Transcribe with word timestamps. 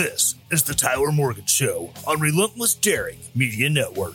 This 0.00 0.34
is 0.50 0.62
the 0.62 0.72
Tyler 0.72 1.12
Morgan 1.12 1.44
Show 1.44 1.92
on 2.06 2.20
Relentless 2.20 2.74
Daring 2.74 3.18
Media 3.34 3.68
Network. 3.68 4.14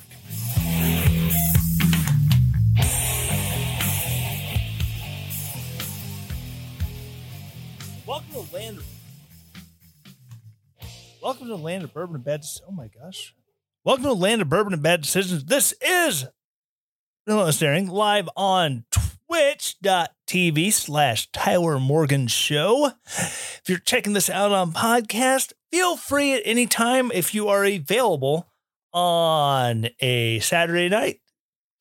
Welcome 8.08 8.34
to 8.34 8.52
land. 8.52 8.80
Welcome 11.22 11.50
to 11.50 11.56
land 11.56 11.84
of 11.84 11.94
bourbon 11.94 12.16
and 12.16 12.26
bad. 12.26 12.44
Oh 12.68 12.72
my 12.72 12.88
gosh! 12.88 13.36
Welcome 13.84 14.06
to 14.06 14.14
land 14.14 14.42
of 14.42 14.50
bourbon 14.50 14.74
and 14.74 14.82
bad 14.82 15.04
decisions. 15.04 15.46
This 15.46 15.72
is 15.82 16.26
Relentless 17.28 17.60
Daring 17.60 17.90
live 17.90 18.28
on 18.36 18.86
Twitch.tv 18.90 20.74
slash 20.74 21.32
Tyler 21.32 21.80
Morgan 21.80 22.26
Show. 22.26 22.92
If 23.06 23.64
you're 23.68 23.78
checking 23.78 24.14
this 24.14 24.32
out 24.32 24.52
on 24.52 24.72
podcast, 24.74 25.54
feel 25.76 25.98
free 25.98 26.34
at 26.34 26.42
any 26.46 26.66
time 26.66 27.12
if 27.14 27.36
you 27.36 27.50
are 27.50 27.66
available 27.66 28.48
on 28.94 29.90
a 30.00 30.40
Saturday 30.40 30.88
night. 30.88 31.20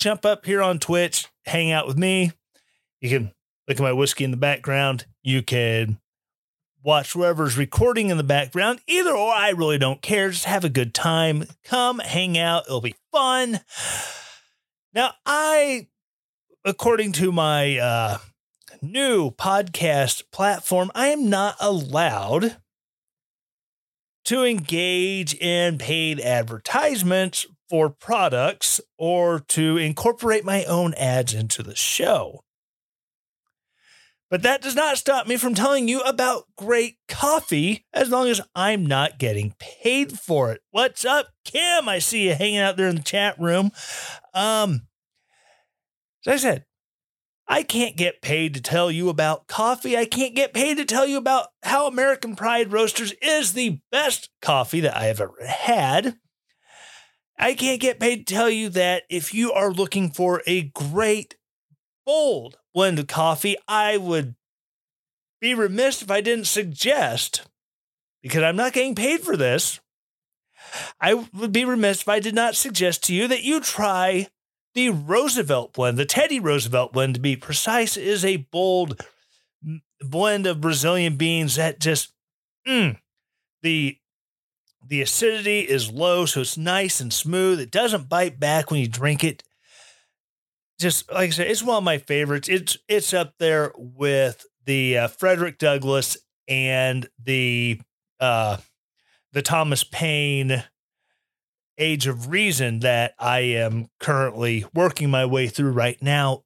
Jump 0.00 0.24
up 0.24 0.44
here 0.44 0.60
on 0.60 0.80
Twitch, 0.80 1.28
hang 1.44 1.70
out 1.70 1.86
with 1.86 1.96
me. 1.96 2.32
You 3.00 3.08
can 3.08 3.32
look 3.68 3.78
at 3.78 3.82
my 3.84 3.92
whiskey 3.92 4.24
in 4.24 4.32
the 4.32 4.36
background. 4.36 5.06
You 5.22 5.42
can 5.42 6.00
watch 6.82 7.12
whoever's 7.12 7.56
recording 7.56 8.10
in 8.10 8.16
the 8.16 8.24
background. 8.24 8.80
Either 8.88 9.12
or, 9.12 9.32
I 9.32 9.50
really 9.50 9.78
don't 9.78 10.02
care. 10.02 10.28
Just 10.28 10.46
have 10.46 10.64
a 10.64 10.68
good 10.68 10.92
time. 10.92 11.44
Come 11.62 12.00
hang 12.00 12.36
out. 12.36 12.64
It'll 12.66 12.80
be 12.80 12.96
fun. 13.12 13.60
Now, 14.92 15.12
I, 15.24 15.86
according 16.64 17.12
to 17.12 17.30
my 17.30 17.78
uh, 17.78 18.18
new 18.82 19.30
podcast 19.30 20.24
platform, 20.32 20.90
I 20.96 21.10
am 21.10 21.30
not 21.30 21.54
allowed 21.60 22.56
to 24.24 24.44
engage 24.44 25.34
in 25.34 25.78
paid 25.78 26.20
advertisements 26.20 27.46
for 27.68 27.90
products 27.90 28.80
or 28.98 29.40
to 29.40 29.76
incorporate 29.76 30.44
my 30.44 30.64
own 30.64 30.94
ads 30.94 31.34
into 31.34 31.62
the 31.62 31.76
show. 31.76 32.44
But 34.30 34.42
that 34.42 34.62
does 34.62 34.74
not 34.74 34.98
stop 34.98 35.26
me 35.26 35.36
from 35.36 35.54
telling 35.54 35.86
you 35.86 36.00
about 36.00 36.44
great 36.56 36.96
coffee 37.06 37.84
as 37.92 38.08
long 38.08 38.26
as 38.28 38.40
I'm 38.54 38.84
not 38.84 39.18
getting 39.18 39.54
paid 39.60 40.18
for 40.18 40.50
it. 40.50 40.60
What's 40.70 41.04
up, 41.04 41.28
Kim? 41.44 41.88
I 41.88 42.00
see 42.00 42.26
you 42.26 42.34
hanging 42.34 42.58
out 42.58 42.76
there 42.76 42.88
in 42.88 42.96
the 42.96 43.02
chat 43.02 43.38
room. 43.38 43.70
Um, 44.32 44.88
as 46.26 46.32
I 46.32 46.36
said, 46.36 46.64
I 47.46 47.62
can't 47.62 47.96
get 47.96 48.22
paid 48.22 48.54
to 48.54 48.60
tell 48.60 48.90
you 48.90 49.08
about 49.08 49.46
coffee. 49.46 49.96
I 49.96 50.06
can't 50.06 50.34
get 50.34 50.54
paid 50.54 50.78
to 50.78 50.84
tell 50.84 51.06
you 51.06 51.18
about 51.18 51.48
how 51.62 51.86
American 51.86 52.36
Pride 52.36 52.72
Roasters 52.72 53.12
is 53.20 53.52
the 53.52 53.80
best 53.92 54.30
coffee 54.40 54.80
that 54.80 54.96
I 54.96 55.04
have 55.04 55.20
ever 55.20 55.44
had. 55.46 56.16
I 57.38 57.54
can't 57.54 57.80
get 57.80 58.00
paid 58.00 58.26
to 58.26 58.34
tell 58.34 58.48
you 58.48 58.70
that 58.70 59.02
if 59.10 59.34
you 59.34 59.52
are 59.52 59.72
looking 59.72 60.10
for 60.10 60.42
a 60.46 60.70
great, 60.70 61.36
bold 62.06 62.56
blend 62.72 62.98
of 62.98 63.08
coffee, 63.08 63.56
I 63.68 63.98
would 63.98 64.36
be 65.40 65.54
remiss 65.54 66.00
if 66.00 66.10
I 66.10 66.22
didn't 66.22 66.46
suggest, 66.46 67.46
because 68.22 68.42
I'm 68.42 68.56
not 68.56 68.72
getting 68.72 68.94
paid 68.94 69.20
for 69.20 69.36
this, 69.36 69.80
I 71.00 71.14
would 71.14 71.52
be 71.52 71.66
remiss 71.66 72.00
if 72.02 72.08
I 72.08 72.20
did 72.20 72.34
not 72.34 72.56
suggest 72.56 73.04
to 73.04 73.14
you 73.14 73.28
that 73.28 73.42
you 73.42 73.60
try 73.60 74.28
the 74.74 74.90
Roosevelt 74.90 75.72
blend, 75.72 75.96
the 75.98 76.04
Teddy 76.04 76.40
Roosevelt 76.40 76.92
blend 76.92 77.14
to 77.14 77.20
be 77.20 77.36
precise, 77.36 77.96
is 77.96 78.24
a 78.24 78.36
bold 78.36 79.00
blend 80.00 80.46
of 80.46 80.60
Brazilian 80.60 81.16
beans 81.16 81.56
that 81.56 81.80
just 81.80 82.12
mm, 82.66 82.98
the 83.62 83.98
the 84.86 85.00
acidity 85.00 85.60
is 85.60 85.90
low, 85.90 86.26
so 86.26 86.42
it's 86.42 86.58
nice 86.58 87.00
and 87.00 87.12
smooth. 87.12 87.58
It 87.60 87.70
doesn't 87.70 88.08
bite 88.08 88.38
back 88.38 88.70
when 88.70 88.80
you 88.80 88.88
drink 88.88 89.24
it. 89.24 89.42
Just 90.78 91.10
like 91.10 91.28
I 91.28 91.30
said, 91.30 91.46
it's 91.46 91.62
one 91.62 91.78
of 91.78 91.84
my 91.84 91.98
favorites. 91.98 92.48
It's 92.48 92.76
it's 92.88 93.14
up 93.14 93.34
there 93.38 93.72
with 93.76 94.44
the 94.66 94.98
uh, 94.98 95.08
Frederick 95.08 95.58
Douglass 95.58 96.16
and 96.48 97.08
the 97.22 97.80
uh, 98.20 98.58
the 99.32 99.42
Thomas 99.42 99.84
Paine 99.84 100.64
Age 101.78 102.06
of 102.06 102.28
Reason 102.28 102.80
that 102.80 103.14
I 103.18 103.40
am 103.40 103.88
currently 104.00 104.64
working 104.74 105.10
my 105.10 105.24
way 105.26 105.48
through 105.48 105.72
right 105.72 106.00
now. 106.02 106.44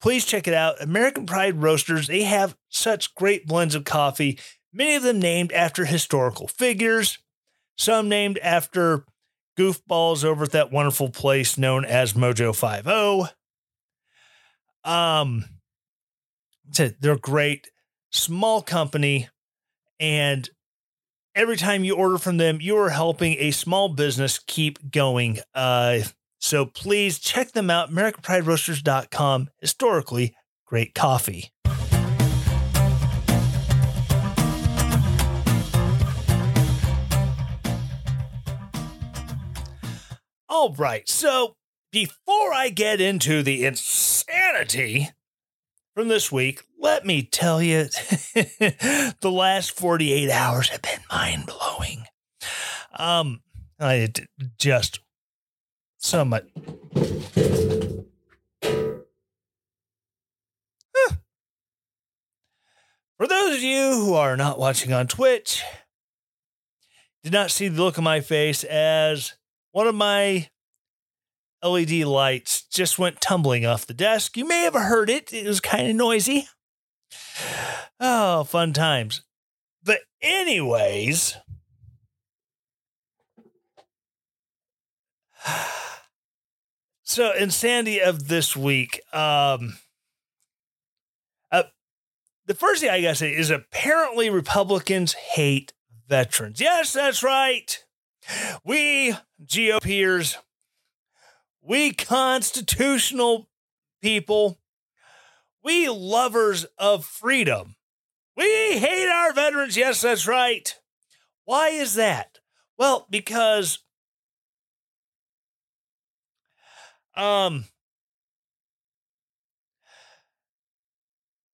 Please 0.00 0.24
check 0.24 0.48
it 0.48 0.54
out. 0.54 0.80
American 0.82 1.26
Pride 1.26 1.62
Roasters, 1.62 2.08
they 2.08 2.22
have 2.22 2.56
such 2.68 3.14
great 3.14 3.46
blends 3.46 3.74
of 3.74 3.84
coffee, 3.84 4.38
many 4.72 4.94
of 4.96 5.02
them 5.02 5.20
named 5.20 5.52
after 5.52 5.84
historical 5.84 6.48
figures, 6.48 7.18
some 7.76 8.08
named 8.08 8.38
after 8.38 9.04
goofballs 9.58 10.24
over 10.24 10.44
at 10.44 10.52
that 10.52 10.72
wonderful 10.72 11.10
place 11.10 11.58
known 11.58 11.84
as 11.84 12.14
Mojo 12.14 12.54
50. 12.54 13.34
Um 14.84 15.44
they're 17.00 17.18
great, 17.18 17.70
small 18.10 18.62
company 18.62 19.28
and 20.00 20.48
every 21.34 21.56
time 21.56 21.84
you 21.84 21.94
order 21.94 22.18
from 22.18 22.36
them, 22.36 22.58
you 22.60 22.76
are 22.76 22.90
helping 22.90 23.36
a 23.38 23.50
small 23.50 23.88
business 23.88 24.38
keep 24.38 24.90
going. 24.90 25.38
Uh, 25.54 26.00
so 26.38 26.66
please 26.66 27.18
check 27.18 27.52
them 27.52 27.70
out, 27.70 27.90
AmericanPrideRoasters.com. 27.90 29.48
Historically, 29.60 30.34
great 30.66 30.94
coffee. 30.94 31.50
All 40.48 40.74
right, 40.74 41.08
so 41.08 41.56
before 41.90 42.52
I 42.52 42.68
get 42.68 43.00
into 43.00 43.42
the 43.42 43.64
insanity 43.64 45.08
from 45.94 46.08
this 46.08 46.30
week, 46.30 46.62
let 46.82 47.06
me 47.06 47.22
tell 47.22 47.62
you, 47.62 47.84
the 48.34 49.14
last 49.22 49.70
48 49.76 50.30
hours 50.30 50.68
have 50.68 50.82
been 50.82 50.98
mind 51.10 51.46
blowing. 51.46 52.04
Um, 52.98 53.40
I 53.80 54.12
just 54.58 54.98
so 55.96 56.24
much. 56.24 56.44
For 63.16 63.28
those 63.28 63.56
of 63.56 63.62
you 63.62 63.92
who 63.94 64.14
are 64.14 64.36
not 64.36 64.58
watching 64.58 64.92
on 64.92 65.06
Twitch, 65.06 65.62
did 67.22 67.32
not 67.32 67.52
see 67.52 67.68
the 67.68 67.80
look 67.80 67.96
on 67.96 68.02
my 68.02 68.20
face 68.20 68.64
as 68.64 69.34
one 69.70 69.86
of 69.86 69.94
my 69.94 70.48
LED 71.62 71.92
lights 72.02 72.62
just 72.62 72.98
went 72.98 73.20
tumbling 73.20 73.64
off 73.64 73.86
the 73.86 73.94
desk. 73.94 74.36
You 74.36 74.48
may 74.48 74.62
have 74.62 74.74
heard 74.74 75.08
it. 75.08 75.32
It 75.32 75.46
was 75.46 75.60
kind 75.60 75.88
of 75.88 75.94
noisy. 75.94 76.48
Oh, 78.00 78.44
fun 78.44 78.72
times. 78.72 79.22
But, 79.84 80.00
anyways, 80.20 81.36
so 87.02 87.32
insanity 87.32 88.00
of 88.00 88.28
this 88.28 88.56
week. 88.56 89.00
Um, 89.12 89.78
uh, 91.50 91.64
the 92.46 92.54
first 92.54 92.80
thing 92.80 92.90
I 92.90 93.02
gotta 93.02 93.14
say 93.14 93.34
is 93.34 93.50
apparently 93.50 94.30
Republicans 94.30 95.12
hate 95.14 95.72
veterans. 96.08 96.60
Yes, 96.60 96.92
that's 96.92 97.22
right. 97.22 97.84
We 98.64 99.16
GOPers, 99.44 100.36
we 101.60 101.92
constitutional 101.92 103.48
people, 104.00 104.58
we 105.62 105.88
lovers 105.88 106.66
of 106.78 107.04
freedom. 107.04 107.76
We 108.36 108.44
hate 108.78 109.08
our 109.08 109.32
veterans. 109.32 109.76
Yes, 109.76 110.00
that's 110.00 110.26
right. 110.26 110.74
Why 111.44 111.68
is 111.68 111.94
that? 111.94 112.38
Well, 112.78 113.06
because 113.10 113.78
um 117.14 117.66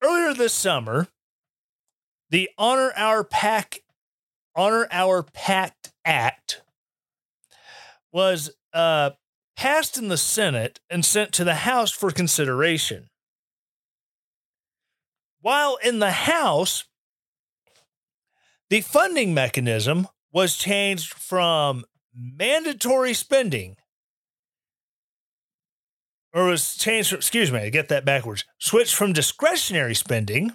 earlier 0.02 0.34
this 0.34 0.54
summer, 0.54 1.08
the 2.30 2.48
Honor 2.56 2.92
Our 2.96 3.24
Pack 3.24 3.82
Honor 4.54 4.88
Our 4.90 5.22
Pact 5.22 5.92
Act 6.04 6.62
was 8.12 8.50
uh, 8.72 9.10
passed 9.56 9.96
in 9.96 10.08
the 10.08 10.16
Senate 10.16 10.80
and 10.90 11.04
sent 11.04 11.32
to 11.32 11.44
the 11.44 11.54
House 11.56 11.90
for 11.90 12.10
consideration. 12.10 13.08
While 15.40 15.78
in 15.82 15.98
the 15.98 16.10
House, 16.10 16.84
the 18.70 18.80
funding 18.80 19.34
mechanism 19.34 20.08
was 20.32 20.56
changed 20.56 21.14
from 21.14 21.84
mandatory 22.14 23.14
spending 23.14 23.76
or 26.34 26.44
was 26.46 26.76
changed 26.76 27.10
from, 27.10 27.18
excuse 27.18 27.50
me 27.50 27.60
i 27.60 27.70
get 27.70 27.88
that 27.88 28.04
backwards 28.04 28.44
switched 28.58 28.94
from 28.94 29.12
discretionary 29.12 29.94
spending 29.94 30.52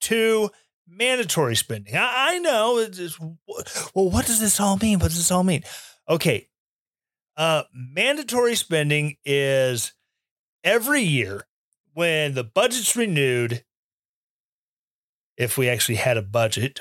to 0.00 0.50
mandatory 0.86 1.56
spending. 1.56 1.96
I, 1.96 2.34
I 2.34 2.38
know 2.38 2.78
it's, 2.78 3.18
well 3.20 4.10
what 4.10 4.26
does 4.26 4.40
this 4.40 4.60
all 4.60 4.76
mean? 4.76 4.98
What 4.98 5.08
does 5.08 5.16
this 5.16 5.30
all 5.30 5.44
mean? 5.44 5.62
Okay 6.08 6.48
uh, 7.36 7.64
mandatory 7.72 8.54
spending 8.54 9.16
is 9.24 9.92
every 10.64 11.02
year 11.02 11.46
when 11.92 12.34
the 12.34 12.44
budget's 12.44 12.96
renewed 12.96 13.64
if 15.36 15.58
we 15.58 15.68
actually 15.68 15.96
had 15.96 16.16
a 16.16 16.22
budget 16.22 16.80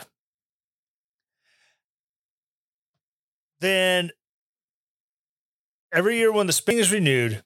then 3.59 4.11
every 5.91 6.17
year 6.17 6.31
when 6.31 6.47
the 6.47 6.53
spending 6.53 6.81
is 6.81 6.91
renewed 6.91 7.43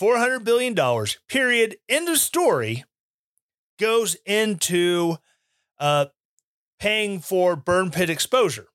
$400 0.00 0.42
billion, 0.42 0.74
period, 1.28 1.76
end 1.88 2.08
of 2.08 2.18
story, 2.18 2.84
goes 3.78 4.16
into 4.26 5.16
uh, 5.78 6.06
paying 6.78 7.20
for 7.20 7.56
burn 7.56 7.90
pit 7.90 8.10
exposure. 8.10 8.68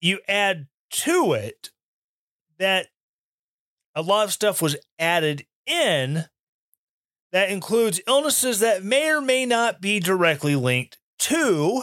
You 0.00 0.20
add 0.28 0.66
to 0.90 1.32
it 1.32 1.70
that 2.58 2.88
a 3.94 4.02
lot 4.02 4.24
of 4.24 4.32
stuff 4.32 4.60
was 4.60 4.76
added 4.98 5.46
in 5.66 6.26
that 7.32 7.50
includes 7.50 8.00
illnesses 8.06 8.60
that 8.60 8.84
may 8.84 9.10
or 9.10 9.20
may 9.20 9.44
not 9.44 9.80
be 9.80 10.00
directly 10.00 10.56
linked 10.56 10.98
to 11.18 11.82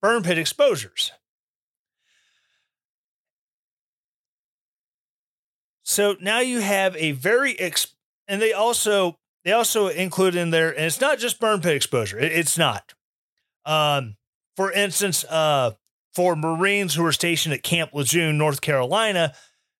burn 0.00 0.22
pit 0.22 0.38
exposures. 0.38 1.12
So 5.82 6.16
now 6.20 6.40
you 6.40 6.60
have 6.60 6.96
a 6.96 7.12
very 7.12 7.56
and 8.26 8.40
they 8.40 8.52
also 8.52 9.18
they 9.44 9.52
also 9.52 9.88
include 9.88 10.34
in 10.34 10.50
there, 10.50 10.70
and 10.70 10.86
it's 10.86 11.00
not 11.00 11.18
just 11.18 11.38
burn 11.38 11.60
pit 11.60 11.76
exposure. 11.76 12.18
It, 12.18 12.32
it's 12.32 12.56
not. 12.56 12.94
Um, 13.66 14.16
for 14.56 14.72
instance, 14.72 15.24
uh, 15.24 15.72
for 16.14 16.36
Marines 16.36 16.94
who 16.94 17.02
were 17.02 17.12
stationed 17.12 17.54
at 17.54 17.62
Camp 17.62 17.92
Lejeune, 17.92 18.38
North 18.38 18.60
Carolina, 18.60 19.34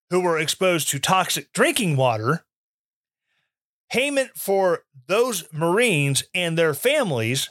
who 0.09 0.21
were 0.21 0.37
exposed 0.37 0.89
to 0.89 0.99
toxic 0.99 1.51
drinking 1.53 1.95
water, 1.95 2.45
payment 3.91 4.31
for 4.35 4.83
those 5.07 5.45
Marines 5.51 6.23
and 6.33 6.57
their 6.57 6.73
families 6.73 7.49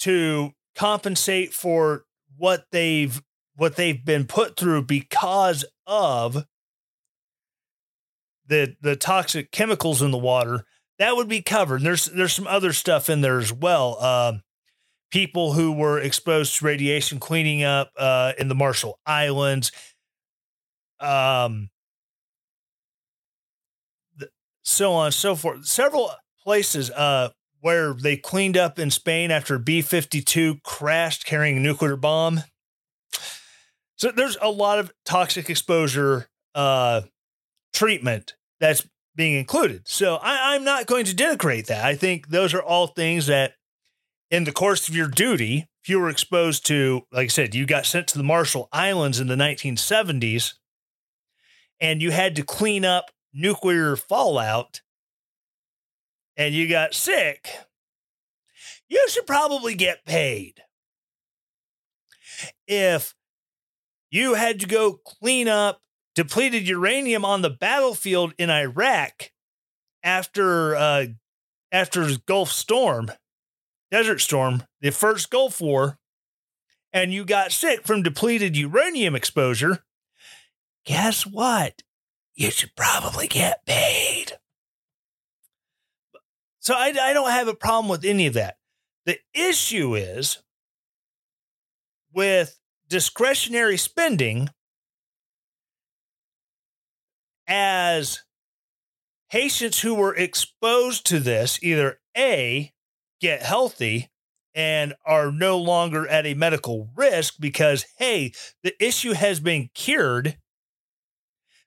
to 0.00 0.52
compensate 0.74 1.52
for 1.52 2.04
what 2.36 2.66
they've 2.70 3.22
what 3.56 3.76
they've 3.76 4.04
been 4.04 4.26
put 4.26 4.56
through 4.56 4.82
because 4.82 5.64
of 5.86 6.44
the 8.46 8.76
the 8.80 8.96
toxic 8.96 9.50
chemicals 9.50 10.02
in 10.02 10.10
the 10.10 10.18
water 10.18 10.64
that 10.98 11.16
would 11.16 11.28
be 11.28 11.42
covered. 11.42 11.76
And 11.76 11.86
there's 11.86 12.06
there's 12.06 12.32
some 12.32 12.46
other 12.46 12.72
stuff 12.72 13.10
in 13.10 13.20
there 13.20 13.38
as 13.38 13.52
well. 13.52 14.02
Um, 14.02 14.42
people 15.10 15.52
who 15.52 15.72
were 15.72 15.98
exposed 15.98 16.58
to 16.58 16.64
radiation 16.64 17.20
cleaning 17.20 17.62
up 17.62 17.92
uh, 17.98 18.32
in 18.38 18.48
the 18.48 18.54
Marshall 18.54 18.98
Islands. 19.06 19.72
Um, 21.00 21.68
so 24.66 24.92
on 24.92 25.06
and 25.06 25.14
so 25.14 25.36
forth. 25.36 25.64
Several 25.64 26.10
places 26.42 26.90
uh, 26.90 27.30
where 27.60 27.94
they 27.94 28.16
cleaned 28.16 28.56
up 28.56 28.78
in 28.78 28.90
Spain 28.90 29.30
after 29.30 29.58
B 29.58 29.80
52 29.80 30.56
crashed 30.64 31.24
carrying 31.24 31.56
a 31.56 31.60
nuclear 31.60 31.96
bomb. 31.96 32.42
So 33.94 34.10
there's 34.10 34.36
a 34.42 34.50
lot 34.50 34.78
of 34.78 34.92
toxic 35.04 35.48
exposure 35.48 36.26
uh, 36.54 37.02
treatment 37.72 38.34
that's 38.60 38.86
being 39.14 39.34
included. 39.34 39.86
So 39.86 40.16
I, 40.16 40.54
I'm 40.54 40.64
not 40.64 40.86
going 40.86 41.06
to 41.06 41.14
denigrate 41.14 41.66
that. 41.66 41.84
I 41.84 41.94
think 41.94 42.28
those 42.28 42.52
are 42.52 42.62
all 42.62 42.88
things 42.88 43.28
that, 43.28 43.52
in 44.30 44.44
the 44.44 44.52
course 44.52 44.88
of 44.88 44.96
your 44.96 45.08
duty, 45.08 45.68
if 45.82 45.88
you 45.88 46.00
were 46.00 46.10
exposed 46.10 46.66
to, 46.66 47.02
like 47.12 47.26
I 47.26 47.28
said, 47.28 47.54
you 47.54 47.64
got 47.64 47.86
sent 47.86 48.08
to 48.08 48.18
the 48.18 48.24
Marshall 48.24 48.68
Islands 48.72 49.20
in 49.20 49.28
the 49.28 49.36
1970s 49.36 50.54
and 51.80 52.02
you 52.02 52.10
had 52.10 52.34
to 52.36 52.42
clean 52.42 52.84
up 52.84 53.12
nuclear 53.36 53.96
fallout 53.96 54.80
and 56.36 56.54
you 56.54 56.68
got 56.68 56.94
sick, 56.94 57.48
you 58.88 59.04
should 59.08 59.26
probably 59.26 59.74
get 59.74 60.04
paid. 60.04 60.62
If 62.66 63.14
you 64.10 64.34
had 64.34 64.60
to 64.60 64.66
go 64.66 64.94
clean 64.94 65.48
up 65.48 65.80
depleted 66.14 66.66
uranium 66.66 67.24
on 67.24 67.42
the 67.42 67.50
battlefield 67.50 68.34
in 68.38 68.50
Iraq 68.50 69.30
after 70.02 70.74
uh, 70.74 71.06
after 71.72 72.08
Gulf 72.26 72.50
Storm, 72.50 73.10
Desert 73.90 74.20
Storm, 74.20 74.62
the 74.80 74.90
first 74.90 75.30
Gulf 75.30 75.60
War, 75.60 75.98
and 76.92 77.12
you 77.12 77.24
got 77.24 77.52
sick 77.52 77.86
from 77.86 78.02
depleted 78.02 78.56
uranium 78.56 79.14
exposure, 79.14 79.84
guess 80.84 81.26
what? 81.26 81.82
You 82.36 82.50
should 82.50 82.76
probably 82.76 83.26
get 83.26 83.64
paid. 83.66 84.32
So 86.60 86.74
I, 86.74 86.92
I 87.00 87.12
don't 87.12 87.30
have 87.30 87.48
a 87.48 87.54
problem 87.54 87.88
with 87.88 88.04
any 88.04 88.26
of 88.26 88.34
that. 88.34 88.56
The 89.06 89.18
issue 89.34 89.94
is 89.94 90.42
with 92.12 92.58
discretionary 92.88 93.76
spending 93.76 94.50
as 97.46 98.22
patients 99.30 99.80
who 99.80 99.94
were 99.94 100.14
exposed 100.14 101.06
to 101.06 101.20
this 101.20 101.58
either 101.62 102.00
A, 102.16 102.72
get 103.20 103.42
healthy 103.42 104.10
and 104.54 104.94
are 105.04 105.30
no 105.30 105.58
longer 105.58 106.08
at 106.08 106.26
a 106.26 106.34
medical 106.34 106.88
risk 106.96 107.34
because, 107.38 107.84
hey, 107.98 108.32
the 108.62 108.74
issue 108.84 109.12
has 109.12 109.38
been 109.38 109.70
cured. 109.74 110.36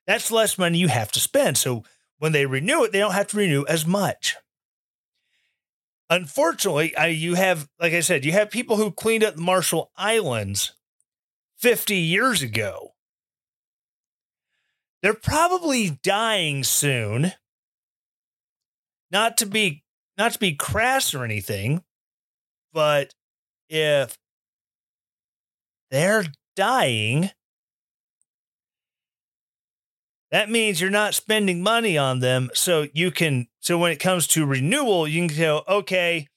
That's 0.06 0.30
less 0.30 0.58
money 0.58 0.78
you 0.78 0.88
have 0.88 1.12
to 1.12 1.20
spend. 1.20 1.58
So 1.58 1.84
when 2.18 2.32
they 2.32 2.46
renew 2.46 2.84
it, 2.84 2.92
they 2.92 2.98
don't 2.98 3.12
have 3.12 3.28
to 3.28 3.36
renew 3.36 3.64
as 3.66 3.86
much. 3.86 4.36
Unfortunately, 6.08 6.96
I, 6.96 7.06
you 7.06 7.34
have, 7.34 7.68
like 7.78 7.92
I 7.92 8.00
said, 8.00 8.24
you 8.24 8.32
have 8.32 8.50
people 8.50 8.76
who 8.76 8.90
cleaned 8.90 9.22
up 9.22 9.36
the 9.36 9.42
Marshall 9.42 9.92
Islands 9.96 10.72
50 11.58 11.94
years 11.94 12.42
ago 12.42 12.94
they're 15.02 15.14
probably 15.14 15.98
dying 16.02 16.64
soon. 16.64 17.32
Not 19.10 19.36
to 19.38 19.46
be 19.46 19.82
not 20.18 20.32
to 20.34 20.38
be 20.38 20.54
crass 20.54 21.14
or 21.14 21.24
anything, 21.24 21.82
but 22.72 23.14
if 23.68 24.18
they're 25.90 26.26
dying, 26.54 27.30
that 30.30 30.50
means 30.50 30.80
you're 30.80 30.90
not 30.90 31.14
spending 31.14 31.62
money 31.62 31.98
on 31.98 32.20
them. 32.20 32.50
So 32.54 32.86
you 32.92 33.10
can 33.10 33.48
so 33.60 33.78
when 33.78 33.92
it 33.92 34.00
comes 34.00 34.26
to 34.28 34.46
renewal, 34.46 35.06
you 35.06 35.26
can 35.26 35.36
go, 35.36 35.62
okay, 35.68 36.28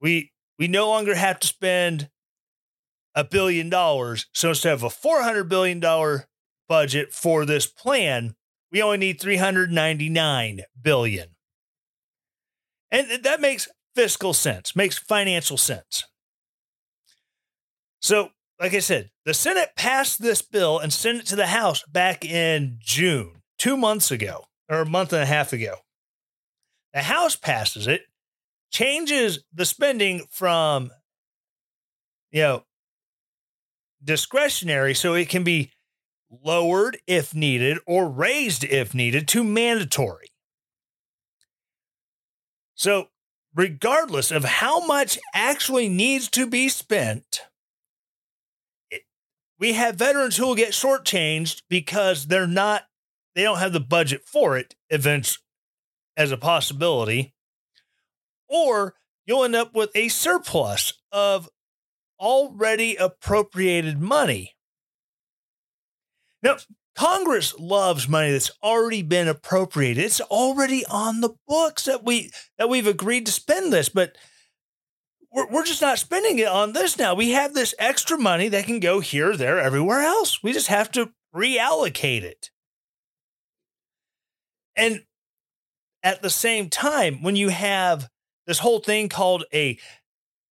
we 0.00 0.32
we 0.58 0.68
no 0.68 0.88
longer 0.88 1.14
have 1.14 1.38
to 1.40 1.46
spend 1.46 2.10
a 3.14 3.24
billion 3.24 3.68
dollars. 3.68 4.26
So 4.32 4.50
instead 4.50 4.74
of 4.74 4.82
a 4.82 4.90
four 4.90 5.22
hundred 5.22 5.48
billion 5.48 5.80
dollar 5.80 6.26
budget 6.68 7.12
for 7.12 7.44
this 7.44 7.66
plan, 7.66 8.34
we 8.70 8.82
only 8.82 8.98
need 8.98 9.20
399 9.20 10.60
billion. 10.80 11.28
And 12.90 13.22
that 13.24 13.40
makes 13.40 13.68
fiscal 13.94 14.34
sense, 14.34 14.76
makes 14.76 14.98
financial 14.98 15.56
sense. 15.56 16.04
So, 18.00 18.30
like 18.60 18.74
I 18.74 18.80
said, 18.80 19.10
the 19.24 19.34
Senate 19.34 19.70
passed 19.76 20.20
this 20.20 20.42
bill 20.42 20.78
and 20.78 20.92
sent 20.92 21.20
it 21.20 21.26
to 21.26 21.36
the 21.36 21.46
House 21.46 21.84
back 21.84 22.24
in 22.24 22.78
June, 22.80 23.42
two 23.56 23.76
months 23.76 24.10
ago, 24.10 24.46
or 24.68 24.80
a 24.80 24.86
month 24.86 25.12
and 25.12 25.22
a 25.22 25.26
half 25.26 25.52
ago. 25.52 25.76
The 26.92 27.02
House 27.02 27.36
passes 27.36 27.86
it, 27.86 28.02
changes 28.70 29.44
the 29.52 29.64
spending 29.64 30.26
from, 30.30 30.90
you 32.32 32.42
know, 32.42 32.64
discretionary 34.02 34.94
so 34.94 35.14
it 35.14 35.28
can 35.28 35.44
be 35.44 35.72
lowered 36.30 36.98
if 37.06 37.34
needed 37.34 37.78
or 37.86 38.08
raised 38.08 38.64
if 38.64 38.94
needed 38.94 39.28
to 39.28 39.44
mandatory. 39.44 40.28
So, 42.74 43.08
regardless 43.54 44.30
of 44.30 44.44
how 44.44 44.86
much 44.86 45.18
actually 45.34 45.88
needs 45.88 46.28
to 46.30 46.46
be 46.46 46.68
spent, 46.68 47.42
we 49.58 49.72
have 49.74 49.96
veterans 49.96 50.36
who 50.36 50.46
will 50.46 50.54
get 50.54 50.70
shortchanged 50.70 51.62
because 51.68 52.26
they're 52.26 52.46
not, 52.46 52.84
they 53.34 53.42
don't 53.42 53.58
have 53.58 53.72
the 53.72 53.80
budget 53.80 54.22
for 54.24 54.56
it 54.56 54.74
events 54.90 55.38
as 56.16 56.32
a 56.32 56.36
possibility. 56.36 57.34
Or 58.48 58.94
you'll 59.26 59.44
end 59.44 59.56
up 59.56 59.74
with 59.74 59.90
a 59.94 60.08
surplus 60.08 60.94
of 61.12 61.48
already 62.20 62.96
appropriated 62.96 64.00
money. 64.00 64.54
Now, 66.42 66.56
Congress 66.94 67.54
loves 67.58 68.08
money 68.08 68.32
that's 68.32 68.50
already 68.62 69.02
been 69.02 69.28
appropriated. 69.28 70.02
It's 70.02 70.20
already 70.20 70.84
on 70.86 71.20
the 71.20 71.34
books 71.46 71.84
that 71.84 72.04
we 72.04 72.32
that 72.58 72.68
we've 72.68 72.88
agreed 72.88 73.26
to 73.26 73.32
spend 73.32 73.72
this, 73.72 73.88
but 73.88 74.16
we're, 75.32 75.46
we're 75.48 75.64
just 75.64 75.82
not 75.82 75.98
spending 75.98 76.38
it 76.38 76.48
on 76.48 76.72
this 76.72 76.98
now. 76.98 77.14
We 77.14 77.32
have 77.32 77.54
this 77.54 77.74
extra 77.78 78.18
money 78.18 78.48
that 78.48 78.64
can 78.64 78.80
go 78.80 79.00
here, 79.00 79.36
there, 79.36 79.58
everywhere 79.58 80.02
else. 80.02 80.42
We 80.42 80.52
just 80.52 80.68
have 80.68 80.90
to 80.92 81.10
reallocate 81.34 82.22
it. 82.22 82.50
And 84.76 85.02
at 86.02 86.22
the 86.22 86.30
same 86.30 86.70
time, 86.70 87.22
when 87.22 87.36
you 87.36 87.48
have 87.48 88.08
this 88.46 88.60
whole 88.60 88.80
thing 88.80 89.08
called 89.08 89.44
a 89.52 89.78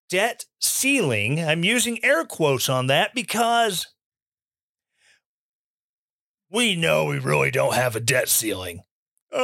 debt 0.10 0.46
ceiling, 0.60 1.44
I'm 1.44 1.64
using 1.64 2.04
air 2.04 2.26
quotes 2.26 2.70
on 2.70 2.88
that 2.88 3.16
because 3.16 3.88
we 6.52 6.76
know 6.76 7.06
we 7.06 7.20
really 7.20 7.52
don't 7.52 7.74
have 7.74 7.96
a 7.96 8.00
debt 8.00 8.30
ceiling. 8.30 8.82
Uh, 9.32 9.38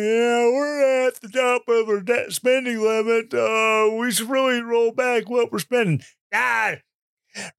yeah, 0.00 0.50
we're 0.52 1.06
at 1.06 1.20
the 1.20 1.28
top 1.28 1.62
of 1.68 1.88
our 1.88 2.00
debt 2.00 2.32
spending 2.32 2.80
limit. 2.80 3.32
Uh, 3.32 3.90
we 3.96 4.10
should 4.10 4.28
really 4.28 4.60
roll 4.60 4.92
back 4.92 5.28
what 5.28 5.52
we're 5.52 5.58
spending. 5.60 6.02
Ah, 6.34 6.74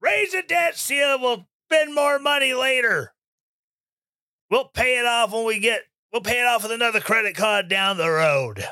raise 0.00 0.32
the 0.32 0.42
debt 0.46 0.76
ceiling. 0.76 1.22
We'll 1.22 1.48
spend 1.70 1.94
more 1.94 2.18
money 2.18 2.52
later. 2.54 3.12
We'll 4.50 4.68
pay 4.68 4.98
it 4.98 5.06
off 5.06 5.32
when 5.32 5.46
we 5.46 5.58
get, 5.58 5.82
we'll 6.12 6.22
pay 6.22 6.40
it 6.40 6.46
off 6.46 6.62
with 6.62 6.72
another 6.72 7.00
credit 7.00 7.34
card 7.34 7.68
down 7.68 7.96
the 7.96 8.10
road. 8.10 8.62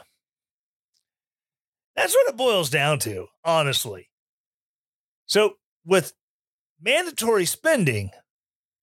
That's 1.97 2.15
what 2.15 2.29
it 2.29 2.37
boils 2.37 2.71
down 2.71 2.99
to, 3.01 3.27
honestly. 3.45 4.11
So, 5.27 5.55
with 5.85 6.13
mandatory 6.81 7.45
spending, 7.47 8.11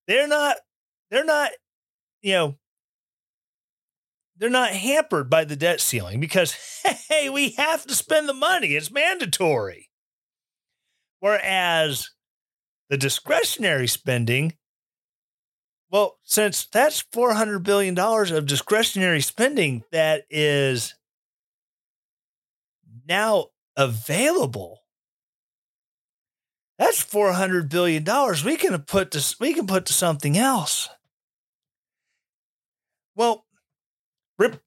they're 0.07 0.27
not 0.27 0.57
they're 1.11 1.25
not 1.25 1.51
you 2.21 2.33
know 2.33 2.55
they're 4.37 4.49
not 4.49 4.71
hampered 4.71 5.29
by 5.29 5.43
the 5.43 5.55
debt 5.55 5.81
ceiling 5.81 6.19
because 6.19 6.55
hey 7.09 7.29
we 7.29 7.51
have 7.51 7.85
to 7.85 7.95
spend 7.95 8.27
the 8.27 8.33
money 8.33 8.75
it's 8.75 8.91
mandatory 8.91 9.89
whereas 11.19 12.09
the 12.89 12.97
discretionary 12.97 13.87
spending 13.87 14.53
well 15.89 16.17
since 16.23 16.65
that's 16.65 17.01
400 17.11 17.59
billion 17.59 17.93
dollars 17.93 18.31
of 18.31 18.45
discretionary 18.45 19.21
spending 19.21 19.83
that 19.91 20.23
is 20.29 20.93
now 23.07 23.47
available 23.75 24.81
that's 26.77 27.01
four 27.01 27.33
hundred 27.33 27.69
billion 27.69 28.03
dollars. 28.03 28.43
We 28.43 28.55
can 28.55 28.77
put 28.83 29.11
this. 29.11 29.39
We 29.39 29.53
can 29.53 29.65
put 29.65 29.87
to 29.87 29.93
something 29.93 30.37
else. 30.37 30.89
Well, 33.15 33.46
Rip, 34.37 34.61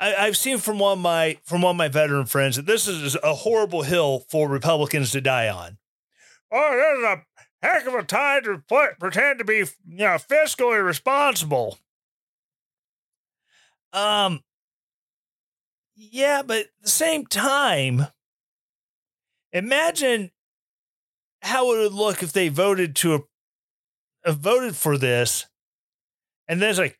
I, 0.00 0.08
have 0.26 0.36
seen 0.36 0.58
from 0.58 0.78
one 0.78 0.94
of 0.94 0.98
my 0.98 1.38
from 1.44 1.62
one 1.62 1.72
of 1.72 1.76
my 1.76 1.88
veteran 1.88 2.26
friends 2.26 2.56
that 2.56 2.66
this 2.66 2.88
is 2.88 3.16
a 3.22 3.34
horrible 3.34 3.82
hill 3.82 4.24
for 4.28 4.48
Republicans 4.48 5.10
to 5.12 5.20
die 5.20 5.48
on. 5.48 5.78
Oh, 6.52 6.70
this 6.72 6.98
is 6.98 7.04
a 7.04 7.66
heck 7.66 7.86
of 7.86 7.94
a 7.94 8.02
time 8.02 8.42
to 8.44 8.62
pretend 8.98 9.38
to 9.38 9.44
be 9.44 9.56
you 9.56 9.66
know 9.86 10.16
fiscally 10.16 10.84
responsible. 10.84 11.78
Um. 13.92 14.42
Yeah, 15.96 16.42
but 16.42 16.58
at 16.58 16.66
the 16.82 16.90
same 16.90 17.24
time, 17.24 18.08
imagine 19.52 20.32
how 21.40 21.72
it 21.72 21.78
would 21.78 21.92
look 21.92 22.22
if 22.22 22.32
they 22.32 22.48
voted 22.48 22.96
to 22.96 23.14
a, 23.14 23.20
uh, 24.24 24.32
voted 24.32 24.74
for 24.74 24.98
this, 24.98 25.46
and 26.48 26.60
then 26.60 26.70
it's 26.70 26.78
like, 26.80 26.98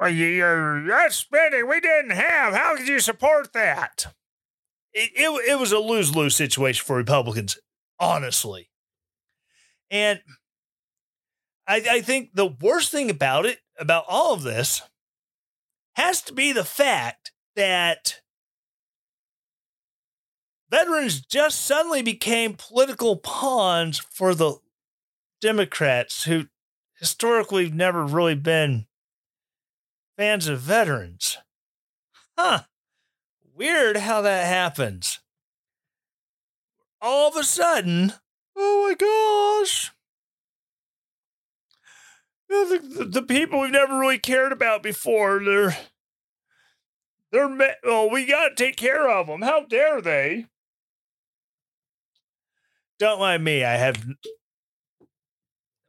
well, 0.00 0.08
you, 0.08 0.86
that's 0.88 1.16
spending 1.16 1.68
we 1.68 1.78
didn't 1.78 2.12
have. 2.12 2.54
How 2.54 2.74
could 2.74 2.88
you 2.88 3.00
support 3.00 3.52
that? 3.52 4.06
It, 4.94 5.10
it, 5.14 5.50
it 5.50 5.58
was 5.60 5.72
a 5.72 5.78
lose 5.78 6.16
lose 6.16 6.34
situation 6.34 6.82
for 6.86 6.96
Republicans, 6.96 7.58
honestly. 7.98 8.70
And 9.90 10.20
I, 11.68 11.84
I 11.90 12.00
think 12.00 12.30
the 12.32 12.46
worst 12.46 12.90
thing 12.90 13.10
about 13.10 13.44
it, 13.44 13.58
about 13.78 14.04
all 14.08 14.32
of 14.32 14.42
this, 14.42 14.80
has 15.96 16.22
to 16.22 16.32
be 16.32 16.52
the 16.52 16.64
fact 16.64 17.32
that 17.54 18.22
veterans 20.70 21.20
just 21.20 21.60
suddenly 21.60 22.00
became 22.00 22.54
political 22.54 23.16
pawns 23.16 23.98
for 23.98 24.34
the 24.34 24.54
Democrats 25.42 26.24
who 26.24 26.46
historically 26.98 27.64
have 27.64 27.74
never 27.74 28.06
really 28.06 28.34
been 28.34 28.86
fans 30.20 30.48
of 30.48 30.60
veterans. 30.60 31.38
Huh. 32.36 32.64
Weird 33.56 33.96
how 33.96 34.20
that 34.20 34.44
happens. 34.46 35.20
All 37.00 37.30
of 37.30 37.36
a 37.36 37.42
sudden, 37.42 38.12
oh 38.54 38.86
my 38.86 38.94
gosh. 39.62 39.92
The, 42.50 42.82
the, 42.98 43.04
the 43.06 43.22
people 43.22 43.60
we've 43.60 43.70
never 43.70 43.98
really 43.98 44.18
cared 44.18 44.52
about 44.52 44.82
before, 44.82 45.42
they're 45.42 45.78
they're 47.32 47.76
oh, 47.84 48.10
we 48.12 48.26
got 48.26 48.50
to 48.50 48.54
take 48.54 48.76
care 48.76 49.08
of 49.08 49.26
them. 49.26 49.40
How 49.40 49.64
dare 49.64 50.02
they? 50.02 50.44
don't 52.98 53.20
mind 53.20 53.42
me. 53.42 53.64
I 53.64 53.76
have 53.76 54.04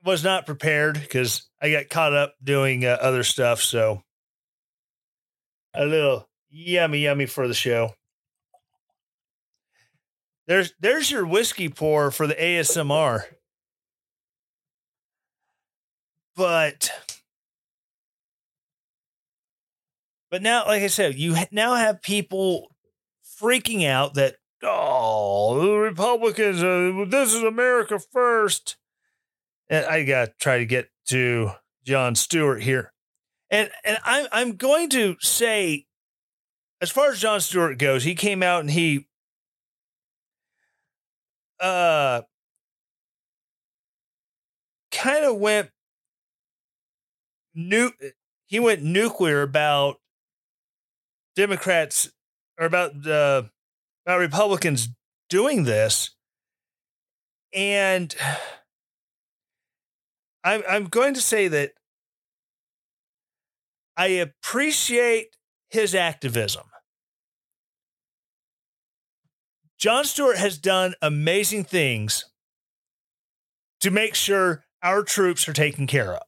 was 0.05 0.23
not 0.23 0.45
prepared 0.45 1.01
because 1.01 1.50
I 1.61 1.69
got 1.69 1.89
caught 1.89 2.13
up 2.13 2.35
doing 2.41 2.85
uh, 2.85 2.97
other 3.01 3.23
stuff. 3.23 3.61
So 3.61 4.03
a 5.74 5.86
little 5.86 6.30
yummy, 6.50 7.00
yummy 7.00 7.25
for 7.25 7.48
the 7.48 7.54
show. 7.54 7.94
There's 10.48 10.74
there's 10.80 11.12
your 11.12 11.25
whiskey 11.25 11.70
pour 11.70 12.12
for 12.12 12.28
the 12.28 12.36
ASMR. 12.36 13.24
But 16.36 16.92
but 20.30 20.42
now, 20.42 20.66
like 20.66 20.82
I 20.82 20.88
said, 20.88 21.16
you 21.16 21.36
now 21.51 21.75
have 21.75 22.01
people 22.01 22.72
freaking 23.42 23.88
out 23.88 24.16
that 24.16 24.36
oh, 24.63 25.60
the 25.60 25.78
Republicans, 25.78 26.63
uh, 26.63 27.06
this 27.08 27.34
is 27.34 27.44
America 27.44 28.00
first. 28.00 28.78
And 29.70 29.86
I 29.86 30.04
got 30.04 30.25
to 30.25 30.34
try 30.40 30.58
to 30.58 30.66
get 30.66 30.90
to 31.08 31.51
Jon 31.86 32.16
Stewart 32.16 32.62
here. 32.62 32.94
And 33.51 33.70
and 33.84 33.98
I'm 34.03 34.27
I'm 34.31 34.55
going 34.55 34.89
to 34.91 35.17
say, 35.20 35.86
as 36.79 36.89
far 36.89 37.12
as 37.12 37.20
Jon 37.20 37.41
Stewart 37.41 37.77
goes, 37.77 38.03
he 38.05 38.15
came 38.15 38.41
out 38.41 38.62
and 38.62 38.72
he 38.72 39.08
uh 41.60 42.22
kind 44.91 45.25
of 45.25 45.38
went 45.38 45.70
nu- 47.53 47.91
he 48.48 48.60
went 48.60 48.81
nuclear 48.81 49.41
about 49.41 50.00
Democrats 51.36 52.10
or 52.58 52.65
about 52.65 53.03
the 53.03 53.50
about 54.05 54.20
Republicans 54.20 54.89
doing 55.29 55.63
this. 55.63 56.12
And 57.53 58.15
I'm, 60.43 60.63
I'm 60.67 60.86
going 60.86 61.13
to 61.13 61.22
say 61.22 61.48
that 61.50 61.74
I 63.98 64.07
appreciate 64.07 65.36
his 65.69 65.93
activism. 65.95 66.63
Jon 69.77 70.05
Stewart 70.05 70.38
has 70.38 70.57
done 70.57 70.93
amazing 71.01 71.63
things 71.63 72.25
to 73.79 73.89
make 73.89 74.13
sure 74.13 74.63
our 74.83 75.03
troops 75.03 75.48
are 75.48 75.53
taken 75.53 75.88
care 75.88 76.13
of. 76.13 76.27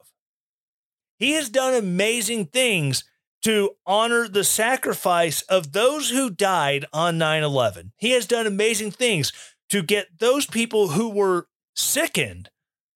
He 1.19 1.33
has 1.33 1.49
done 1.49 1.75
amazing 1.75 2.47
things 2.47 3.03
to 3.43 3.71
honor 3.85 4.27
the 4.27 4.43
sacrifice 4.43 5.41
of 5.43 5.73
those 5.73 6.09
who 6.09 6.29
died 6.29 6.85
on 6.93 7.17
9 7.17 7.43
11. 7.43 7.91
He 7.97 8.11
has 8.11 8.25
done 8.25 8.47
amazing 8.47 8.91
things 8.91 9.31
to 9.69 9.83
get 9.83 10.19
those 10.19 10.45
people 10.45 10.89
who 10.89 11.09
were 11.09 11.47
sickened 11.75 12.49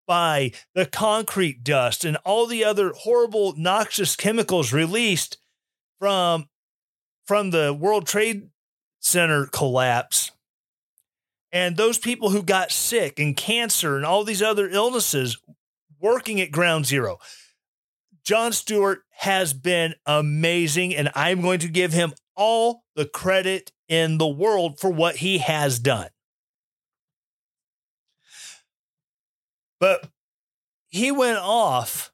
by 0.08 0.52
the 0.74 0.86
concrete 0.86 1.64
dust 1.64 2.04
and 2.06 2.18
all 2.26 2.48
the 2.48 2.64
other 2.64 2.94
horrible 2.96 3.54
noxious 3.58 4.16
chemicals 4.16 4.74
released 4.74 5.38
from 6.00 6.48
from 7.26 7.52
the 7.52 7.74
World 7.74 8.08
Trade 8.08 8.50
Center 9.00 9.46
collapse. 9.46 10.32
And 11.52 11.76
those 11.76 11.98
people 11.98 12.30
who 12.30 12.42
got 12.42 12.72
sick 12.72 13.20
and 13.20 13.36
cancer 13.36 13.96
and 13.96 14.06
all 14.06 14.24
these 14.24 14.42
other 14.42 14.70
illnesses 14.70 15.38
working 16.00 16.40
at 16.42 16.52
ground 16.52 16.86
zero. 16.86 17.18
Jon 18.24 18.52
Stewart 18.52 19.04
has 19.12 19.54
been 19.54 19.96
amazing, 20.06 20.94
and 20.94 21.10
I'm 21.16 21.42
going 21.42 21.60
to 21.60 21.70
give 21.70 21.94
him 21.94 22.14
all 22.36 22.84
the 22.96 23.06
credit 23.06 23.72
in 23.88 24.18
the 24.18 24.28
world 24.28 24.80
for 24.80 24.90
what 24.90 25.18
he 25.18 25.38
has 25.38 25.80
done. 25.80 26.10
But 29.80 30.10
he 30.98 31.12
went 31.12 31.38
off 31.38 32.12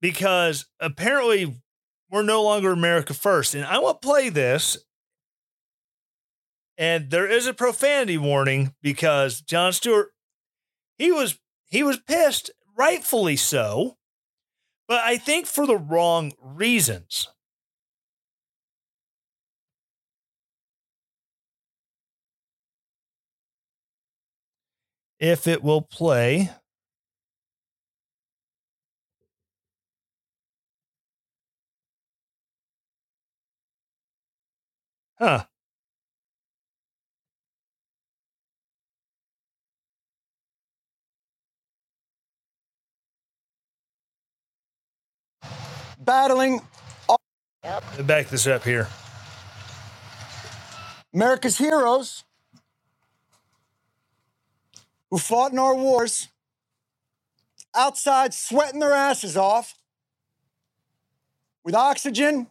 because 0.00 0.66
apparently 0.78 1.60
we're 2.10 2.22
no 2.22 2.42
longer 2.42 2.72
America 2.72 3.14
first. 3.14 3.54
And 3.54 3.64
I 3.64 3.78
to 3.78 4.02
play 4.02 4.28
this. 4.28 4.78
And 6.76 7.10
there 7.10 7.26
is 7.26 7.46
a 7.46 7.52
profanity 7.52 8.16
warning 8.16 8.74
because 8.82 9.42
Jon 9.42 9.72
Stewart, 9.72 10.12
he 10.96 11.12
was 11.12 11.38
he 11.66 11.82
was 11.82 11.98
pissed, 11.98 12.50
rightfully 12.76 13.36
so, 13.36 13.98
but 14.88 15.00
I 15.04 15.18
think 15.18 15.46
for 15.46 15.66
the 15.66 15.76
wrong 15.76 16.32
reasons. 16.40 17.28
If 25.20 25.46
it 25.46 25.62
will 25.62 25.82
play. 25.82 26.50
Huh. 35.18 35.44
Battling 45.98 46.60
Yep. 47.64 48.06
Back 48.06 48.28
this 48.28 48.46
up 48.46 48.64
here. 48.64 48.88
America's 51.14 51.58
heroes 51.58 52.24
who 55.10 55.18
fought 55.18 55.52
in 55.52 55.58
our 55.58 55.74
wars 55.74 56.28
outside 57.74 58.34
sweating 58.34 58.80
their 58.80 58.92
asses 58.92 59.36
off 59.36 59.74
with 61.64 61.74
oxygen 61.74 62.46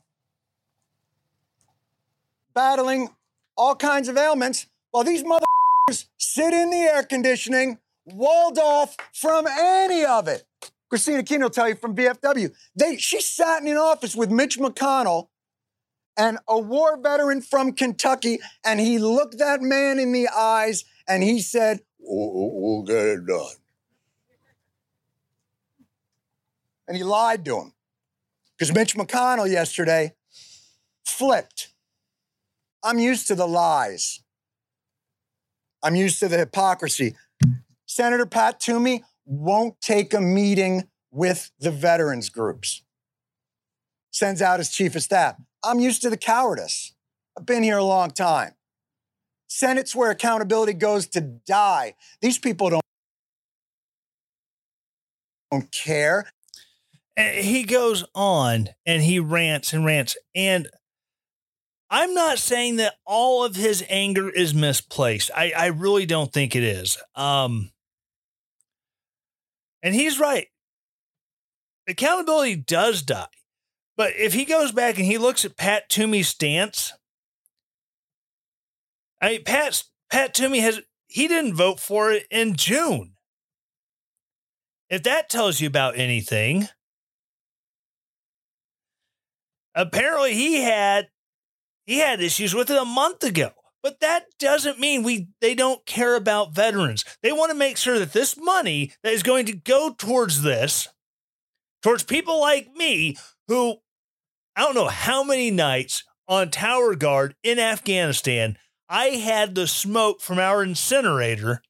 battling 2.53 3.09
all 3.55 3.75
kinds 3.75 4.07
of 4.07 4.17
ailments 4.17 4.67
while 4.91 5.03
these 5.03 5.23
motherfuckers 5.23 6.05
sit 6.17 6.53
in 6.53 6.69
the 6.69 6.77
air 6.77 7.03
conditioning, 7.03 7.77
walled 8.05 8.57
off 8.57 8.97
from 9.13 9.45
any 9.47 10.03
of 10.03 10.27
it. 10.27 10.43
Christina 10.89 11.23
Keene 11.23 11.41
will 11.41 11.49
tell 11.49 11.69
you 11.69 11.75
from 11.75 11.95
VFW. 11.95 12.51
They, 12.75 12.97
she 12.97 13.21
sat 13.21 13.61
in 13.61 13.67
an 13.67 13.77
office 13.77 14.15
with 14.15 14.31
Mitch 14.31 14.57
McConnell 14.57 15.27
and 16.17 16.39
a 16.47 16.59
war 16.59 16.97
veteran 16.97 17.41
from 17.41 17.73
Kentucky, 17.73 18.39
and 18.65 18.79
he 18.79 18.97
looked 18.97 19.37
that 19.37 19.61
man 19.61 19.99
in 19.99 20.11
the 20.11 20.27
eyes 20.27 20.83
and 21.07 21.21
he 21.23 21.39
said, 21.39 21.81
We'll, 21.99 22.51
we'll 22.53 22.83
get 22.83 23.05
it 23.05 23.25
done. 23.25 23.55
And 26.87 26.97
he 26.97 27.03
lied 27.03 27.45
to 27.45 27.57
him 27.57 27.73
because 28.57 28.73
Mitch 28.73 28.95
McConnell 28.95 29.49
yesterday 29.49 30.13
flipped. 31.05 31.71
I'm 32.83 32.97
used 32.97 33.27
to 33.27 33.35
the 33.35 33.47
lies. 33.47 34.21
I'm 35.83 35.95
used 35.95 36.19
to 36.19 36.27
the 36.27 36.37
hypocrisy. 36.37 37.15
Senator 37.85 38.25
Pat 38.25 38.59
Toomey 38.59 39.03
won't 39.25 39.79
take 39.81 40.13
a 40.13 40.21
meeting 40.21 40.87
with 41.11 41.51
the 41.59 41.71
veterans 41.71 42.29
groups. 42.29 42.83
Sends 44.11 44.41
out 44.41 44.59
his 44.59 44.71
chief 44.71 44.95
of 44.95 45.03
staff. 45.03 45.35
I'm 45.63 45.79
used 45.79 46.01
to 46.01 46.09
the 46.09 46.17
cowardice. 46.17 46.93
I've 47.37 47.45
been 47.45 47.63
here 47.63 47.77
a 47.77 47.83
long 47.83 48.11
time. 48.11 48.53
Senate's 49.49 49.95
where 49.95 50.11
accountability 50.11 50.73
goes 50.73 51.07
to 51.07 51.21
die. 51.21 51.95
These 52.21 52.37
people 52.37 52.69
don't, 52.69 52.83
don't 55.51 55.71
care. 55.71 56.31
And 57.17 57.43
he 57.43 57.63
goes 57.63 58.05
on 58.15 58.69
and 58.85 59.01
he 59.01 59.19
rants 59.19 59.73
and 59.73 59.83
rants. 59.83 60.15
And 60.35 60.69
I'm 61.89 62.13
not 62.13 62.37
saying 62.37 62.75
that 62.77 62.95
all 63.05 63.43
of 63.43 63.55
his 63.55 63.83
anger 63.89 64.29
is 64.29 64.53
misplaced. 64.53 65.31
I, 65.35 65.51
I 65.57 65.65
really 65.67 66.05
don't 66.05 66.31
think 66.31 66.55
it 66.55 66.63
is. 66.63 66.97
Um, 67.15 67.71
and 69.81 69.95
he's 69.95 70.19
right. 70.19 70.47
Accountability 71.87 72.55
does 72.55 73.01
die. 73.01 73.25
But 73.97 74.13
if 74.15 74.33
he 74.33 74.45
goes 74.45 74.71
back 74.71 74.97
and 74.97 75.05
he 75.05 75.17
looks 75.17 75.43
at 75.43 75.57
Pat 75.57 75.89
Toomey's 75.89 76.29
stance, 76.29 76.93
I 79.21 79.29
mean, 79.29 79.43
Pat, 79.43 79.83
Pat 80.09 80.33
Toomey 80.33 80.59
has, 80.59 80.81
he 81.07 81.27
didn't 81.27 81.55
vote 81.55 81.79
for 81.79 82.11
it 82.11 82.25
in 82.31 82.55
June. 82.55 83.13
If 84.89 85.03
that 85.03 85.29
tells 85.29 85.59
you 85.59 85.67
about 85.67 85.97
anything, 85.97 86.67
apparently 89.75 90.33
he 90.33 90.61
had 90.63 91.09
he 91.85 91.99
had 91.99 92.21
issues 92.21 92.53
with 92.53 92.69
it 92.69 92.77
a 92.77 92.85
month 92.85 93.23
ago. 93.23 93.51
But 93.81 94.01
that 94.01 94.25
doesn't 94.39 94.79
mean 94.79 95.03
we 95.03 95.29
they 95.41 95.55
don't 95.55 95.85
care 95.85 96.15
about 96.15 96.53
veterans. 96.53 97.05
They 97.23 97.31
want 97.31 97.51
to 97.51 97.57
make 97.57 97.77
sure 97.77 97.97
that 97.99 98.13
this 98.13 98.35
money 98.37 98.91
that 99.03 99.13
is 99.13 99.23
going 99.23 99.45
to 99.45 99.53
go 99.53 99.93
towards 99.97 100.41
this, 100.41 100.89
towards 101.81 102.03
people 102.03 102.39
like 102.39 102.73
me 102.75 103.15
who 103.47 103.77
I 104.55 104.63
don't 104.63 104.75
know 104.75 104.87
how 104.87 105.23
many 105.23 105.51
nights 105.51 106.03
on 106.27 106.51
tower 106.51 106.95
guard 106.95 107.35
in 107.43 107.57
Afghanistan, 107.57 108.57
I 108.89 109.09
had 109.09 109.53
the 109.53 109.67
smoke 109.67 110.19
from 110.19 110.39
our 110.39 110.63
incinerator 110.63 111.61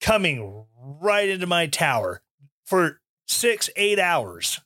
coming 0.00 0.66
right 0.76 1.28
into 1.28 1.46
my 1.46 1.66
tower 1.66 2.22
for 2.64 3.00
six, 3.26 3.68
eight 3.76 3.98
hours. 3.98 4.60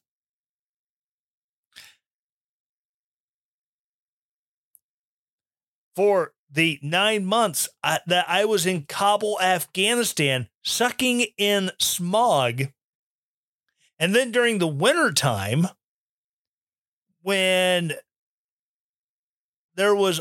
for 5.96 6.34
the 6.50 6.78
nine 6.82 7.24
months 7.24 7.68
that 7.82 8.26
I 8.28 8.44
was 8.44 8.66
in 8.66 8.84
Kabul, 8.84 9.40
Afghanistan, 9.40 10.48
sucking 10.62 11.26
in 11.38 11.70
smog. 11.80 12.64
And 13.98 14.14
then 14.14 14.30
during 14.30 14.58
the 14.58 14.66
winter 14.66 15.10
time, 15.10 15.68
when 17.22 17.94
there 19.74 19.94
was 19.94 20.20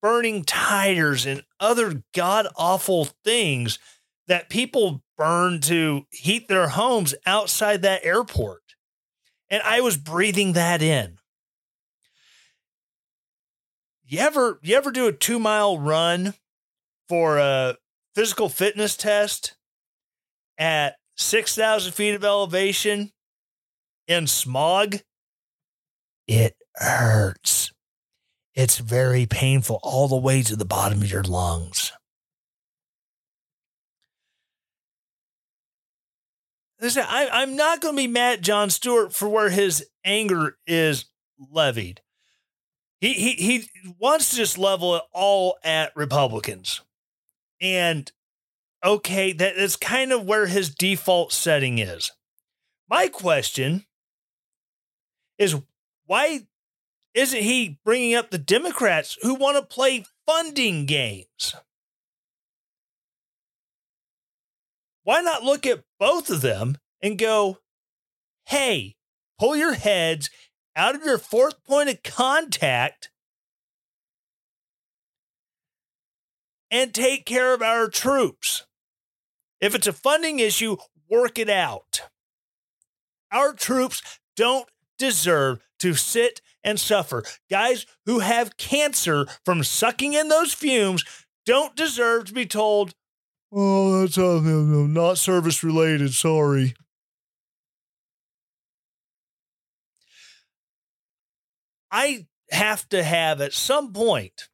burning 0.00 0.44
tires 0.44 1.26
and 1.26 1.42
other 1.58 2.02
god 2.14 2.46
awful 2.56 3.06
things 3.24 3.78
that 4.26 4.48
people 4.48 5.02
burn 5.16 5.60
to 5.60 6.06
heat 6.10 6.48
their 6.48 6.68
homes 6.68 7.14
outside 7.26 7.82
that 7.82 8.04
airport. 8.04 8.62
And 9.50 9.62
I 9.62 9.80
was 9.80 9.96
breathing 9.96 10.54
that 10.54 10.82
in 10.82 11.18
you 14.06 14.20
ever 14.20 14.58
you 14.62 14.76
ever 14.76 14.90
do 14.90 15.06
a 15.06 15.12
two 15.12 15.38
mile 15.38 15.78
run 15.78 16.34
for 17.08 17.38
a 17.38 17.76
physical 18.14 18.48
fitness 18.48 18.96
test 18.96 19.56
at 20.58 20.96
6,000 21.16 21.92
feet 21.92 22.14
of 22.14 22.24
elevation 22.24 23.10
in 24.06 24.26
smog? 24.26 24.98
It 26.26 26.56
hurts. 26.76 27.72
It's 28.54 28.78
very 28.78 29.26
painful 29.26 29.80
all 29.82 30.06
the 30.06 30.16
way 30.16 30.42
to 30.42 30.54
the 30.54 30.64
bottom 30.64 31.02
of 31.02 31.10
your 31.10 31.24
lungs. 31.24 31.92
Listen, 36.80 37.04
I, 37.08 37.28
I'm 37.32 37.56
not 37.56 37.80
going 37.80 37.94
to 37.94 38.02
be 38.02 38.06
mad 38.06 38.38
at 38.38 38.44
Jon 38.44 38.70
Stewart 38.70 39.14
for 39.14 39.28
where 39.28 39.50
his 39.50 39.86
anger 40.04 40.56
is 40.66 41.06
levied. 41.50 42.00
He 43.00 43.12
he 43.12 43.32
he 43.32 43.68
wants 43.98 44.30
to 44.30 44.36
just 44.36 44.56
level 44.56 44.96
it 44.96 45.02
all 45.12 45.56
at 45.64 45.94
Republicans. 45.96 46.80
And 47.60 48.10
okay, 48.84 49.32
that 49.32 49.56
is 49.56 49.76
kind 49.76 50.12
of 50.12 50.24
where 50.24 50.46
his 50.46 50.74
default 50.74 51.32
setting 51.32 51.78
is. 51.78 52.12
My 52.88 53.08
question 53.08 53.84
is 55.38 55.56
why 56.06 56.46
isn't 57.14 57.42
he 57.42 57.78
bringing 57.84 58.14
up 58.14 58.30
the 58.30 58.38
Democrats 58.38 59.16
who 59.22 59.34
want 59.34 59.56
to 59.56 59.62
play 59.62 60.04
funding 60.26 60.86
games? 60.86 61.54
why 65.04 65.20
not 65.20 65.44
look 65.44 65.66
at 65.66 65.84
both 66.00 66.30
of 66.30 66.40
them 66.40 66.78
and 67.00 67.18
go, 67.18 67.58
hey, 68.46 68.96
pull 69.38 69.54
your 69.54 69.74
heads 69.74 70.30
out 70.74 70.94
of 70.94 71.04
your 71.04 71.18
fourth 71.18 71.62
point 71.64 71.90
of 71.90 72.02
contact 72.02 73.10
and 76.70 76.92
take 76.92 77.24
care 77.24 77.54
of 77.54 77.62
our 77.62 77.88
troops. 77.88 78.66
If 79.60 79.74
it's 79.74 79.86
a 79.86 79.92
funding 79.92 80.40
issue, 80.40 80.78
work 81.08 81.38
it 81.38 81.50
out. 81.50 82.02
Our 83.30 83.52
troops 83.52 84.02
don't 84.36 84.68
deserve 84.98 85.60
to 85.80 85.94
sit 85.94 86.40
and 86.64 86.80
suffer. 86.80 87.22
Guys 87.50 87.86
who 88.06 88.20
have 88.20 88.56
cancer 88.56 89.26
from 89.44 89.62
sucking 89.62 90.14
in 90.14 90.28
those 90.28 90.54
fumes 90.54 91.04
don't 91.46 91.76
deserve 91.76 92.24
to 92.24 92.32
be 92.32 92.46
told, 92.46 92.94
oh, 93.52 94.00
that's 94.00 94.18
uh, 94.18 94.40
not 94.42 95.18
service 95.18 95.62
related. 95.62 96.12
Sorry. 96.14 96.74
I 101.90 102.26
have 102.50 102.88
to 102.88 103.04
have 103.04 103.40
at 103.40 103.52
some 103.52 103.92
point 103.92 104.48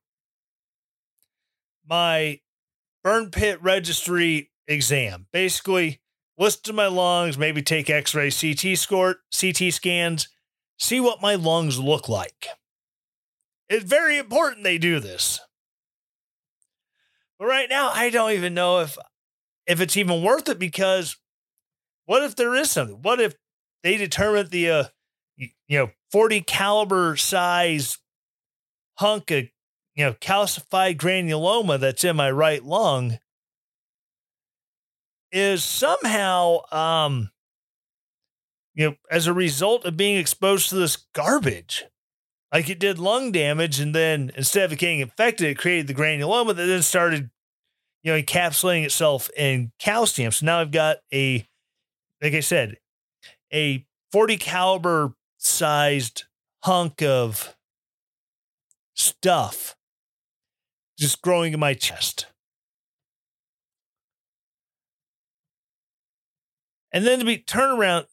my 1.88 2.40
burn 3.02 3.30
pit 3.30 3.62
registry 3.62 4.50
exam. 4.68 5.26
Basically, 5.32 6.00
listen 6.38 6.60
to 6.64 6.72
my 6.72 6.86
lungs, 6.86 7.38
maybe 7.38 7.62
take 7.62 7.88
x-ray 7.88 8.30
CT 8.30 8.76
score, 8.76 9.16
CT 9.38 9.72
scans, 9.72 10.28
see 10.80 10.98
what 10.98 11.22
my 11.22 11.36
lungs 11.36 11.78
look 11.78 12.08
like. 12.08 12.48
It's 13.68 13.84
very 13.84 14.18
important 14.18 14.64
they 14.64 14.78
do 14.78 14.98
this. 14.98 15.38
But 17.38 17.46
right 17.46 17.68
now, 17.70 17.90
I 17.90 18.10
don't 18.10 18.32
even 18.32 18.54
know 18.54 18.80
if 18.80 18.98
if 19.66 19.80
it's 19.80 19.96
even 19.96 20.22
worth 20.24 20.48
it 20.48 20.58
because 20.58 21.16
what 22.06 22.24
if 22.24 22.34
there 22.34 22.54
is 22.56 22.70
something? 22.70 23.00
What 23.02 23.20
if 23.20 23.34
they 23.84 23.96
determine 23.96 24.48
the 24.48 24.70
uh, 24.70 24.84
you 25.36 25.78
know 25.78 25.90
40 26.10 26.40
caliber 26.42 27.16
size 27.16 27.98
hunk 28.98 29.30
of 29.30 29.44
you 29.94 30.04
know 30.04 30.14
calcified 30.14 30.96
granuloma 30.96 31.78
that's 31.78 32.04
in 32.04 32.16
my 32.16 32.30
right 32.30 32.64
lung 32.64 33.18
is 35.32 35.62
somehow 35.62 36.58
um 36.72 37.30
you 38.80 38.88
know 38.88 38.96
as 39.10 39.26
a 39.26 39.32
result 39.32 39.84
of 39.84 39.96
being 39.96 40.16
exposed 40.16 40.68
to 40.68 40.74
this 40.74 40.96
garbage 41.14 41.84
like 42.52 42.68
it 42.68 42.78
did 42.78 42.98
lung 42.98 43.30
damage 43.30 43.78
and 43.78 43.94
then 43.94 44.30
instead 44.36 44.64
of 44.64 44.72
it 44.72 44.78
getting 44.78 45.00
infected 45.00 45.48
it 45.48 45.58
created 45.58 45.86
the 45.86 45.94
granuloma 45.94 46.48
that 46.48 46.66
then 46.66 46.82
started 46.82 47.30
you 48.02 48.12
know 48.12 48.20
encapsulating 48.20 48.84
itself 48.84 49.28
in 49.36 49.72
calcium 49.78 50.32
so 50.32 50.46
now 50.46 50.58
i've 50.60 50.70
got 50.70 50.98
a 51.12 51.46
like 52.22 52.34
i 52.34 52.40
said 52.40 52.76
a 53.52 53.84
40 54.12 54.36
caliber 54.38 55.14
sized 55.36 56.24
hunk 56.62 57.02
of 57.02 57.56
stuff 58.94 59.76
just 60.98 61.22
growing 61.22 61.54
in 61.54 61.60
my 61.60 61.74
chest. 61.74 62.26
And 66.92 67.06
then 67.06 67.20
to 67.20 67.24
be 67.24 67.38
turn 67.38 67.78
around, 67.78 68.06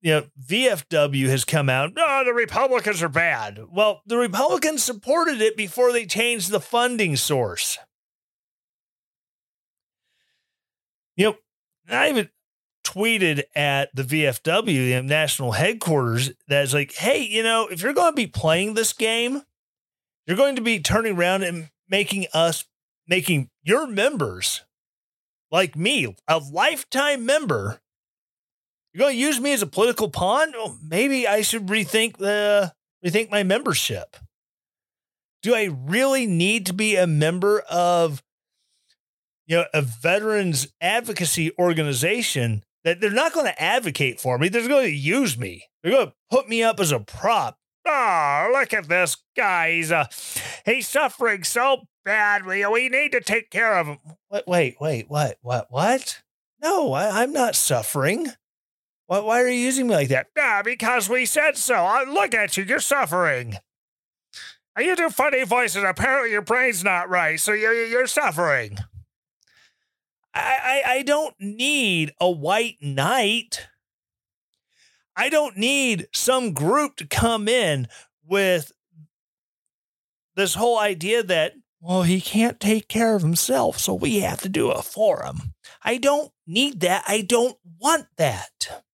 you 0.00 0.12
know, 0.12 0.26
VFW 0.46 1.28
has 1.28 1.44
come 1.44 1.68
out. 1.68 1.92
Oh, 1.96 2.22
the 2.24 2.32
Republicans 2.32 3.02
are 3.02 3.08
bad. 3.08 3.60
Well, 3.70 4.02
the 4.06 4.16
Republicans 4.16 4.82
supported 4.82 5.40
it 5.40 5.56
before 5.56 5.92
they 5.92 6.06
changed 6.06 6.50
the 6.50 6.60
funding 6.60 7.16
source. 7.16 7.78
You 11.16 11.24
know, 11.24 11.36
I 11.90 12.10
even 12.10 12.28
tweeted 12.86 13.42
at 13.54 13.94
the 13.94 14.04
VFW, 14.04 14.64
the 14.64 15.02
national 15.02 15.52
headquarters, 15.52 16.30
that's 16.46 16.72
like, 16.72 16.94
hey, 16.94 17.22
you 17.22 17.42
know, 17.42 17.66
if 17.66 17.82
you're 17.82 17.92
going 17.92 18.12
to 18.12 18.16
be 18.16 18.26
playing 18.26 18.74
this 18.74 18.92
game, 18.92 19.42
you're 20.26 20.36
going 20.36 20.56
to 20.56 20.62
be 20.62 20.78
turning 20.78 21.16
around 21.16 21.42
and 21.42 21.70
making 21.88 22.26
us, 22.32 22.64
making 23.06 23.50
your 23.62 23.86
members, 23.86 24.62
like 25.50 25.74
me, 25.74 26.14
a 26.28 26.38
lifetime 26.38 27.26
member. 27.26 27.80
You're 28.98 29.06
going 29.06 29.14
to 29.14 29.20
use 29.20 29.40
me 29.40 29.52
as 29.52 29.62
a 29.62 29.66
political 29.68 30.10
pawn? 30.10 30.50
Well, 30.50 30.76
maybe 30.82 31.28
I 31.28 31.42
should 31.42 31.68
rethink 31.68 32.16
the 32.16 32.72
rethink 33.06 33.30
my 33.30 33.44
membership. 33.44 34.16
Do 35.40 35.54
I 35.54 35.70
really 35.72 36.26
need 36.26 36.66
to 36.66 36.72
be 36.72 36.96
a 36.96 37.06
member 37.06 37.60
of 37.70 38.24
you 39.46 39.58
know 39.58 39.66
a 39.72 39.82
veterans 39.82 40.66
advocacy 40.80 41.52
organization 41.60 42.64
that 42.82 43.00
they're 43.00 43.12
not 43.12 43.32
going 43.32 43.46
to 43.46 43.62
advocate 43.62 44.18
for 44.20 44.36
me. 44.36 44.48
They're 44.48 44.66
going 44.66 44.86
to 44.86 44.92
use 44.92 45.38
me. 45.38 45.66
They're 45.80 45.92
going 45.92 46.08
to 46.08 46.14
put 46.28 46.48
me 46.48 46.64
up 46.64 46.80
as 46.80 46.90
a 46.90 46.98
prop. 46.98 47.56
Oh, 47.86 48.50
look 48.52 48.72
at 48.72 48.88
this 48.88 49.16
guy. 49.36 49.74
He's, 49.74 49.92
uh, 49.92 50.06
he's 50.64 50.88
suffering 50.88 51.44
so 51.44 51.82
badly. 52.04 52.66
We 52.66 52.88
need 52.88 53.12
to 53.12 53.20
take 53.20 53.50
care 53.50 53.78
of 53.78 53.86
him. 53.86 53.98
Wait, 54.28 54.44
wait, 54.48 54.76
wait, 54.80 55.04
what, 55.08 55.38
what, 55.40 55.68
what? 55.70 56.20
No, 56.60 56.92
I, 56.94 57.22
am 57.22 57.32
not 57.32 57.54
suffering. 57.54 58.32
Why, 59.08 59.20
why 59.20 59.42
are 59.42 59.48
you 59.48 59.58
using 59.58 59.86
me 59.86 59.94
like 59.94 60.08
that? 60.08 60.26
Ah, 60.38 60.60
because 60.62 61.08
we 61.08 61.24
said 61.24 61.56
so. 61.56 61.74
I, 61.74 62.04
look 62.04 62.34
at 62.34 62.56
you. 62.56 62.64
You're 62.64 62.78
suffering. 62.78 63.56
You 64.78 64.94
do 64.94 65.10
funny 65.10 65.42
voices. 65.44 65.82
Apparently, 65.82 66.30
your 66.30 66.42
brain's 66.42 66.84
not 66.84 67.08
right, 67.08 67.40
so 67.40 67.52
you're, 67.52 67.86
you're 67.86 68.06
suffering. 68.06 68.78
I, 70.34 70.82
I, 70.86 70.92
I 70.92 71.02
don't 71.02 71.34
need 71.40 72.12
a 72.20 72.30
white 72.30 72.76
knight. 72.80 73.66
I 75.16 75.30
don't 75.30 75.56
need 75.56 76.06
some 76.12 76.52
group 76.52 76.96
to 76.96 77.06
come 77.06 77.48
in 77.48 77.88
with 78.24 78.70
this 80.36 80.54
whole 80.54 80.78
idea 80.78 81.24
that, 81.24 81.54
well, 81.80 82.02
he 82.02 82.20
can't 82.20 82.60
take 82.60 82.88
care 82.88 83.16
of 83.16 83.22
himself, 83.22 83.78
so 83.78 83.94
we 83.94 84.20
have 84.20 84.42
to 84.42 84.48
do 84.48 84.70
it 84.70 84.84
for 84.84 85.24
him. 85.24 85.54
I 85.82 85.96
don't 85.96 86.30
need 86.46 86.80
that. 86.80 87.04
I 87.08 87.22
don't 87.22 87.56
want 87.80 88.06
that. 88.18 88.84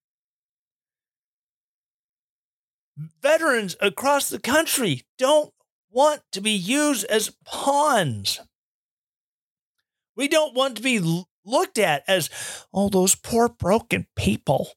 Veterans 2.96 3.76
across 3.80 4.28
the 4.28 4.38
country 4.38 5.02
don't 5.18 5.52
want 5.90 6.22
to 6.32 6.40
be 6.40 6.52
used 6.52 7.04
as 7.06 7.36
pawns. 7.44 8.40
We 10.16 10.28
don't 10.28 10.54
want 10.54 10.76
to 10.76 10.82
be 10.82 11.00
looked 11.44 11.78
at 11.78 12.04
as, 12.06 12.30
oh, 12.72 12.88
those 12.88 13.14
poor 13.14 13.48
broken 13.48 14.06
people. 14.16 14.70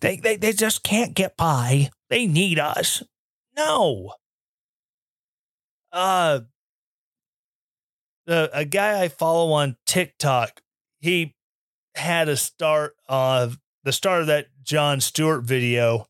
They, 0.00 0.16
they, 0.16 0.36
they 0.36 0.52
just 0.52 0.82
can't 0.82 1.14
get 1.14 1.36
by. 1.36 1.90
They 2.10 2.26
need 2.26 2.58
us. 2.58 3.02
No. 3.56 4.12
Uh, 5.90 6.40
the, 8.26 8.50
a 8.52 8.64
guy 8.64 9.02
I 9.02 9.08
follow 9.08 9.52
on 9.52 9.76
TikTok, 9.86 10.60
he 11.00 11.34
had 11.94 12.28
a 12.28 12.36
start 12.36 12.94
of 13.08 13.58
the 13.84 13.92
start 13.92 14.22
of 14.22 14.26
that 14.26 14.48
Jon 14.62 15.00
Stewart 15.00 15.44
video, 15.44 16.08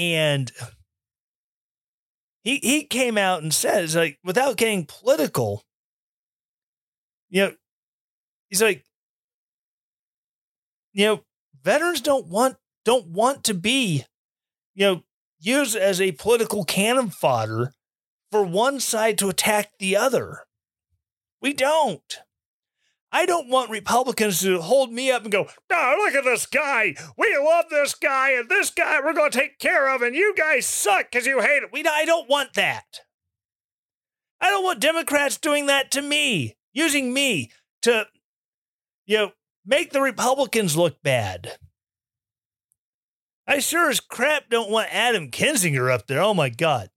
and 0.00 0.50
he 2.42 2.56
he 2.56 2.84
came 2.84 3.18
out 3.18 3.42
and 3.42 3.52
says 3.52 3.94
like 3.94 4.18
without 4.24 4.56
getting 4.56 4.86
political, 4.86 5.62
you 7.28 7.42
know, 7.42 7.52
he's 8.48 8.62
like, 8.62 8.82
you 10.94 11.04
know, 11.04 11.24
veterans 11.62 12.00
don't 12.00 12.26
want 12.26 12.56
don't 12.86 13.08
want 13.08 13.44
to 13.44 13.54
be, 13.54 14.04
you 14.74 14.86
know, 14.86 15.02
used 15.38 15.76
as 15.76 16.00
a 16.00 16.12
political 16.12 16.64
cannon 16.64 17.10
fodder 17.10 17.74
for 18.30 18.42
one 18.42 18.80
side 18.80 19.18
to 19.18 19.28
attack 19.28 19.72
the 19.78 19.96
other. 19.96 20.46
We 21.42 21.52
don't. 21.52 22.20
I 23.12 23.26
don't 23.26 23.48
want 23.48 23.70
Republicans 23.70 24.40
to 24.42 24.60
hold 24.60 24.92
me 24.92 25.10
up 25.10 25.24
and 25.24 25.32
go, 25.32 25.48
oh, 25.72 25.94
look 25.98 26.14
at 26.14 26.24
this 26.24 26.46
guy. 26.46 26.94
We 27.18 27.36
love 27.36 27.64
this 27.68 27.94
guy, 27.94 28.32
and 28.32 28.48
this 28.48 28.70
guy 28.70 29.00
we're 29.00 29.14
going 29.14 29.32
to 29.32 29.38
take 29.38 29.58
care 29.58 29.88
of, 29.88 30.02
and 30.02 30.14
you 30.14 30.34
guys 30.36 30.66
suck 30.66 31.10
because 31.10 31.26
you 31.26 31.40
hate 31.40 31.62
it. 31.62 31.70
We, 31.72 31.84
I 31.84 32.04
don't 32.04 32.28
want 32.28 32.54
that. 32.54 33.00
I 34.40 34.48
don't 34.48 34.64
want 34.64 34.80
Democrats 34.80 35.36
doing 35.38 35.66
that 35.66 35.90
to 35.92 36.02
me, 36.02 36.56
using 36.72 37.12
me 37.12 37.50
to, 37.82 38.06
you 39.06 39.18
know, 39.18 39.32
make 39.66 39.90
the 39.90 40.00
Republicans 40.00 40.76
look 40.76 41.02
bad. 41.02 41.58
I 43.46 43.58
sure 43.58 43.90
as 43.90 43.98
crap 43.98 44.48
don't 44.48 44.70
want 44.70 44.94
Adam 44.94 45.30
Kinzinger 45.30 45.92
up 45.92 46.06
there. 46.06 46.22
Oh 46.22 46.34
my 46.34 46.48
God. 46.48 46.90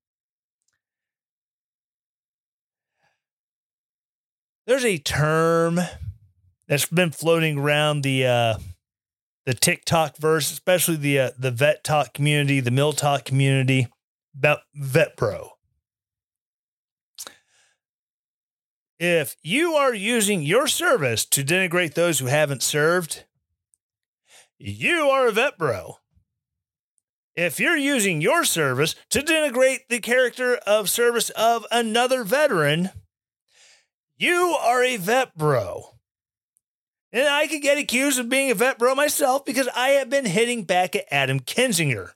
There's 4.68 4.86
a 4.86 5.00
term 5.00 5.82
that's 6.68 6.86
been 6.86 7.12
floating 7.12 7.60
around 7.60 8.04
the 8.04 8.26
uh, 8.26 8.58
the 9.46 9.54
TikTok 9.54 10.18
verse, 10.18 10.52
especially 10.52 10.96
the 10.96 11.20
uh, 11.20 11.32
the 11.38 11.52
vet 11.52 11.84
talk 11.84 12.14
community, 12.14 12.60
the 12.60 12.72
mill 12.72 12.94
talk 12.94 13.26
community 13.26 13.88
about 14.38 14.60
vet 14.74 15.16
bro. 15.16 15.52
If 19.00 19.36
you 19.42 19.74
are 19.74 19.94
using 19.94 20.44
your 20.44 20.68
service 20.68 21.26
to 21.26 21.44
denigrate 21.44 21.94
those 21.94 22.20
who 22.20 22.28
haven't 22.28 22.64
served, 22.64 23.26
you 24.58 25.10
are 25.10 25.28
a 25.28 25.32
vet 25.32 25.58
bro. 25.58 25.98
If 27.36 27.60
you're 27.60 27.76
using 27.76 28.22
your 28.22 28.44
service 28.44 28.96
to 29.10 29.20
denigrate 29.20 29.88
the 29.90 30.00
character 30.00 30.56
of 30.68 30.90
service 30.90 31.32
of 31.32 31.66
another 31.72 32.24
veteran, 32.24 32.92
you 34.16 34.56
are 34.62 34.84
a 34.84 34.98
vet 34.98 35.36
bro. 35.36 35.94
And 37.14 37.28
I 37.28 37.46
could 37.46 37.62
get 37.62 37.78
accused 37.78 38.20
of 38.20 38.28
being 38.28 38.50
a 38.50 38.56
vet 38.56 38.80
bro 38.80 38.96
myself 38.96 39.46
because 39.46 39.70
I 39.76 39.90
have 39.90 40.10
been 40.10 40.26
hitting 40.26 40.64
back 40.64 40.96
at 40.96 41.06
Adam 41.12 41.40
Kinzinger. 41.40 42.14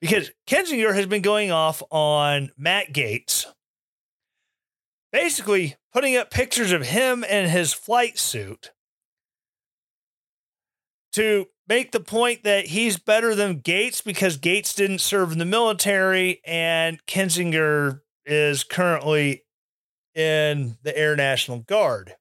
Because 0.00 0.30
Kinzinger 0.46 0.94
has 0.94 1.06
been 1.06 1.22
going 1.22 1.50
off 1.50 1.82
on 1.90 2.52
Matt 2.56 2.92
Gaetz, 2.92 3.46
basically 5.10 5.74
putting 5.92 6.16
up 6.16 6.30
pictures 6.30 6.70
of 6.70 6.86
him 6.86 7.24
and 7.28 7.50
his 7.50 7.72
flight 7.72 8.16
suit 8.16 8.70
to 11.12 11.46
make 11.66 11.90
the 11.90 12.00
point 12.00 12.44
that 12.44 12.66
he's 12.66 12.98
better 12.98 13.34
than 13.34 13.60
Gaetz 13.60 14.04
because 14.04 14.38
Gaetz 14.38 14.76
didn't 14.76 15.00
serve 15.00 15.32
in 15.32 15.38
the 15.38 15.44
military 15.44 16.40
and 16.44 17.04
Kinzinger 17.06 18.02
is 18.24 18.62
currently 18.62 19.42
in 20.14 20.76
the 20.82 20.96
Air 20.96 21.16
National 21.16 21.60
Guard. 21.60 22.14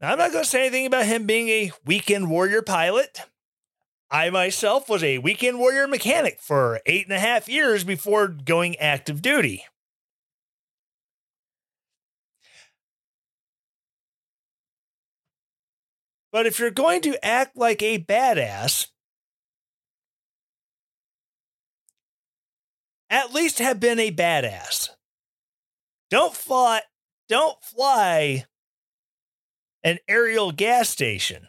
Now, 0.00 0.12
I'm 0.12 0.18
not 0.18 0.32
going 0.32 0.44
to 0.44 0.50
say 0.50 0.60
anything 0.60 0.86
about 0.86 1.06
him 1.06 1.26
being 1.26 1.48
a 1.48 1.72
weekend 1.84 2.30
warrior 2.30 2.62
pilot. 2.62 3.22
I 4.10 4.30
myself 4.30 4.88
was 4.88 5.02
a 5.02 5.18
weekend 5.18 5.58
warrior 5.58 5.88
mechanic 5.88 6.38
for 6.40 6.80
eight 6.86 7.06
and 7.06 7.12
a 7.12 7.18
half 7.18 7.48
years 7.48 7.84
before 7.84 8.28
going 8.28 8.76
active 8.76 9.20
duty. 9.20 9.64
But 16.30 16.46
if 16.46 16.58
you're 16.58 16.70
going 16.70 17.00
to 17.02 17.24
act 17.24 17.56
like 17.56 17.82
a 17.82 17.98
badass, 17.98 18.88
at 23.10 23.32
least 23.32 23.58
have 23.58 23.80
been 23.80 23.98
a 23.98 24.12
badass. 24.12 24.90
Don't 26.10 26.34
fly, 26.34 26.82
don't 27.28 27.62
fly 27.62 28.44
an 29.82 29.98
aerial 30.08 30.52
gas 30.52 30.88
station, 30.88 31.48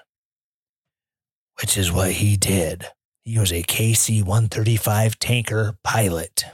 which 1.61 1.77
is 1.77 1.91
what 1.91 2.11
he 2.13 2.37
did. 2.37 2.85
He 3.23 3.37
was 3.37 3.51
a 3.51 3.63
KC 3.63 4.23
135 4.23 5.19
tanker 5.19 5.77
pilot. 5.83 6.45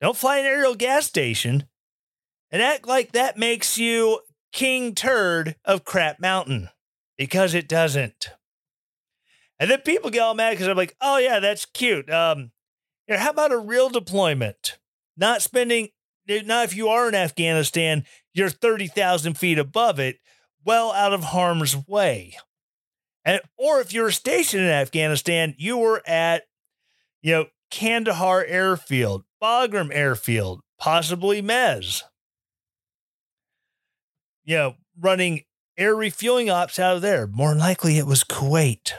Don't 0.00 0.16
fly 0.16 0.38
an 0.38 0.46
aerial 0.46 0.74
gas 0.74 1.06
station 1.06 1.64
and 2.50 2.62
act 2.62 2.86
like 2.86 3.12
that 3.12 3.36
makes 3.36 3.78
you 3.78 4.20
king 4.52 4.94
turd 4.94 5.56
of 5.64 5.84
Crap 5.84 6.20
Mountain 6.20 6.68
because 7.16 7.54
it 7.54 7.68
doesn't. 7.68 8.30
And 9.58 9.70
then 9.70 9.80
people 9.80 10.10
get 10.10 10.20
all 10.20 10.34
mad 10.34 10.50
because 10.50 10.68
I'm 10.68 10.76
like, 10.76 10.96
oh, 11.00 11.18
yeah, 11.18 11.40
that's 11.40 11.64
cute. 11.64 12.10
Um, 12.10 12.50
you 13.08 13.14
know, 13.14 13.20
how 13.20 13.30
about 13.30 13.52
a 13.52 13.58
real 13.58 13.88
deployment? 13.88 14.78
Not 15.16 15.42
spending, 15.42 15.88
not 16.28 16.64
if 16.64 16.76
you 16.76 16.88
are 16.88 17.08
in 17.08 17.14
Afghanistan, 17.14 18.04
you're 18.32 18.50
30,000 18.50 19.34
feet 19.34 19.58
above 19.58 19.98
it, 19.98 20.18
well 20.64 20.92
out 20.92 21.12
of 21.12 21.24
harm's 21.24 21.76
way. 21.86 22.36
And, 23.24 23.40
or 23.56 23.80
if 23.80 23.92
you're 23.92 24.10
stationed 24.10 24.64
in 24.64 24.70
Afghanistan, 24.70 25.54
you 25.56 25.78
were 25.78 26.02
at, 26.06 26.44
you 27.22 27.32
know, 27.32 27.46
Kandahar 27.70 28.44
Airfield, 28.44 29.24
Bagram 29.42 29.90
Airfield, 29.92 30.60
possibly 30.78 31.42
Mez 31.42 32.02
you 34.44 34.56
know, 34.56 34.74
running 35.00 35.42
air 35.76 35.94
refueling 35.94 36.50
ops 36.50 36.78
out 36.78 36.96
of 36.96 37.02
there. 37.02 37.26
More 37.26 37.54
likely 37.54 37.98
it 37.98 38.06
was 38.06 38.24
Kuwait, 38.24 38.92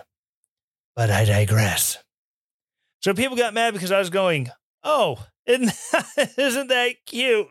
but 0.96 1.10
I 1.10 1.26
digress. 1.26 1.98
So 3.02 3.14
people 3.14 3.38
got 3.38 3.54
mad 3.54 3.74
because 3.74 3.92
I 3.92 4.00
was 4.00 4.10
going, 4.10 4.50
oh, 4.84 5.26
isn't 5.48 6.68
that, 6.68 6.96
cute? 7.06 7.48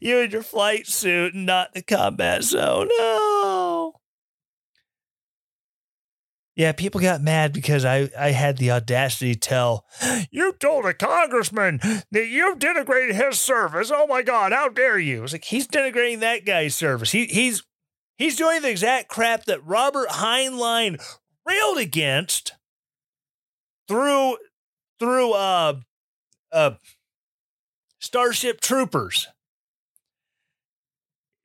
You 0.00 0.20
in 0.20 0.30
your 0.30 0.42
flight 0.42 0.86
suit 0.86 1.34
not 1.34 1.74
the 1.74 1.82
combat 1.82 2.44
zone. 2.44 2.88
No. 2.98 3.94
Yeah, 6.54 6.72
people 6.72 7.00
got 7.00 7.22
mad 7.22 7.52
because 7.54 7.84
I, 7.84 8.10
I 8.18 8.32
had 8.32 8.58
the 8.58 8.70
audacity 8.70 9.32
to 9.34 9.40
tell, 9.40 9.86
you 10.30 10.52
told 10.52 10.84
a 10.84 10.92
congressman 10.92 11.80
that 12.10 12.26
you 12.26 12.54
denigrated 12.56 13.14
his 13.14 13.40
service. 13.40 13.90
Oh 13.92 14.06
my 14.06 14.22
God, 14.22 14.52
how 14.52 14.68
dare 14.68 14.98
you? 14.98 15.24
It's 15.24 15.32
like 15.32 15.44
he's 15.44 15.66
denigrating 15.66 16.20
that 16.20 16.44
guy's 16.44 16.76
service. 16.76 17.10
He 17.12 17.24
he's 17.24 17.62
he's 18.18 18.36
doing 18.36 18.60
the 18.60 18.70
exact 18.70 19.08
crap 19.08 19.46
that 19.46 19.64
Robert 19.64 20.08
Heinlein 20.10 21.02
railed 21.46 21.78
against 21.78 22.52
through 23.88 24.36
through 25.00 25.32
uh 25.32 25.80
uh 26.52 26.72
Starship 28.02 28.60
Troopers. 28.60 29.28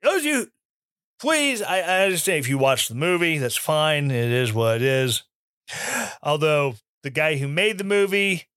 Those 0.01 0.25
you 0.25 0.47
please, 1.19 1.61
I, 1.61 1.81
I 1.81 2.03
understand 2.03 2.39
if 2.39 2.49
you 2.49 2.57
watch 2.57 2.87
the 2.87 2.95
movie, 2.95 3.37
that's 3.37 3.55
fine. 3.55 4.09
It 4.09 4.31
is 4.31 4.51
what 4.51 4.77
it 4.77 4.81
is. 4.81 5.23
Although 6.23 6.75
the 7.03 7.11
guy 7.11 7.37
who 7.37 7.47
made 7.47 7.77
the 7.77 7.83
movie 7.83 8.47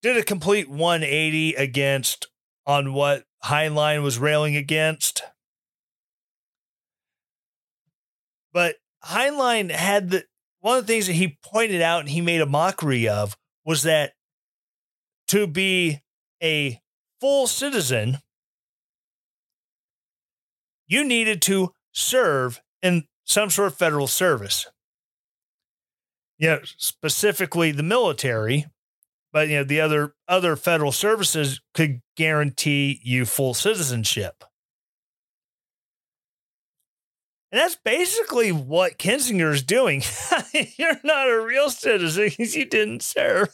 did 0.00 0.16
a 0.16 0.22
complete 0.22 0.70
180 0.70 1.54
against 1.54 2.28
on 2.64 2.92
what 2.92 3.24
Heinlein 3.44 4.04
was 4.04 4.20
railing 4.20 4.54
against. 4.54 5.22
But 8.52 8.76
Heinlein 9.04 9.72
had 9.72 10.10
the 10.10 10.24
one 10.60 10.78
of 10.78 10.86
the 10.86 10.92
things 10.92 11.08
that 11.08 11.14
he 11.14 11.36
pointed 11.42 11.82
out 11.82 12.00
and 12.00 12.08
he 12.10 12.20
made 12.20 12.40
a 12.40 12.46
mockery 12.46 13.08
of 13.08 13.36
was 13.64 13.82
that 13.82 14.12
to 15.28 15.48
be 15.48 16.00
a 16.40 16.80
full 17.20 17.46
citizen, 17.46 18.18
you 20.86 21.04
needed 21.04 21.42
to 21.42 21.72
serve 21.92 22.60
in 22.82 23.04
some 23.24 23.50
sort 23.50 23.68
of 23.68 23.78
federal 23.78 24.06
service. 24.06 24.66
You 26.38 26.48
know, 26.48 26.58
specifically 26.62 27.72
the 27.72 27.82
military, 27.82 28.66
but 29.32 29.48
you 29.48 29.56
know, 29.56 29.64
the 29.64 29.80
other 29.80 30.14
other 30.28 30.56
federal 30.56 30.92
services 30.92 31.60
could 31.74 32.00
guarantee 32.16 33.00
you 33.02 33.26
full 33.26 33.54
citizenship. 33.54 34.44
And 37.50 37.58
that's 37.58 37.76
basically 37.76 38.52
what 38.52 38.98
Kinzinger 38.98 39.52
is 39.52 39.62
doing. 39.62 40.02
You're 40.78 41.00
not 41.02 41.30
a 41.30 41.40
real 41.40 41.70
citizen 41.70 42.28
because 42.28 42.54
you 42.54 42.66
didn't 42.66 43.02
serve. 43.02 43.48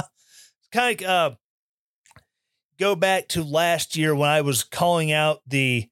kind 0.72 1.02
of 1.02 1.32
uh, 1.32 1.36
go 2.80 2.96
back 2.96 3.28
to 3.28 3.44
last 3.44 3.94
year 3.94 4.14
when 4.14 4.30
I 4.30 4.40
was 4.40 4.64
calling 4.64 5.12
out 5.12 5.42
the 5.46 5.88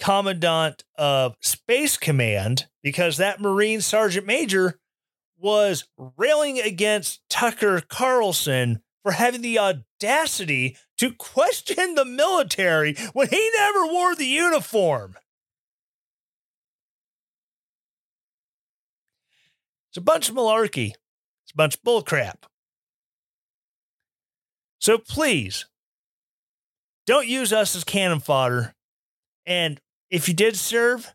commandant 0.00 0.82
of 0.98 1.36
Space 1.40 1.96
Command 1.96 2.66
because 2.82 3.16
that 3.16 3.40
Marine 3.40 3.80
Sergeant 3.80 4.26
Major 4.26 4.80
was 5.38 5.84
railing 6.18 6.60
against 6.60 7.20
Tucker 7.30 7.80
Carlson 7.88 8.82
for 9.04 9.12
having 9.12 9.42
the 9.42 9.58
audacity 9.58 10.76
to 10.98 11.12
question 11.12 11.94
the 11.94 12.04
military 12.04 12.96
when 13.12 13.28
he 13.28 13.50
never 13.56 13.86
wore 13.86 14.16
the 14.16 14.26
uniform. 14.26 15.16
It's 19.90 19.98
a 19.98 20.00
bunch 20.00 20.28
of 20.28 20.34
malarkey. 20.34 20.94
It's 21.44 21.52
a 21.52 21.56
bunch 21.56 21.76
of 21.76 21.82
bullcrap. 21.82 22.44
So 24.80 24.98
please, 24.98 25.66
don't 27.06 27.26
use 27.26 27.52
us 27.52 27.76
as 27.76 27.84
cannon 27.84 28.20
fodder 28.20 28.74
and 29.46 29.80
if 30.10 30.28
you 30.28 30.34
did 30.34 30.56
serve, 30.56 31.12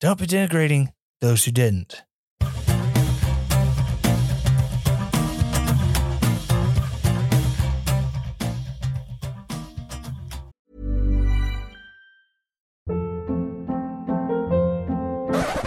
don't 0.00 0.18
be 0.18 0.26
denigrating 0.26 0.92
those 1.20 1.44
who 1.44 1.50
didn't. 1.50 2.02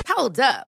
Hold 0.08 0.39
up. 0.39 0.68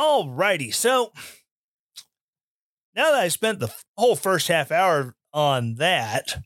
Alrighty, 0.00 0.72
so 0.72 1.12
now 2.96 3.10
that 3.10 3.20
I 3.20 3.28
spent 3.28 3.58
the 3.58 3.70
whole 3.98 4.16
first 4.16 4.48
half 4.48 4.72
hour 4.72 5.14
on 5.34 5.74
that, 5.74 6.38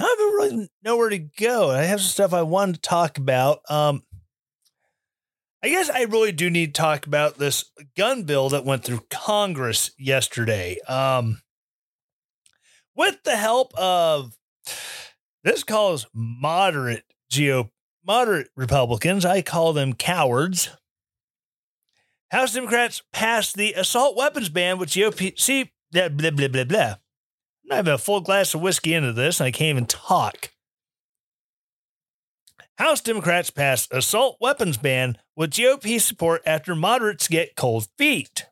I 0.00 0.14
don't 0.18 0.34
really 0.34 0.68
know 0.82 0.96
where 0.96 1.08
to 1.08 1.20
go. 1.20 1.70
I 1.70 1.82
have 1.84 2.00
some 2.00 2.08
stuff 2.08 2.34
I 2.34 2.42
wanted 2.42 2.74
to 2.74 2.80
talk 2.80 3.16
about. 3.16 3.60
Um, 3.70 4.02
I 5.62 5.68
guess 5.68 5.88
I 5.88 6.02
really 6.02 6.32
do 6.32 6.50
need 6.50 6.74
to 6.74 6.80
talk 6.80 7.06
about 7.06 7.38
this 7.38 7.64
gun 7.96 8.24
bill 8.24 8.48
that 8.48 8.64
went 8.64 8.82
through 8.82 9.06
Congress 9.08 9.92
yesterday. 9.96 10.78
Um, 10.88 11.40
with 12.96 13.22
the 13.22 13.36
help 13.36 13.72
of 13.78 14.36
this 15.44 15.62
calls 15.62 16.08
moderate 16.12 17.04
geo 17.30 17.70
moderate 18.04 18.48
Republicans, 18.56 19.24
I 19.24 19.42
call 19.42 19.72
them 19.72 19.92
cowards. 19.92 20.70
House 22.30 22.52
Democrats 22.52 23.02
passed 23.12 23.56
the 23.56 23.72
assault 23.72 24.16
weapons 24.16 24.48
ban, 24.48 24.78
which 24.78 24.94
GOP 24.94 25.38
see 25.38 25.72
blah 25.92 26.08
blah 26.08 26.30
blah 26.30 26.48
blah 26.48 26.64
blah. 26.64 26.94
I 27.70 27.76
have 27.76 27.88
a 27.88 27.98
full 27.98 28.20
glass 28.20 28.54
of 28.54 28.60
whiskey 28.60 28.94
into 28.94 29.12
this, 29.12 29.40
and 29.40 29.46
I 29.46 29.50
can't 29.50 29.76
even 29.76 29.86
talk. 29.86 30.50
House 32.76 33.00
Democrats 33.00 33.50
passed 33.50 33.92
assault 33.92 34.36
weapons 34.40 34.76
ban 34.76 35.18
with 35.36 35.50
GOP 35.50 36.00
support 36.00 36.42
after 36.46 36.74
moderates 36.74 37.28
get 37.28 37.56
cold 37.56 37.88
feet. 37.96 38.46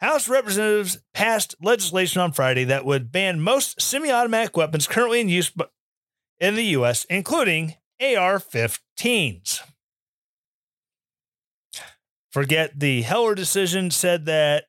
House 0.00 0.28
representatives 0.28 0.98
passed 1.12 1.56
legislation 1.60 2.20
on 2.20 2.32
Friday 2.32 2.64
that 2.64 2.84
would 2.84 3.10
ban 3.10 3.40
most 3.40 3.80
semi 3.80 4.12
automatic 4.12 4.56
weapons 4.56 4.86
currently 4.86 5.20
in 5.20 5.28
use 5.28 5.50
in 6.38 6.54
the 6.54 6.64
U.S., 6.66 7.04
including 7.06 7.74
AR 8.00 8.38
15s. 8.38 9.60
Forget 12.30 12.78
the 12.78 13.02
Heller 13.02 13.34
decision 13.34 13.90
said 13.90 14.26
that, 14.26 14.64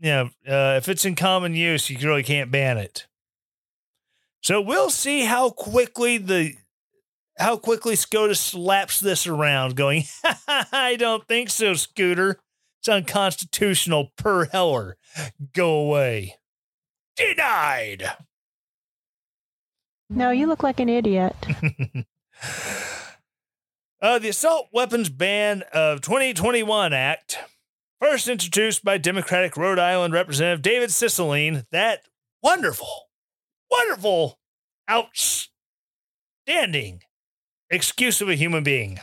you 0.00 0.10
know, 0.10 0.30
uh, 0.48 0.76
if 0.76 0.88
it's 0.88 1.04
in 1.04 1.14
common 1.14 1.54
use, 1.54 1.90
you 1.90 1.98
really 2.06 2.22
can't 2.22 2.50
ban 2.50 2.78
it. 2.78 3.06
So 4.40 4.60
we'll 4.60 4.90
see 4.90 5.24
how 5.24 5.50
quickly 5.50 6.18
the 6.18 6.54
how 7.38 7.56
quickly 7.56 7.96
SCOTUS 7.96 8.38
slaps 8.38 9.00
this 9.00 9.26
around, 9.26 9.74
going, 9.74 10.04
I 10.48 10.96
don't 10.98 11.26
think 11.26 11.50
so, 11.50 11.74
Scooter. 11.74 12.38
It's 12.80 12.88
unconstitutional 12.88 14.12
per 14.16 14.46
Heller. 14.46 14.96
Go 15.52 15.74
away. 15.74 16.36
Denied. 17.16 18.04
No, 20.10 20.30
you 20.30 20.46
look 20.46 20.62
like 20.62 20.80
an 20.80 20.88
idiot. 20.88 21.34
uh, 24.02 24.18
the 24.18 24.28
Assault 24.28 24.68
Weapons 24.72 25.08
Ban 25.08 25.62
of 25.72 26.00
2021 26.00 26.92
Act, 26.92 27.38
first 28.00 28.26
introduced 28.28 28.84
by 28.84 28.98
Democratic 28.98 29.56
Rhode 29.56 29.78
Island 29.78 30.12
Representative 30.12 30.60
David 30.60 30.90
Cicilline, 30.90 31.64
that 31.70 32.00
wonderful, 32.42 33.08
wonderful, 33.70 34.40
outstanding 34.90 37.02
excuse 37.70 38.20
of 38.20 38.28
a 38.28 38.34
human 38.34 38.64
being. 38.64 38.98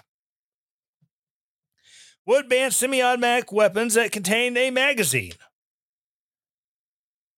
Would 2.26 2.50
ban 2.50 2.72
semi 2.72 3.02
automatic 3.02 3.54
weapons 3.54 3.94
that 3.94 4.12
contain 4.12 4.58
a 4.58 4.70
magazine. 4.70 5.32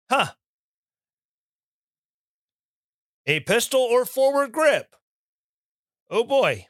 Huh. 0.10 0.32
A 3.28 3.41
pistol 3.41 3.82
or 3.82 4.06
forward 4.06 4.52
grip. 4.52 4.95
Oh 6.10 6.24
boy. 6.24 6.65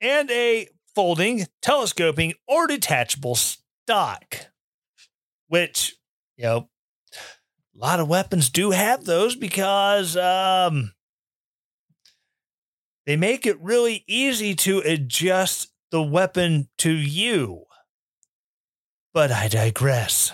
And 0.00 0.30
a 0.30 0.68
folding, 0.94 1.46
telescoping, 1.62 2.34
or 2.46 2.66
detachable 2.66 3.34
stock, 3.34 4.36
which, 5.48 5.96
you 6.36 6.44
know, 6.44 6.68
a 7.74 7.78
lot 7.78 8.00
of 8.00 8.08
weapons 8.08 8.50
do 8.50 8.70
have 8.70 9.04
those 9.04 9.36
because 9.36 10.16
um, 10.16 10.92
they 13.06 13.16
make 13.16 13.46
it 13.46 13.60
really 13.60 14.04
easy 14.06 14.54
to 14.54 14.78
adjust 14.80 15.72
the 15.90 16.02
weapon 16.02 16.68
to 16.78 16.92
you. 16.92 17.64
But 19.12 19.32
I 19.32 19.48
digress. 19.48 20.32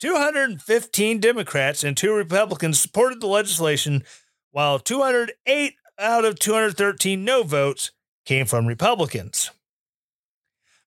215 0.00 1.20
Democrats 1.20 1.82
and 1.82 1.96
two 1.96 2.12
Republicans 2.12 2.80
supported 2.80 3.20
the 3.20 3.26
legislation, 3.26 4.04
while 4.50 4.78
208 4.78 5.74
out 5.98 6.24
of 6.24 6.38
213 6.38 7.24
no 7.24 7.42
votes 7.42 7.90
came 8.24 8.46
from 8.46 8.66
Republicans. 8.66 9.50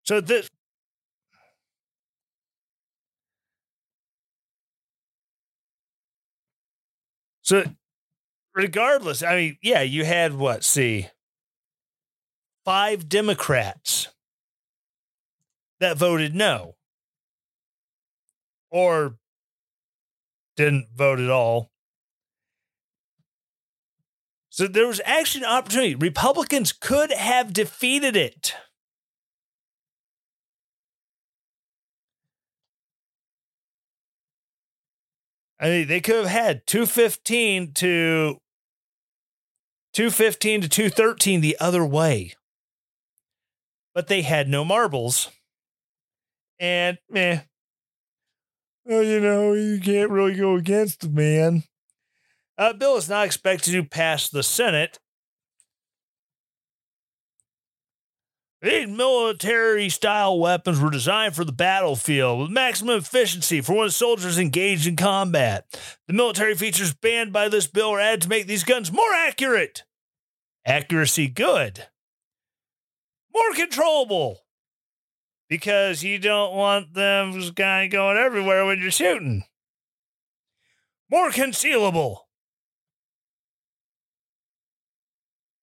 So 0.03 0.21
this. 0.21 0.49
So 7.43 7.65
regardless, 8.55 9.23
I 9.23 9.37
mean, 9.37 9.59
yeah, 9.63 9.83
you 9.83 10.05
had 10.05 10.35
what? 10.35 10.63
See, 10.63 11.09
five 12.65 13.09
Democrats 13.09 14.09
that 15.81 15.97
voted 15.97 16.35
no 16.35 16.77
or 18.71 19.17
didn't 20.57 20.89
vote 20.95 21.19
at 21.19 21.31
all. 21.31 21.70
So 24.51 24.67
there 24.67 24.89
was 24.89 25.01
actually 25.05 25.45
an 25.45 25.51
opportunity. 25.51 25.95
Republicans 25.95 26.73
could 26.73 27.13
have 27.13 27.53
defeated 27.53 28.17
it. 28.17 28.55
I 35.61 35.69
mean, 35.69 35.89
they 35.89 36.01
could 36.01 36.17
have 36.17 36.27
had 36.27 36.67
215 36.67 37.73
to 37.75 38.39
215 39.93 40.63
to 40.63 40.69
213 40.69 41.41
the 41.41 41.57
other 41.61 41.85
way. 41.85 42.35
But 43.95 44.09
they 44.09 44.23
had 44.23 44.49
no 44.49 44.65
marbles. 44.65 45.31
And 46.59 46.99
meh. 47.09 47.41
Well, 48.85 49.03
you 49.03 49.21
know, 49.21 49.53
you 49.53 49.79
can't 49.81 50.11
really 50.11 50.35
go 50.35 50.57
against 50.57 51.01
the 51.01 51.09
man. 51.09 51.65
Uh, 52.61 52.75
bill 52.75 52.99
is 52.99 53.09
not 53.09 53.25
expected 53.25 53.73
to 53.73 53.83
pass 53.83 54.29
the 54.29 54.43
Senate. 54.43 54.99
These 58.61 58.87
military 58.87 59.89
style 59.89 60.39
weapons 60.39 60.79
were 60.79 60.91
designed 60.91 61.35
for 61.35 61.47
the 61.47 61.53
battlefield 61.53 62.39
with 62.39 62.51
maximum 62.51 62.99
efficiency 62.99 63.63
for 63.63 63.77
when 63.77 63.89
soldiers 63.89 64.39
engaged 64.39 64.87
in 64.87 64.97
combat. 64.97 65.65
The 66.07 66.13
military 66.13 66.55
features 66.55 66.93
banned 66.93 67.33
by 67.33 67.49
this 67.49 67.67
bill 67.67 67.93
are 67.93 68.01
added 68.01 68.21
to 68.23 68.29
make 68.29 68.47
these 68.47 68.65
guns 68.65 68.93
more 68.93 69.15
accurate. 69.15 69.85
Accuracy 70.67 71.29
good. 71.29 71.87
More 73.35 73.55
controllable. 73.55 74.41
Because 75.49 76.03
you 76.03 76.19
don't 76.19 76.55
want 76.55 76.93
them 76.93 77.39
of 77.39 77.55
going 77.55 78.19
everywhere 78.19 78.67
when 78.67 78.83
you're 78.83 78.91
shooting. 78.91 79.45
More 81.11 81.31
concealable. 81.31 82.19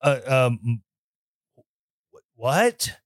Uh, 0.08 0.48
um, 0.48 0.82
what? 2.36 2.98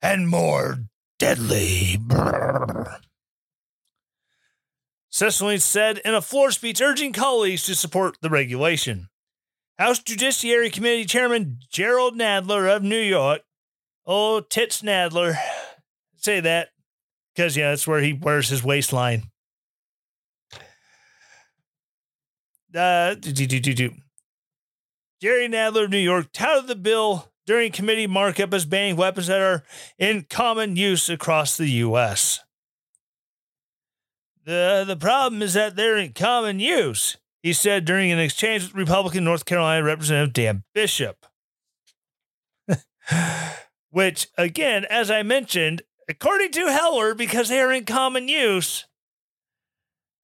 And 0.00 0.26
more 0.26 0.78
deadly. 1.18 1.98
Brrr. 2.00 3.00
Said 5.10 5.98
in 5.98 6.14
a 6.14 6.22
floor 6.22 6.50
speech 6.50 6.80
urging 6.80 7.12
colleagues 7.12 7.64
to 7.66 7.74
support 7.74 8.16
the 8.22 8.30
regulation. 8.30 9.08
House 9.78 9.98
Judiciary 9.98 10.70
Committee 10.70 11.04
Chairman 11.04 11.58
Jerrold 11.68 12.16
Nadler 12.16 12.74
of 12.74 12.82
New 12.82 13.00
York, 13.00 13.42
Oh, 14.06 14.40
Tits 14.40 14.80
Nadler. 14.80 15.36
Say 16.16 16.40
that 16.40 16.70
because, 17.34 17.54
yeah, 17.54 17.70
that's 17.70 17.86
where 17.86 18.00
he 18.00 18.14
wears 18.14 18.48
his 18.48 18.64
waistline. 18.64 19.24
Uh, 22.74 23.14
do, 23.14 23.32
do, 23.32 23.60
do, 23.60 23.74
do. 23.74 23.92
Jerry 25.20 25.48
Nadler 25.48 25.84
of 25.84 25.90
New 25.90 25.98
York 25.98 26.28
touted 26.32 26.68
the 26.68 26.76
bill 26.76 27.32
during 27.44 27.72
committee 27.72 28.06
markup 28.06 28.54
as 28.54 28.64
banning 28.64 28.96
weapons 28.96 29.26
that 29.26 29.40
are 29.40 29.64
in 29.98 30.26
common 30.28 30.76
use 30.76 31.08
across 31.08 31.56
the 31.56 31.68
U.S. 31.68 32.40
The, 34.44 34.84
the 34.86 34.96
problem 34.96 35.42
is 35.42 35.54
that 35.54 35.74
they're 35.74 35.96
in 35.96 36.12
common 36.12 36.60
use, 36.60 37.16
he 37.42 37.52
said 37.52 37.84
during 37.84 38.12
an 38.12 38.18
exchange 38.18 38.64
with 38.64 38.74
Republican 38.74 39.24
North 39.24 39.44
Carolina 39.44 39.82
Representative 39.82 40.32
Dan 40.32 40.62
Bishop. 40.72 41.26
Which, 43.90 44.28
again, 44.36 44.84
as 44.84 45.10
I 45.10 45.22
mentioned, 45.22 45.82
according 46.08 46.52
to 46.52 46.70
Heller, 46.70 47.14
because 47.14 47.48
they 47.48 47.60
are 47.60 47.72
in 47.72 47.86
common 47.86 48.28
use, 48.28 48.86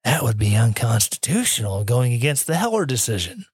that 0.04 0.22
would 0.22 0.38
be 0.38 0.54
unconstitutional 0.54 1.82
going 1.84 2.12
against 2.12 2.46
the 2.46 2.56
Heller 2.56 2.86
decision. 2.86 3.46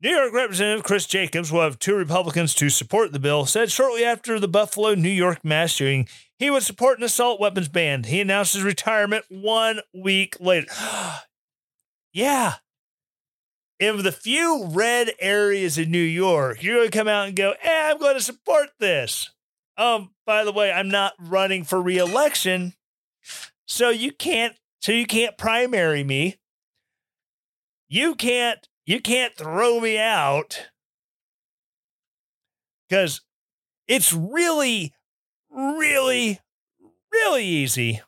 New 0.00 0.10
York 0.10 0.32
Representative 0.32 0.84
Chris 0.84 1.06
Jacobs, 1.06 1.50
one 1.50 1.66
of 1.66 1.80
two 1.80 1.96
Republicans 1.96 2.54
to 2.54 2.68
support 2.68 3.10
the 3.10 3.18
bill, 3.18 3.46
said 3.46 3.72
shortly 3.72 4.04
after 4.04 4.38
the 4.38 4.46
Buffalo, 4.46 4.94
New 4.94 5.08
York 5.08 5.44
mass 5.44 5.72
shooting, 5.72 6.06
he 6.38 6.50
would 6.50 6.62
support 6.62 6.98
an 6.98 7.04
assault 7.04 7.40
weapons 7.40 7.68
ban. 7.68 8.04
He 8.04 8.20
announced 8.20 8.54
his 8.54 8.62
retirement 8.62 9.24
one 9.28 9.80
week 9.92 10.36
later. 10.38 10.68
yeah. 12.12 12.54
In 13.80 14.02
the 14.02 14.12
few 14.12 14.66
red 14.66 15.12
areas 15.18 15.78
in 15.78 15.90
New 15.90 15.98
York, 15.98 16.62
you're 16.62 16.76
going 16.76 16.90
to 16.90 16.96
come 16.96 17.08
out 17.08 17.26
and 17.26 17.36
go, 17.36 17.54
eh, 17.60 17.90
I'm 17.90 17.98
going 17.98 18.14
to 18.14 18.22
support 18.22 18.68
this. 18.78 19.30
Um, 19.76 20.10
by 20.24 20.44
the 20.44 20.52
way, 20.52 20.70
I'm 20.70 20.88
not 20.88 21.14
running 21.18 21.64
for 21.64 21.80
reelection, 21.80 22.74
so 23.66 23.90
you 23.90 24.12
can't 24.12 24.56
so 24.80 24.92
you 24.92 25.06
can't 25.06 25.38
primary 25.38 26.04
me. 26.04 26.36
You 27.88 28.14
can't 28.14 28.68
you 28.88 29.00
can't 29.00 29.36
throw 29.36 29.80
me 29.80 29.98
out 29.98 30.68
because 32.88 33.20
it's 33.86 34.14
really, 34.14 34.94
really, 35.50 36.40
really 37.12 37.44
easy 37.44 38.00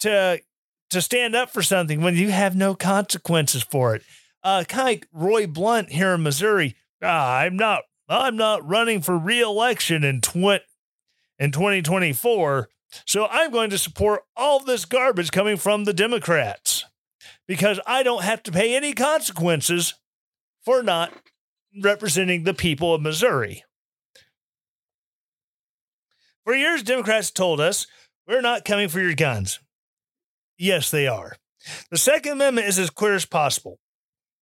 to 0.00 0.40
to 0.88 1.02
stand 1.02 1.36
up 1.36 1.50
for 1.50 1.62
something 1.62 2.00
when 2.00 2.16
you 2.16 2.30
have 2.30 2.56
no 2.56 2.74
consequences 2.74 3.62
for 3.62 3.94
it. 3.94 4.02
Uh, 4.42 4.64
kind 4.66 4.80
of 4.80 4.86
like 4.86 5.08
Roy 5.12 5.46
Blunt 5.46 5.90
here 5.90 6.14
in 6.14 6.22
Missouri. 6.22 6.74
Ah, 7.02 7.40
I'm 7.40 7.56
not. 7.56 7.82
I'm 8.08 8.36
not 8.36 8.66
running 8.66 9.02
for 9.02 9.18
reelection 9.18 10.04
in 10.04 10.22
tw- 10.22 10.64
in 11.38 11.52
2024, 11.52 12.70
so 13.04 13.26
I'm 13.26 13.50
going 13.50 13.68
to 13.70 13.78
support 13.78 14.22
all 14.34 14.60
this 14.60 14.86
garbage 14.86 15.32
coming 15.32 15.58
from 15.58 15.84
the 15.84 15.92
Democrats 15.92 16.75
because 17.46 17.80
I 17.86 18.02
don't 18.02 18.24
have 18.24 18.42
to 18.44 18.52
pay 18.52 18.76
any 18.76 18.92
consequences 18.92 19.94
for 20.64 20.82
not 20.82 21.12
representing 21.82 22.44
the 22.44 22.54
people 22.54 22.94
of 22.94 23.02
Missouri. 23.02 23.64
For 26.44 26.54
years, 26.54 26.82
Democrats 26.82 27.30
told 27.30 27.60
us 27.60 27.86
we're 28.26 28.40
not 28.40 28.64
coming 28.64 28.88
for 28.88 29.00
your 29.00 29.14
guns. 29.14 29.60
Yes, 30.58 30.90
they 30.90 31.06
are. 31.06 31.36
The 31.90 31.98
Second 31.98 32.32
Amendment 32.32 32.68
is 32.68 32.78
as 32.78 32.90
clear 32.90 33.14
as 33.14 33.26
possible. 33.26 33.78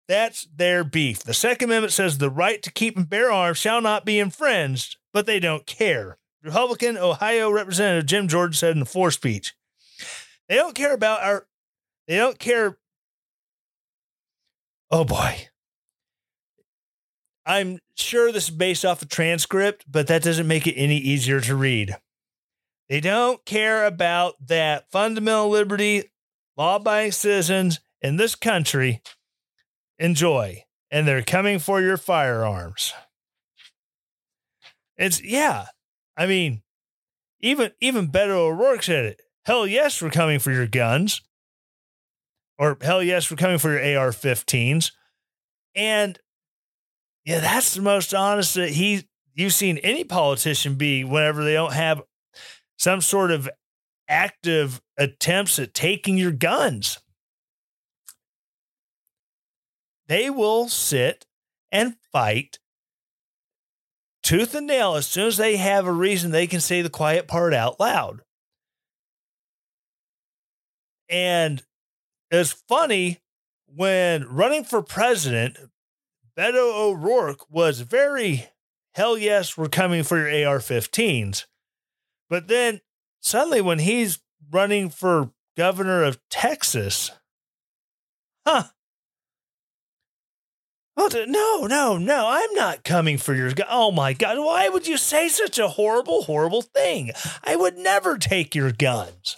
That's 0.07 0.47
their 0.55 0.85
beef. 0.85 1.23
The 1.23 1.35
Second 1.35 1.71
Amendment 1.71 1.93
says 1.93 2.19
the 2.19 2.31
right 2.31 2.63
to 2.63 2.73
keep 2.73 2.97
and 2.97 3.09
bear 3.09 3.33
arms 3.33 3.59
shall 3.59 3.81
not 3.81 4.05
be 4.05 4.19
infringed, 4.19 4.97
but 5.13 5.27
they 5.27 5.41
don't 5.41 5.67
care. 5.67 6.19
Republican 6.43 6.99
Ohio 6.99 7.51
Representative 7.51 8.07
Jim 8.07 8.29
Jordan 8.29 8.53
said 8.53 8.73
in 8.73 8.81
the 8.81 8.85
floor 8.85 9.11
speech. 9.11 9.55
They 10.49 10.57
don't 10.57 10.75
care 10.75 10.93
about 10.93 11.23
our 11.23 11.47
they 12.07 12.17
don't 12.17 12.39
care 12.39 12.77
Oh 14.91 15.05
boy. 15.05 15.49
I'm 17.47 17.79
sure 17.97 18.33
this 18.33 18.45
is 18.45 18.55
based 18.55 18.85
off 18.85 19.03
a 19.03 19.07
transcript, 19.07 19.85
but 19.91 20.07
that 20.07 20.23
doesn't 20.23 20.49
make 20.49 20.67
it 20.67 20.75
any 20.75 20.97
easier 20.97 21.41
to 21.41 21.55
read. 21.55 21.97
They 22.89 23.01
don't 23.01 23.45
care 23.45 23.87
about 23.87 24.35
that 24.47 24.91
fundamental 24.91 25.51
liberty 25.51 26.11
law 26.57 26.77
abiding 26.77 27.13
citizens 27.13 27.81
in 28.01 28.17
this 28.17 28.35
country 28.35 29.03
enjoy, 29.99 30.65
and 30.91 31.07
they're 31.07 31.23
coming 31.23 31.59
for 31.59 31.81
your 31.81 31.97
firearms. 31.97 32.93
It's, 34.97 35.23
yeah. 35.23 35.67
I 36.17 36.27
mean, 36.27 36.63
even 37.41 37.73
even 37.81 38.09
Beto 38.09 38.37
O'Rourke 38.37 38.83
said 38.83 39.05
it. 39.05 39.23
Hell 39.45 39.67
yes, 39.67 40.01
we're 40.01 40.11
coming 40.11 40.39
for 40.39 40.53
your 40.53 40.67
guns 40.67 41.21
or 42.59 42.77
hell 42.81 43.03
yes, 43.03 43.31
we're 43.31 43.37
coming 43.37 43.59
for 43.59 43.73
your 43.73 43.99
AR 43.99 44.11
15s. 44.11 44.93
And 45.75 46.19
yeah, 47.25 47.41
that's 47.41 47.75
the 47.75 47.83
most 47.83 48.15
honest 48.15 48.55
that 48.55 48.71
he 48.71 49.09
you've 49.35 49.55
seen 49.55 49.79
any 49.79 50.05
politician 50.05 50.77
be 50.77 51.05
whenever 51.05 51.43
they 51.43 51.55
don't 51.55 51.73
have 51.73 52.03
some 52.79 53.01
sort 53.01 53.31
of 53.31 53.49
active 54.09 54.81
attempts 54.97 55.59
at 55.59 55.75
taking 55.75 56.19
your 56.19 56.33
guns. 56.33 56.99
They 60.07 60.29
will 60.29 60.69
sit 60.69 61.27
and 61.73 61.97
fight 62.13 62.59
tooth 64.23 64.55
and 64.55 64.67
nail 64.67 64.95
as 64.95 65.07
soon 65.07 65.27
as 65.27 65.37
they 65.37 65.57
have 65.57 65.87
a 65.87 65.93
reason 65.93 66.31
they 66.31 66.47
can 66.47 66.61
say 66.61 66.83
the 66.83 66.91
quiet 66.91 67.27
part 67.27 67.55
out 67.55 67.81
loud. 67.81 68.23
And 71.09 71.63
it's 72.31 72.53
funny 72.53 73.21
when 73.67 74.25
running 74.29 74.65
for 74.65 74.83
president, 74.83 75.57
Beto 76.37 76.75
O'Rourke 76.75 77.51
was 77.51 77.81
very 77.81 78.49
hell 78.95 79.19
yes, 79.19 79.57
we're 79.57 79.69
coming 79.69 80.03
for 80.03 80.17
your 80.17 80.49
AR 80.49 80.59
15s. 80.59 81.47
But 82.29 82.49
then 82.49 82.81
suddenly, 83.21 83.61
when 83.61 83.81
he's 83.81 84.21
running 84.51 84.89
for 84.91 85.31
governor 85.57 86.03
of 86.03 86.19
Texas, 86.31 87.11
huh? 88.47 88.65
Oh, 90.97 91.09
no, 91.27 91.67
no, 91.67 91.99
no, 91.99 92.29
I'm 92.29 92.55
not 92.55 92.85
coming 92.85 93.19
for 93.19 93.35
your. 93.35 93.51
Gun. 93.53 93.67
Oh 93.69 93.91
my 93.91 94.13
God. 94.13 94.39
Why 94.39 94.69
would 94.69 94.87
you 94.87 94.97
say 94.97 95.29
such 95.29 95.59
a 95.59 95.69
horrible, 95.69 96.23
horrible 96.23 96.63
thing? 96.63 97.11
I 97.43 97.57
would 97.57 97.77
never 97.77 98.17
take 98.17 98.55
your 98.55 98.71
guns. 98.71 99.37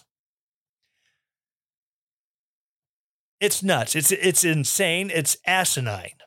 It's 3.40 3.62
nuts. 3.62 3.94
It's 3.94 4.10
it's 4.12 4.44
insane. 4.44 5.10
It's 5.12 5.36
asinine 5.46 6.18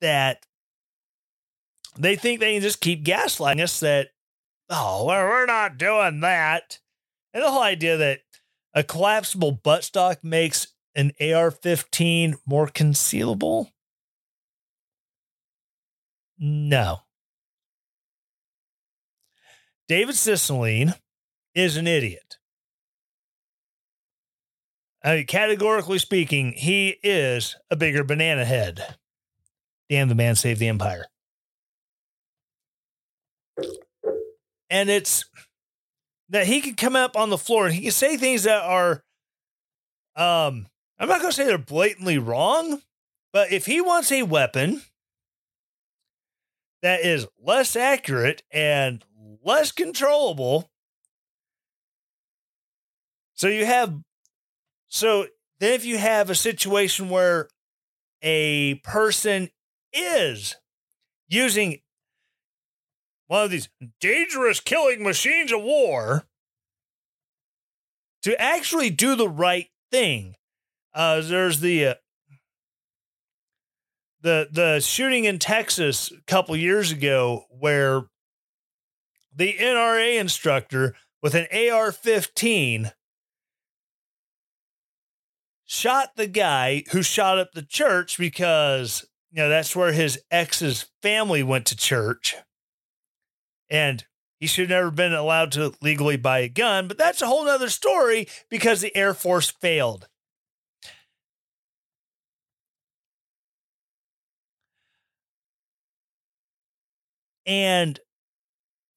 that 0.00 0.44
they 1.96 2.16
think 2.16 2.40
they 2.40 2.54
can 2.54 2.62
just 2.62 2.80
keep 2.80 3.04
gaslighting 3.04 3.62
us 3.62 3.80
that 3.80 4.08
oh 4.68 5.04
well, 5.06 5.24
we're 5.24 5.46
not 5.46 5.78
doing 5.78 6.20
that. 6.20 6.80
And 7.32 7.42
the 7.42 7.50
whole 7.50 7.62
idea 7.62 7.96
that 7.96 8.20
a 8.74 8.82
collapsible 8.82 9.60
buttstock 9.62 10.22
makes 10.22 10.68
an 10.94 11.12
AR-15 11.20 12.34
more 12.46 12.66
concealable. 12.66 13.68
No. 16.38 17.00
David 19.88 20.14
Cicilline 20.14 20.94
is 21.54 21.76
an 21.76 21.86
idiot. 21.86 22.38
I 25.04 25.16
mean, 25.16 25.26
categorically 25.26 25.98
speaking, 25.98 26.52
he 26.52 26.96
is 27.02 27.56
a 27.70 27.76
bigger 27.76 28.04
banana 28.04 28.44
head. 28.44 28.96
Damn, 29.90 30.08
the 30.08 30.14
man 30.14 30.36
saved 30.36 30.60
the 30.60 30.68
empire. 30.68 31.06
And 34.70 34.88
it's 34.88 35.24
that 36.28 36.46
he 36.46 36.60
can 36.60 36.74
come 36.74 36.96
up 36.96 37.16
on 37.16 37.30
the 37.30 37.36
floor 37.36 37.66
and 37.66 37.74
he 37.74 37.82
can 37.82 37.90
say 37.90 38.16
things 38.16 38.44
that 38.44 38.62
are, 38.62 39.02
um, 40.16 40.66
I'm 40.98 41.08
not 41.08 41.20
going 41.20 41.30
to 41.30 41.36
say 41.36 41.44
they're 41.44 41.58
blatantly 41.58 42.16
wrong, 42.16 42.80
but 43.32 43.52
if 43.52 43.66
he 43.66 43.80
wants 43.80 44.10
a 44.12 44.22
weapon 44.22 44.82
that 46.80 47.00
is 47.00 47.26
less 47.38 47.76
accurate 47.76 48.42
and 48.50 49.04
less 49.44 49.72
controllable, 49.72 50.70
so 53.34 53.48
you 53.48 53.66
have 53.66 54.00
so 54.92 55.26
then, 55.58 55.72
if 55.72 55.86
you 55.86 55.96
have 55.96 56.28
a 56.28 56.34
situation 56.34 57.08
where 57.08 57.48
a 58.20 58.74
person 58.84 59.48
is 59.90 60.56
using 61.28 61.80
one 63.26 63.44
of 63.44 63.50
these 63.50 63.70
dangerous 64.02 64.60
killing 64.60 65.02
machines 65.02 65.50
of 65.50 65.62
war 65.62 66.26
to 68.22 68.38
actually 68.38 68.90
do 68.90 69.16
the 69.16 69.30
right 69.30 69.70
thing, 69.90 70.34
uh, 70.92 71.22
there's 71.22 71.60
the 71.60 71.86
uh, 71.86 71.94
the 74.20 74.48
the 74.52 74.80
shooting 74.80 75.24
in 75.24 75.38
Texas 75.38 76.12
a 76.12 76.20
couple 76.26 76.54
years 76.54 76.92
ago 76.92 77.46
where 77.48 78.02
the 79.34 79.54
NRA 79.54 80.20
instructor 80.20 80.94
with 81.22 81.34
an 81.34 81.46
AR-15 81.50 82.92
shot 85.72 86.16
the 86.16 86.26
guy 86.26 86.84
who 86.92 87.02
shot 87.02 87.38
up 87.38 87.52
the 87.52 87.62
church 87.62 88.18
because 88.18 89.06
you 89.30 89.42
know 89.42 89.48
that's 89.48 89.74
where 89.74 89.92
his 89.92 90.20
ex's 90.30 90.90
family 91.00 91.42
went 91.42 91.64
to 91.66 91.74
church. 91.74 92.34
And 93.70 94.04
he 94.38 94.46
should 94.46 94.68
have 94.68 94.78
never 94.78 94.90
been 94.90 95.14
allowed 95.14 95.50
to 95.52 95.72
legally 95.80 96.18
buy 96.18 96.40
a 96.40 96.48
gun 96.48 96.88
but 96.88 96.98
that's 96.98 97.22
a 97.22 97.26
whole 97.26 97.46
nother 97.46 97.70
story 97.70 98.28
because 98.50 98.82
the 98.82 98.94
air 98.94 99.14
force 99.14 99.50
failed. 99.50 100.08
And 107.46 107.98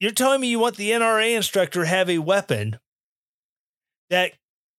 you're 0.02 0.12
telling 0.12 0.42
me 0.42 0.50
you 0.50 0.60
want 0.60 0.76
the 0.76 0.92
nra 0.92 1.38
instructor 1.38 1.86
have 1.86 2.10
a 2.10 2.18
weapon 2.18 2.80
that 4.10 4.34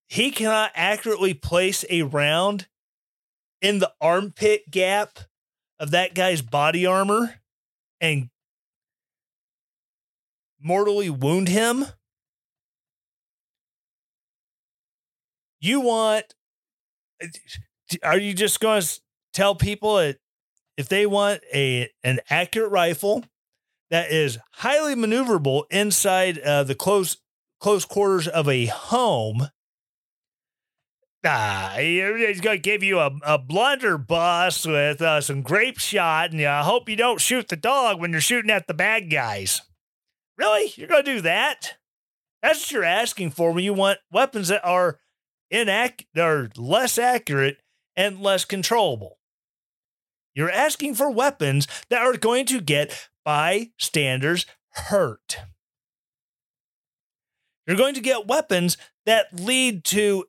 he 0.09 0.31
cannot 0.31 0.71
accurately 0.75 1.35
place 1.35 1.85
a 1.91 2.03
round 2.03 2.69
in 3.61 3.79
the 3.79 3.93
armpit 4.01 4.71
gap 4.71 5.19
of 5.79 5.91
that 5.91 6.15
guy's 6.15 6.43
body 6.43 6.87
armor 6.87 7.35
and 8.01 8.29
mortally 10.61 11.11
wound 11.11 11.49
him. 11.49 11.87
You 15.61 15.81
want, 15.81 16.35
are 18.03 18.19
you 18.19 18.35
just 18.35 18.61
going 18.61 18.83
to 18.83 19.01
tell 19.33 19.55
people 19.55 19.97
that 19.97 20.19
if 20.77 20.89
they 20.89 21.07
want 21.07 21.41
a 21.53 21.91
an 22.05 22.21
accurate 22.31 22.71
rifle 22.71 23.25
that 23.91 24.11
is 24.11 24.39
highly 24.53 24.95
maneuverable 24.95 25.65
inside 25.71 26.39
uh, 26.39 26.65
the 26.65 26.75
close 26.75 27.17
close 27.59 27.85
quarters 27.85 28.29
of 28.29 28.49
a 28.49 28.67
home 28.67 29.49
He's 31.79 32.41
going 32.41 32.59
to 32.59 32.63
give 32.63 32.83
you 32.83 32.99
a, 32.99 33.11
a 33.23 33.39
blunderbuss 33.39 34.67
with 34.67 35.03
uh, 35.03 35.21
some 35.21 35.43
grape 35.43 35.79
shot, 35.79 36.33
and 36.33 36.41
I 36.43 36.63
hope 36.63 36.89
you 36.89 36.97
don't 36.97 37.21
shoot 37.21 37.49
the 37.49 37.57
dog 37.57 38.01
when 38.01 38.13
you're 38.13 38.21
shooting 38.21 38.51
at 38.51 38.67
the 38.67 38.75
bad 38.75 39.11
guys. 39.11 39.63
Really? 40.39 40.73
You're 40.77 40.89
going 40.89 41.05
to 41.05 41.15
do 41.15 41.21
that? 41.23 41.79
That's 42.43 42.61
what 42.61 42.71
you're 42.73 42.85
asking 42.85 43.31
for 43.31 43.53
when 43.53 43.65
you 43.65 43.73
want 43.73 43.99
weapons 44.11 44.49
that 44.49 44.65
are 44.65 44.99
inac- 45.53 46.07
that 46.15 46.25
are 46.25 46.51
less 46.57 46.99
accurate 46.99 47.59
and 47.97 48.21
less 48.21 48.45
controllable. 48.45 49.19
You're 50.35 50.51
asking 50.51 50.95
for 50.95 51.11
weapons 51.11 51.67
that 51.89 52.03
are 52.03 52.17
going 52.17 52.45
to 52.47 52.61
get 52.61 53.09
bystanders 53.25 54.45
hurt. 54.73 55.39
You're 57.67 57.77
going 57.77 57.95
to 57.95 58.01
get 58.01 58.27
weapons 58.27 58.77
that 59.07 59.41
lead 59.41 59.83
to 59.85 60.27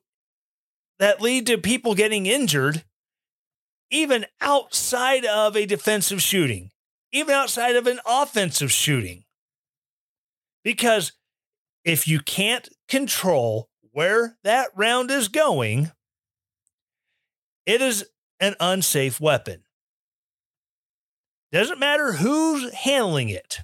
that 0.98 1.20
lead 1.20 1.46
to 1.46 1.58
people 1.58 1.94
getting 1.94 2.26
injured, 2.26 2.84
even 3.90 4.26
outside 4.40 5.24
of 5.24 5.56
a 5.56 5.66
defensive 5.66 6.20
shooting, 6.20 6.70
even 7.12 7.34
outside 7.34 7.76
of 7.76 7.86
an 7.86 8.00
offensive 8.06 8.72
shooting. 8.72 9.24
Because 10.64 11.12
if 11.84 12.06
you 12.06 12.20
can't 12.20 12.68
control 12.88 13.68
where 13.92 14.36
that 14.44 14.68
round 14.74 15.10
is 15.10 15.28
going, 15.28 15.92
it 17.64 17.80
is 17.80 18.04
an 18.40 18.54
unsafe 18.60 19.20
weapon. 19.20 19.62
Doesn't 21.50 21.78
matter 21.78 22.12
who's 22.12 22.72
handling 22.72 23.30
it. 23.30 23.60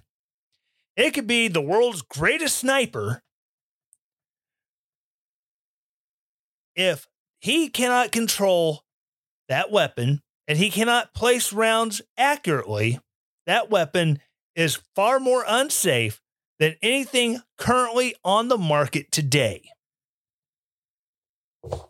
It 0.96 1.10
could 1.10 1.26
be 1.26 1.48
the 1.48 1.60
world's 1.60 2.02
greatest 2.02 2.58
sniper. 2.58 3.22
If 6.74 7.06
he 7.44 7.68
cannot 7.68 8.10
control 8.10 8.84
that 9.50 9.70
weapon 9.70 10.22
and 10.48 10.56
he 10.56 10.70
cannot 10.70 11.12
place 11.12 11.52
rounds 11.52 12.00
accurately, 12.16 12.98
that 13.44 13.68
weapon 13.68 14.18
is 14.56 14.80
far 14.96 15.20
more 15.20 15.44
unsafe 15.46 16.22
than 16.58 16.76
anything 16.80 17.42
currently 17.58 18.14
on 18.24 18.48
the 18.48 18.56
market 18.56 19.12
today. 19.12 19.68
All 21.62 21.82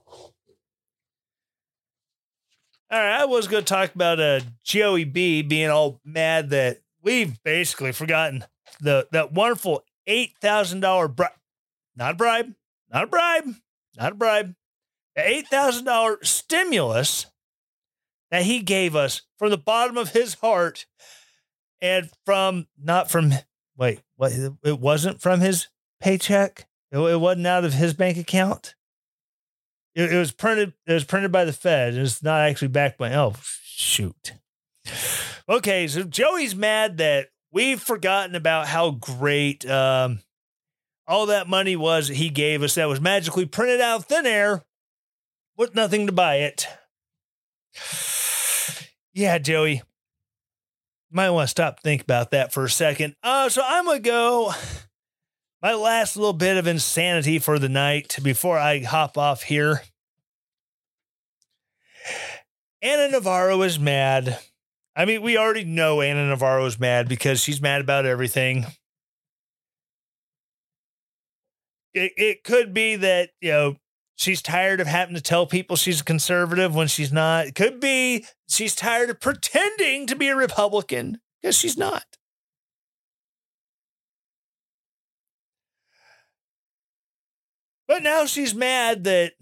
right, 2.91 3.21
I 3.21 3.25
was 3.27 3.47
going 3.47 3.63
to 3.63 3.69
talk 3.73 3.95
about 3.95 4.19
uh, 4.19 4.41
Joey 4.65 5.05
B 5.05 5.43
being 5.43 5.71
all 5.71 6.01
mad 6.05 6.51
that 6.51 6.81
we've 7.01 7.41
basically 7.45 7.93
forgotten 7.93 8.45
the 8.81 9.07
that 9.13 9.33
wonderful 9.33 9.85
eight 10.09 10.35
thousand 10.41 10.81
dollar 10.81 11.07
bribe, 11.07 11.31
not 11.95 12.15
a 12.15 12.17
bribe, 12.17 12.55
not 12.93 13.05
a 13.05 13.07
bribe, 13.07 13.55
not 13.97 14.13
a 14.13 14.15
bribe, 14.17 14.57
$8,000 15.19 16.25
stimulus 16.25 17.27
that 18.31 18.43
he 18.43 18.61
gave 18.61 18.97
us 18.97 19.23
from 19.39 19.51
the 19.51 19.59
bottom 19.59 19.97
of 19.97 20.11
his 20.11 20.35
heart 20.35 20.87
and 21.81 22.11
from 22.25 22.67
not 22.83 23.11
from 23.11 23.33
wait 23.77 24.01
what 24.17 24.33
it 24.33 24.81
wasn't 24.81 25.21
from 25.21 25.41
his 25.41 25.69
paycheck? 26.01 26.67
It, 26.91 26.99
it 26.99 27.21
wasn't 27.21 27.47
out 27.47 27.65
of 27.65 27.75
his 27.75 27.95
bank 27.95 28.17
account? 28.17 28.75
It, 29.95 30.13
it, 30.13 30.19
was 30.19 30.33
printed 30.33 30.73
it 30.87 30.93
was 30.93 31.05
printed 31.05 31.31
by 31.31 31.45
the 31.45 31.53
fed. 31.53 31.95
It's 31.95 32.23
not 32.23 32.41
actually 32.41 32.69
backed 32.69 32.99
by 32.99 33.15
oh 33.15 33.35
shoot. 33.63 34.33
Okay 35.49 35.87
so 35.87 36.03
joey's 36.03 36.57
mad 36.57 36.97
that 36.99 37.29
we've 37.53 37.81
forgotten 37.81 38.35
about 38.35 38.67
how 38.67 38.91
great 38.91 39.69
um, 39.69 40.21
all 41.07 41.27
that 41.27 41.49
money 41.49 41.77
was 41.77 42.09
that 42.09 42.17
he 42.17 42.31
gave 42.31 42.63
us 42.63 42.75
that 42.75 42.89
was 42.89 43.01
magically 43.01 43.47
printed 43.47 43.81
out 43.81 44.01
of 44.01 44.05
thin 44.07 44.27
air 44.27 44.65
with 45.57 45.75
nothing 45.75 46.07
to 46.07 46.13
buy 46.13 46.37
it. 46.37 46.67
Yeah, 49.13 49.39
Joey. 49.39 49.83
Might 51.11 51.31
want 51.31 51.47
to 51.47 51.51
stop 51.51 51.81
think 51.81 52.03
about 52.03 52.33
that 52.33 52.53
for 52.53 52.65
a 52.65 52.71
second. 52.71 53.15
Uh, 53.23 53.49
so 53.49 53.63
I'm 53.65 53.85
gonna 53.85 54.01
go 54.01 54.53
my 55.63 55.75
last 55.75 56.17
little 56.17 56.33
bit 56.33 56.57
of 56.57 56.67
insanity 56.67 57.39
for 57.39 57.59
the 57.59 57.69
night 57.69 58.19
before 58.23 58.59
I 58.59 58.81
hop 58.81 59.17
off 59.17 59.45
here. 59.45 59.83
Ana 62.83 63.09
Navarro 63.09 63.63
is 63.63 63.79
mad. 63.79 64.39
I 64.97 65.05
mean, 65.07 65.23
we 65.23 65.39
already 65.39 65.65
know 65.65 66.03
Ana 66.03 66.29
Navarro 66.29 66.67
is 66.67 66.79
mad 66.79 67.09
because 67.09 67.41
she's 67.41 67.63
mad 67.63 67.81
about 67.81 68.05
everything. 68.05 68.67
It, 71.95 72.13
it 72.17 72.45
could 72.45 72.75
be 72.75 72.97
that, 72.97 73.31
you 73.41 73.53
know, 73.53 73.77
She's 74.17 74.41
tired 74.41 74.81
of 74.81 74.87
having 74.87 75.17
to 75.17 75.21
tell 75.21 75.47
people 75.47 75.77
she's 75.77 76.01
a 76.01 76.05
conservative 76.05 76.75
when 76.75 76.87
she's 76.87 77.13
not. 77.13 77.47
It 77.47 77.55
could 77.55 77.81
be 77.81 78.25
she's 78.49 78.75
tired 78.75 79.11
of 79.11 79.21
pretending 79.21 80.07
to 80.07 80.17
be 80.17 80.29
a 80.29 80.37
Republican 80.37 81.21
because 81.43 81.57
she's 81.57 81.77
not. 81.77 82.05
But 87.87 88.03
now 88.03 88.25
she's 88.25 88.55
mad 88.55 89.05
that 89.05 89.33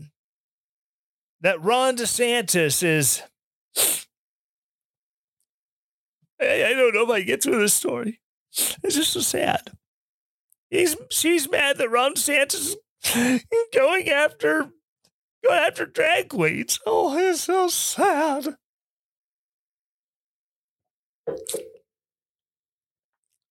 that 1.42 1.62
Ron 1.62 1.96
DeSantis 1.96 2.82
is. 2.82 3.22
I, 6.40 6.64
I 6.64 6.72
don't 6.72 6.94
know 6.94 7.04
if 7.04 7.10
I 7.10 7.20
get 7.20 7.42
through 7.42 7.60
this 7.60 7.74
story. 7.74 8.20
It's 8.82 8.96
just 8.96 9.12
so 9.12 9.20
sad. 9.20 9.60
He's 10.70 10.96
she's 11.10 11.50
mad 11.50 11.78
that 11.78 11.90
Ron 11.90 12.14
DeSantis 12.14 12.74
going 13.74 14.08
after 14.08 14.70
going 15.44 15.58
after 15.58 15.86
drag 15.86 16.28
queens. 16.28 16.78
Oh, 16.86 17.16
it's 17.18 17.42
so 17.42 17.68
sad. 17.68 18.56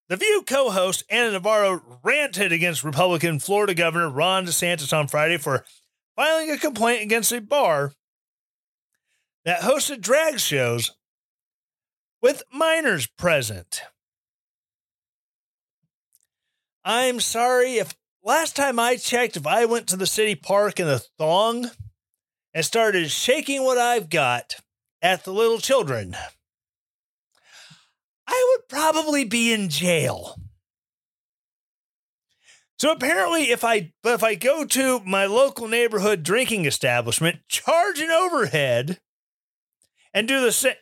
The 0.10 0.18
View 0.18 0.43
co 0.45 0.72
host 0.72 1.06
Ana 1.10 1.32
Navarro 1.32 1.99
ranted 2.04 2.52
against 2.52 2.84
Republican 2.84 3.39
Florida 3.39 3.74
Governor 3.74 4.10
Ron 4.10 4.45
DeSantis 4.45 4.91
on 4.97 5.08
Friday 5.08 5.38
for 5.38 5.64
filing 6.16 6.52
a 6.52 6.58
complaint 6.58 7.02
against 7.02 7.32
a 7.32 7.39
bar 7.39 7.93
that 9.45 9.62
hosted 9.62 10.02
drag 10.02 10.39
shows 10.39 10.91
with 12.22 12.43
minors 12.54 13.08
present. 13.08 13.82
I'm 16.84 17.20
sorry 17.20 17.76
if 17.76 17.95
last 18.24 18.55
time 18.55 18.80
I 18.80 18.95
checked, 18.95 19.38
if 19.38 19.47
I 19.47 19.65
went 19.65 19.88
to 19.88 19.97
the 19.97 20.05
city 20.05 20.36
park 20.36 20.80
in 20.80 20.88
a 20.88 20.99
thong 20.99 21.72
and 22.53 22.65
started 22.65 23.09
shaking 23.09 23.63
what 23.63 23.78
I've 23.78 24.09
got 24.09 24.55
at 25.01 25.24
the 25.24 25.34
little 25.34 25.59
children, 25.59 26.15
I 28.28 28.55
would 28.57 28.69
probably 28.69 29.26
be 29.26 29.51
in 29.51 29.69
jail. 29.69 30.36
So 32.80 32.91
apparently, 32.91 33.51
if 33.51 33.63
I 33.63 33.93
but 34.01 34.15
if 34.15 34.24
I 34.24 34.34
go 34.34 34.65
to 34.65 35.01
my 35.01 35.26
local 35.28 35.67
neighborhood 35.67 36.24
drinking 36.24 36.65
establishment, 36.65 37.41
charge 37.47 37.99
an 37.99 38.09
overhead, 38.09 38.99
and 40.15 40.28
do 40.28 40.41
the 40.41 40.51
same, 40.51 40.74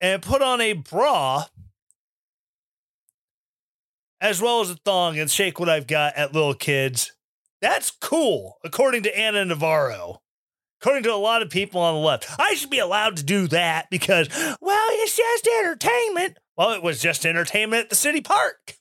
and 0.00 0.20
put 0.22 0.42
on 0.42 0.60
a 0.60 0.72
bra 0.72 1.44
as 4.22 4.40
well 4.40 4.60
as 4.60 4.70
a 4.70 4.76
thong 4.76 5.18
and 5.18 5.28
shake 5.28 5.58
what 5.58 5.68
I've 5.68 5.88
got 5.88 6.16
at 6.16 6.32
little 6.32 6.54
kids. 6.54 7.12
That's 7.60 7.90
cool, 7.90 8.56
according 8.64 9.02
to 9.02 9.18
Ana 9.18 9.44
Navarro. 9.44 10.22
According 10.80 11.02
to 11.04 11.14
a 11.14 11.16
lot 11.16 11.42
of 11.42 11.50
people 11.50 11.80
on 11.80 11.94
the 11.94 12.00
left, 12.00 12.26
I 12.38 12.54
should 12.54 12.70
be 12.70 12.78
allowed 12.78 13.16
to 13.18 13.24
do 13.24 13.46
that 13.48 13.90
because, 13.90 14.28
well, 14.60 14.86
it's 14.90 15.16
just 15.16 15.46
entertainment. 15.46 16.38
Well, 16.56 16.72
it 16.72 16.82
was 16.82 17.00
just 17.00 17.26
entertainment 17.26 17.84
at 17.84 17.90
the 17.90 17.96
city 17.96 18.20
park. 18.20 18.76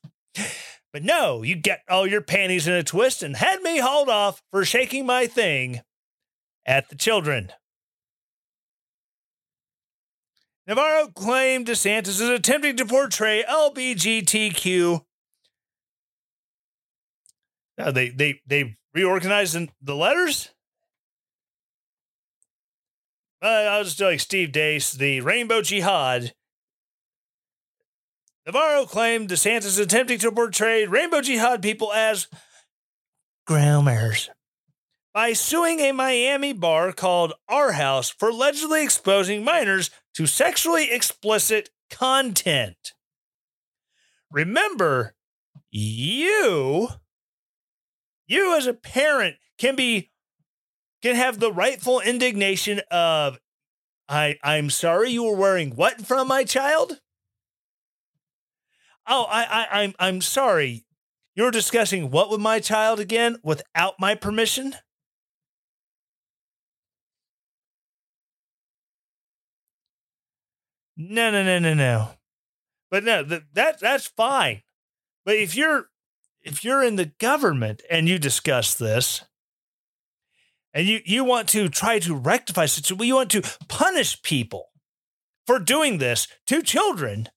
But 0.93 1.03
no, 1.03 1.41
you 1.41 1.55
get 1.55 1.81
all 1.89 2.05
your 2.05 2.21
panties 2.21 2.67
in 2.67 2.73
a 2.73 2.83
twist 2.83 3.23
and 3.23 3.35
had 3.35 3.61
me 3.61 3.79
hauled 3.79 4.09
off 4.09 4.41
for 4.51 4.65
shaking 4.65 5.05
my 5.05 5.25
thing 5.25 5.81
at 6.65 6.89
the 6.89 6.95
children. 6.95 7.51
Navarro 10.67 11.07
claimed 11.07 11.67
DeSantis 11.67 12.07
is 12.07 12.21
attempting 12.21 12.77
to 12.77 12.85
portray 12.85 13.43
LBGTQ. 13.47 15.01
Now 17.81 17.89
they 17.89 18.09
they 18.09 18.41
they 18.45 18.77
reorganized 18.93 19.57
the 19.81 19.95
letters. 19.95 20.49
Uh, 23.41 23.47
I 23.47 23.79
was 23.79 23.95
just 23.95 24.01
like 24.01 24.19
Steve 24.19 24.51
Deace, 24.51 24.95
the 24.95 25.21
Rainbow 25.21 25.63
Jihad. 25.63 26.33
Navarro 28.45 28.85
claimed 28.85 29.29
DeSantis 29.29 29.65
is 29.65 29.79
attempting 29.79 30.19
to 30.19 30.31
portray 30.31 30.85
Rainbow 30.85 31.21
Jihad 31.21 31.63
people 31.63 31.91
as 31.91 32.27
groomers 33.49 34.29
by 35.11 35.33
suing 35.33 35.79
a 35.79 35.91
Miami 35.91 36.53
bar 36.53 36.91
called 36.91 37.33
Our 37.49 37.71
House 37.71 38.09
for 38.11 38.29
allegedly 38.29 38.83
exposing 38.83 39.43
minors 39.43 39.89
to 40.13 40.27
sexually 40.27 40.91
explicit 40.91 41.71
content. 41.89 42.93
Remember, 44.31 45.15
you, 45.71 46.89
you 48.31 48.57
as 48.57 48.67
a 48.67 48.73
parent 48.73 49.35
can 49.57 49.75
be 49.75 50.09
can 51.01 51.15
have 51.15 51.39
the 51.39 51.51
rightful 51.51 51.99
indignation 51.99 52.81
of 52.89 53.39
I 54.07 54.37
I'm 54.43 54.69
sorry 54.69 55.11
you 55.11 55.23
were 55.23 55.35
wearing 55.35 55.71
what 55.71 56.05
from 56.05 56.27
my 56.27 56.43
child? 56.43 57.01
Oh, 59.07 59.25
I, 59.29 59.43
I 59.43 59.81
I'm 59.83 59.93
I'm 59.99 60.21
sorry. 60.21 60.85
You're 61.35 61.51
discussing 61.51 62.11
what 62.11 62.29
with 62.29 62.41
my 62.41 62.59
child 62.59 62.99
again 62.99 63.37
without 63.43 63.95
my 63.99 64.15
permission? 64.15 64.75
No, 70.97 71.31
no, 71.31 71.43
no, 71.43 71.57
no, 71.59 71.73
no. 71.73 72.09
But 72.89 73.03
no, 73.03 73.23
that, 73.23 73.43
that 73.53 73.79
that's 73.79 74.07
fine. 74.07 74.61
But 75.25 75.35
if 75.35 75.55
you're 75.55 75.90
if 76.43 76.63
you're 76.63 76.83
in 76.83 76.95
the 76.95 77.11
government 77.19 77.81
and 77.89 78.07
you 78.07 78.19
discuss 78.19 78.73
this, 78.73 79.23
and 80.73 80.87
you 80.87 81.01
you 81.05 81.23
want 81.23 81.49
to 81.49 81.69
try 81.69 81.99
to 81.99 82.15
rectify 82.15 82.65
situation, 82.65 83.05
you 83.05 83.15
want 83.15 83.31
to 83.31 83.43
punish 83.67 84.21
people 84.21 84.69
for 85.45 85.59
doing 85.59 85.97
this 85.97 86.27
to 86.47 86.61
children. 86.61 87.29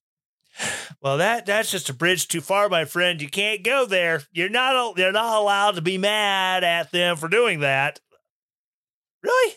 Well, 1.01 1.17
that 1.17 1.45
that's 1.45 1.69
just 1.69 1.89
a 1.89 1.93
bridge 1.93 2.27
too 2.27 2.41
far, 2.41 2.69
my 2.69 2.85
friend. 2.85 3.21
You 3.21 3.29
can't 3.29 3.63
go 3.63 3.85
there. 3.85 4.23
You're 4.31 4.49
not 4.49 4.97
you're 4.97 5.11
not 5.11 5.37
allowed 5.37 5.75
to 5.75 5.81
be 5.81 5.97
mad 5.97 6.63
at 6.63 6.91
them 6.91 7.17
for 7.17 7.27
doing 7.27 7.59
that. 7.59 7.99
Really? 9.21 9.55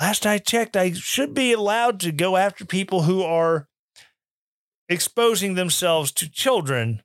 last 0.00 0.26
I 0.26 0.38
checked, 0.38 0.76
I 0.76 0.92
should 0.92 1.34
be 1.34 1.52
allowed 1.52 2.00
to 2.00 2.12
go 2.12 2.36
after 2.36 2.64
people 2.64 3.02
who 3.02 3.22
are 3.22 3.68
exposing 4.88 5.54
themselves 5.54 6.12
to 6.12 6.30
children 6.30 7.02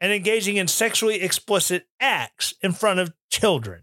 and 0.00 0.12
engaging 0.12 0.56
in 0.56 0.68
sexually 0.68 1.20
explicit 1.22 1.86
acts 2.00 2.54
in 2.62 2.72
front 2.72 3.00
of 3.00 3.12
children. 3.30 3.82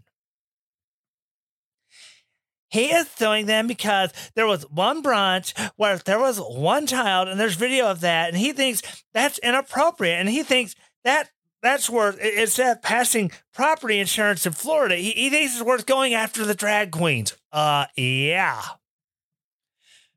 He 2.69 2.91
is 2.91 3.09
suing 3.09 3.45
them 3.45 3.67
because 3.67 4.11
there 4.35 4.47
was 4.47 4.69
one 4.69 5.01
branch 5.01 5.53
where 5.77 5.97
there 5.97 6.19
was 6.19 6.39
one 6.39 6.87
child, 6.87 7.27
and 7.27 7.39
there's 7.39 7.55
video 7.55 7.87
of 7.87 8.01
that, 8.01 8.29
and 8.29 8.37
he 8.37 8.51
thinks 8.51 9.03
that's 9.13 9.37
inappropriate, 9.39 10.19
and 10.19 10.27
he 10.27 10.43
thinks 10.43 10.75
that 11.03 11.29
that's 11.61 11.89
worth 11.89 12.19
instead 12.19 12.77
of 12.77 12.83
passing 12.83 13.31
property 13.53 13.99
insurance 13.99 14.45
in 14.45 14.51
Florida, 14.51 14.95
he, 14.95 15.11
he 15.11 15.29
thinks 15.29 15.53
it's 15.53 15.63
worth 15.63 15.85
going 15.85 16.13
after 16.13 16.45
the 16.45 16.53
drag 16.53 16.91
queens. 16.91 17.35
Uh, 17.51 17.85
yeah. 17.95 18.61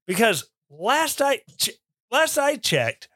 Because 0.06 0.50
last 0.68 1.22
ch- 1.58 1.70
last 2.10 2.38
I 2.38 2.56
checked, 2.56 3.08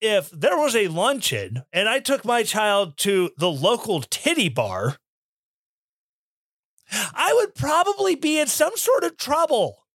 if 0.00 0.30
there 0.30 0.56
was 0.56 0.74
a 0.74 0.88
luncheon 0.88 1.62
and 1.72 1.88
I 1.88 2.00
took 2.00 2.24
my 2.24 2.42
child 2.42 2.96
to 2.98 3.30
the 3.38 3.50
local 3.50 4.02
titty 4.02 4.48
bar, 4.48 4.96
I 7.14 7.32
would 7.34 7.54
probably 7.54 8.14
be 8.14 8.38
in 8.38 8.48
some 8.48 8.76
sort 8.76 9.04
of 9.04 9.16
trouble. 9.16 9.86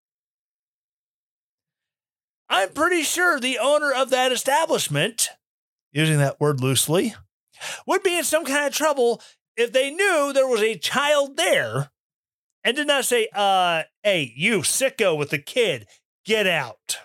I'm 2.48 2.70
pretty 2.70 3.02
sure 3.02 3.40
the 3.40 3.58
owner 3.58 3.92
of 3.92 4.10
that 4.10 4.32
establishment, 4.32 5.30
using 5.92 6.18
that 6.18 6.40
word 6.40 6.60
loosely, 6.60 7.14
would 7.86 8.02
be 8.02 8.16
in 8.16 8.24
some 8.24 8.44
kind 8.44 8.66
of 8.66 8.72
trouble 8.72 9.20
if 9.56 9.72
they 9.72 9.90
knew 9.90 10.32
there 10.32 10.46
was 10.46 10.62
a 10.62 10.78
child 10.78 11.36
there 11.36 11.90
and 12.62 12.76
did 12.76 12.86
not 12.86 13.04
say, 13.04 13.28
uh, 13.34 13.82
hey, 14.02 14.32
you 14.36 14.58
sicko 14.60 15.16
with 15.16 15.30
the 15.30 15.38
kid, 15.38 15.86
get 16.24 16.46
out. 16.46 16.98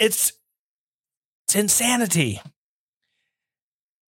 It's 0.00 0.32
it's 1.46 1.54
insanity. 1.54 2.40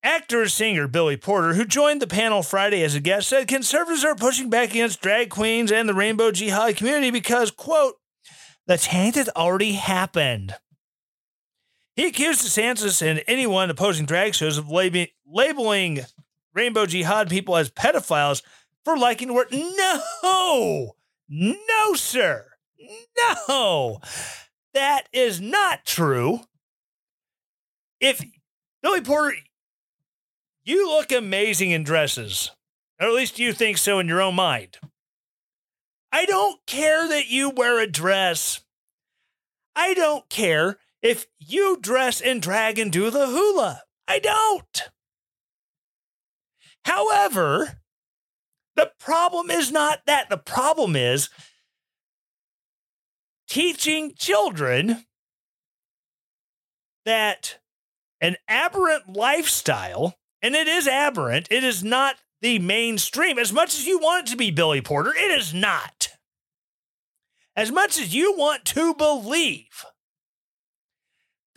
Actor 0.03 0.47
singer 0.47 0.87
Billy 0.87 1.17
Porter, 1.17 1.53
who 1.53 1.65
joined 1.65 2.01
the 2.01 2.07
panel 2.07 2.41
Friday 2.41 2.81
as 2.81 2.95
a 2.95 2.99
guest, 2.99 3.27
said 3.29 3.47
conservatives 3.47 4.05
are 4.05 4.15
pushing 4.15 4.49
back 4.49 4.71
against 4.71 5.01
drag 5.01 5.29
queens 5.29 5.71
and 5.71 5.87
the 5.87 5.93
rainbow 5.93 6.31
jihad 6.31 6.77
community 6.77 7.11
because, 7.11 7.51
quote, 7.51 7.95
the 8.65 8.77
taint 8.77 9.15
has 9.15 9.29
already 9.35 9.73
happened. 9.73 10.55
He 11.95 12.07
accused 12.07 12.45
DeSantis 12.45 13.05
and 13.05 13.21
anyone 13.27 13.69
opposing 13.69 14.05
drag 14.05 14.33
shows 14.33 14.57
of 14.57 14.69
lab- 14.71 15.09
labeling 15.27 15.99
rainbow 16.55 16.85
jihad 16.85 17.29
people 17.29 17.57
as 17.57 17.69
pedophiles 17.69 18.41
for 18.85 18.97
liking 18.97 19.27
the 19.27 19.33
word. 19.33 19.51
No, 19.51 20.95
no, 21.27 21.93
sir. 21.95 22.47
No, 23.47 23.99
that 24.73 25.07
is 25.13 25.39
not 25.41 25.85
true. 25.85 26.41
If 27.99 28.23
Billy 28.81 29.01
Porter, 29.01 29.37
you 30.63 30.87
look 30.89 31.11
amazing 31.11 31.71
in 31.71 31.83
dresses, 31.83 32.51
or 32.99 33.07
at 33.07 33.13
least 33.13 33.39
you 33.39 33.53
think 33.53 33.77
so 33.77 33.99
in 33.99 34.07
your 34.07 34.21
own 34.21 34.35
mind. 34.35 34.77
I 36.11 36.25
don't 36.25 36.59
care 36.65 37.07
that 37.07 37.29
you 37.29 37.49
wear 37.49 37.79
a 37.79 37.87
dress. 37.87 38.61
I 39.75 39.93
don't 39.93 40.27
care 40.29 40.77
if 41.01 41.27
you 41.39 41.77
dress 41.79 42.21
in 42.21 42.39
drag 42.39 42.77
and 42.77 42.91
do 42.91 43.09
the 43.09 43.27
hula. 43.27 43.83
I 44.07 44.19
don't. 44.19 44.89
However, 46.85 47.79
the 48.75 48.91
problem 48.99 49.49
is 49.49 49.71
not 49.71 50.01
that. 50.05 50.29
The 50.29 50.37
problem 50.37 50.95
is 50.95 51.29
teaching 53.51 54.13
children 54.17 55.03
that 57.03 57.59
an 58.21 58.37
aberrant 58.47 59.09
lifestyle, 59.09 60.15
and 60.41 60.55
it 60.55 60.69
is 60.69 60.87
aberrant, 60.87 61.49
it 61.51 61.61
is 61.61 61.83
not 61.83 62.15
the 62.41 62.59
mainstream. 62.59 63.37
As 63.37 63.51
much 63.51 63.75
as 63.75 63.85
you 63.85 63.99
want 63.99 64.25
it 64.25 64.31
to 64.31 64.37
be 64.37 64.51
Billy 64.51 64.79
Porter, 64.79 65.11
it 65.13 65.37
is 65.37 65.53
not. 65.53 66.07
As 67.53 67.73
much 67.73 67.99
as 67.99 68.15
you 68.15 68.37
want 68.37 68.63
to 68.63 68.93
believe 68.93 69.83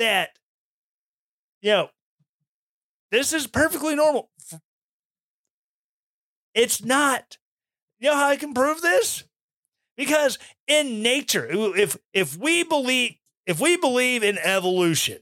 that, 0.00 0.30
you 1.62 1.70
know, 1.70 1.90
this 3.12 3.32
is 3.32 3.46
perfectly 3.46 3.94
normal. 3.94 4.30
It's 6.54 6.84
not. 6.84 7.38
You 8.00 8.10
know 8.10 8.16
how 8.16 8.30
I 8.30 8.36
can 8.36 8.52
prove 8.52 8.80
this? 8.80 9.22
Because 9.96 10.38
in 10.66 11.02
nature, 11.02 11.46
if 11.50 11.96
if 12.12 12.36
we 12.36 12.64
believe 12.64 13.14
if 13.46 13.60
we 13.60 13.76
believe 13.76 14.22
in 14.22 14.38
evolution, 14.38 15.18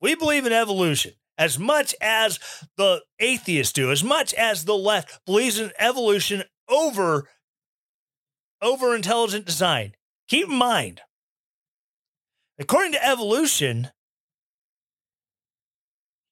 we 0.00 0.14
believe 0.14 0.46
in 0.46 0.52
evolution 0.52 1.14
as 1.38 1.58
much 1.58 1.94
as 2.00 2.38
the 2.76 3.02
atheists 3.18 3.72
do, 3.72 3.90
as 3.90 4.04
much 4.04 4.34
as 4.34 4.64
the 4.64 4.76
left 4.76 5.24
believes 5.24 5.58
in 5.58 5.72
evolution 5.78 6.44
over 6.68 7.28
over 8.62 8.94
intelligent 8.94 9.46
design. 9.46 9.94
Keep 10.28 10.48
in 10.48 10.54
mind, 10.54 11.00
According 12.60 12.92
to 12.92 13.04
evolution, 13.04 13.90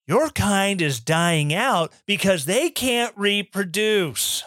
Your 0.07 0.31
kind 0.31 0.81
is 0.81 1.01
dying 1.01 1.53
out 1.53 1.93
because 2.07 2.47
they 2.47 2.71
can't 2.71 3.13
reproduce. 3.17 4.43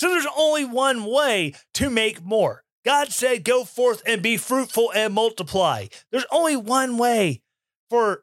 So 0.00 0.08
there's 0.08 0.26
only 0.34 0.64
one 0.64 1.04
way 1.04 1.52
to 1.74 1.90
make 1.90 2.24
more. 2.24 2.64
God 2.86 3.12
said, 3.12 3.44
Go 3.44 3.64
forth 3.64 4.00
and 4.06 4.22
be 4.22 4.38
fruitful 4.38 4.90
and 4.94 5.12
multiply. 5.12 5.88
There's 6.10 6.24
only 6.32 6.56
one 6.56 6.96
way 6.96 7.42
for, 7.90 8.22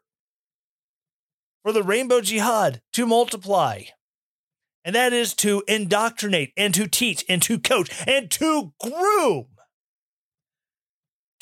for 1.62 1.70
the 1.72 1.84
rainbow 1.84 2.20
jihad 2.20 2.82
to 2.94 3.06
multiply, 3.06 3.82
and 4.84 4.96
that 4.96 5.12
is 5.12 5.34
to 5.34 5.62
indoctrinate 5.68 6.52
and 6.56 6.74
to 6.74 6.88
teach 6.88 7.24
and 7.28 7.40
to 7.42 7.60
coach 7.60 7.90
and 8.08 8.28
to 8.32 8.72
groom. 8.80 9.46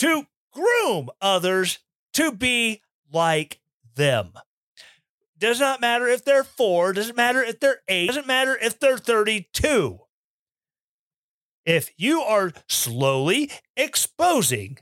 To 0.01 0.27
groom 0.53 1.09
others 1.23 1.79
to 2.13 2.31
be 2.31 2.83
like 3.11 3.61
them. 3.95 4.35
Does 5.39 5.61
not 5.61 5.81
matter 5.81 6.07
if 6.07 6.27
they're 6.27 6.45
four, 6.45 6.93
doesn't 6.93 7.17
matter 7.17 7.43
if 7.43 7.59
they're 7.59 7.81
eight, 7.89 8.09
doesn't 8.09 8.27
matter 8.27 8.55
if 8.61 8.79
they're 8.79 8.99
32 8.99 10.01
if 11.67 11.91
you 11.99 12.21
are 12.23 12.53
slowly 12.69 13.51
exposing 13.77 14.79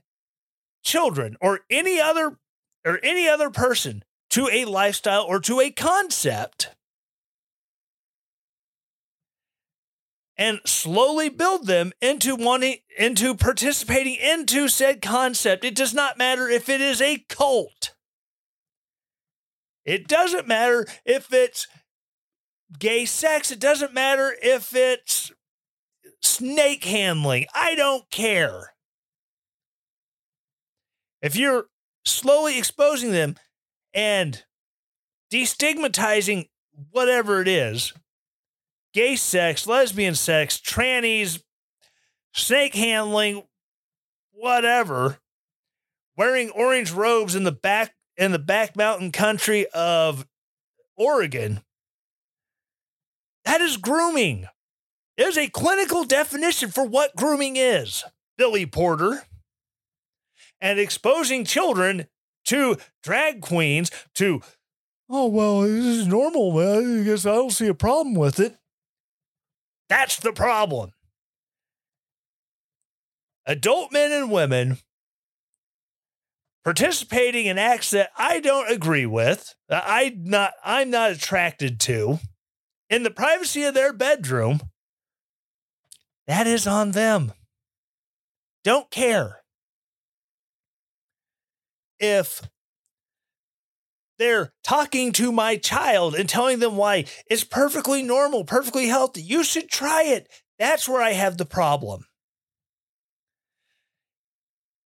children 0.84 1.36
or 1.40 1.60
any 1.70 1.98
other 1.98 2.38
or 2.84 3.00
any 3.02 3.26
other 3.26 3.50
person 3.50 4.04
to 4.30 4.48
a 4.52 4.66
lifestyle 4.66 5.24
or 5.24 5.40
to 5.40 5.60
a 5.60 5.70
concept 5.70 6.68
and 10.36 10.60
slowly 10.66 11.28
build 11.28 11.66
them 11.66 11.92
into 12.02 12.36
wanting 12.36 12.76
into 12.98 13.34
participating 13.34 14.16
into 14.16 14.68
said 14.68 15.00
concept 15.00 15.64
it 15.64 15.74
does 15.74 15.94
not 15.94 16.18
matter 16.18 16.48
if 16.48 16.68
it 16.68 16.80
is 16.80 17.00
a 17.00 17.24
cult. 17.28 17.94
It 19.84 20.08
doesn't 20.08 20.48
matter 20.48 20.86
if 21.04 21.32
it's 21.32 21.66
gay 22.78 23.04
sex 23.06 23.50
it 23.52 23.60
doesn't 23.60 23.94
matter 23.94 24.34
if 24.42 24.74
it's 24.74 25.32
snake 26.34 26.84
handling. 26.84 27.46
I 27.54 27.74
don't 27.74 28.08
care. 28.10 28.74
If 31.22 31.36
you're 31.36 31.66
slowly 32.04 32.58
exposing 32.58 33.12
them 33.12 33.36
and 33.94 34.44
destigmatizing 35.32 36.48
whatever 36.90 37.40
it 37.40 37.48
is 37.48 37.92
gay 38.92 39.16
sex, 39.16 39.66
lesbian 39.66 40.14
sex, 40.14 40.58
trannies, 40.58 41.42
snake 42.32 42.74
handling, 42.74 43.42
whatever, 44.32 45.18
wearing 46.16 46.50
orange 46.50 46.92
robes 46.92 47.34
in 47.34 47.44
the 47.44 47.52
back 47.52 47.94
in 48.16 48.30
the 48.32 48.38
back 48.38 48.76
mountain 48.76 49.10
country 49.10 49.66
of 49.74 50.26
Oregon. 50.96 51.62
That 53.44 53.60
is 53.60 53.76
grooming. 53.76 54.46
There's 55.16 55.38
a 55.38 55.48
clinical 55.48 56.04
definition 56.04 56.70
for 56.70 56.84
what 56.84 57.16
grooming 57.16 57.56
is, 57.56 58.04
Billy 58.36 58.66
Porter. 58.66 59.24
And 60.60 60.78
exposing 60.78 61.44
children 61.44 62.06
to 62.46 62.78
drag 63.02 63.42
queens 63.42 63.90
to, 64.14 64.40
oh, 65.10 65.26
well, 65.26 65.60
this 65.60 65.84
is 65.84 66.06
normal. 66.06 66.58
I 66.58 67.04
guess 67.04 67.26
I 67.26 67.34
don't 67.34 67.50
see 67.50 67.66
a 67.66 67.74
problem 67.74 68.14
with 68.14 68.40
it. 68.40 68.56
That's 69.88 70.16
the 70.16 70.32
problem. 70.32 70.92
Adult 73.46 73.92
men 73.92 74.10
and 74.10 74.30
women 74.30 74.78
participating 76.64 77.44
in 77.44 77.58
acts 77.58 77.90
that 77.90 78.10
I 78.16 78.40
don't 78.40 78.70
agree 78.70 79.04
with, 79.04 79.54
I 79.68 80.16
not 80.18 80.54
I'm 80.64 80.90
not 80.90 81.10
attracted 81.10 81.78
to, 81.80 82.20
in 82.88 83.02
the 83.02 83.10
privacy 83.10 83.64
of 83.64 83.74
their 83.74 83.92
bedroom 83.92 84.60
that 86.26 86.46
is 86.46 86.66
on 86.66 86.92
them. 86.92 87.32
Don't 88.64 88.90
care. 88.90 89.42
If 91.98 92.42
they're 94.18 94.52
talking 94.62 95.12
to 95.12 95.32
my 95.32 95.56
child 95.56 96.14
and 96.14 96.28
telling 96.28 96.60
them 96.60 96.76
why 96.76 97.04
it's 97.26 97.44
perfectly 97.44 98.02
normal, 98.02 98.44
perfectly 98.44 98.86
healthy, 98.86 99.22
you 99.22 99.44
should 99.44 99.68
try 99.68 100.04
it. 100.04 100.28
That's 100.58 100.88
where 100.88 101.02
I 101.02 101.12
have 101.12 101.36
the 101.36 101.44
problem. 101.44 102.06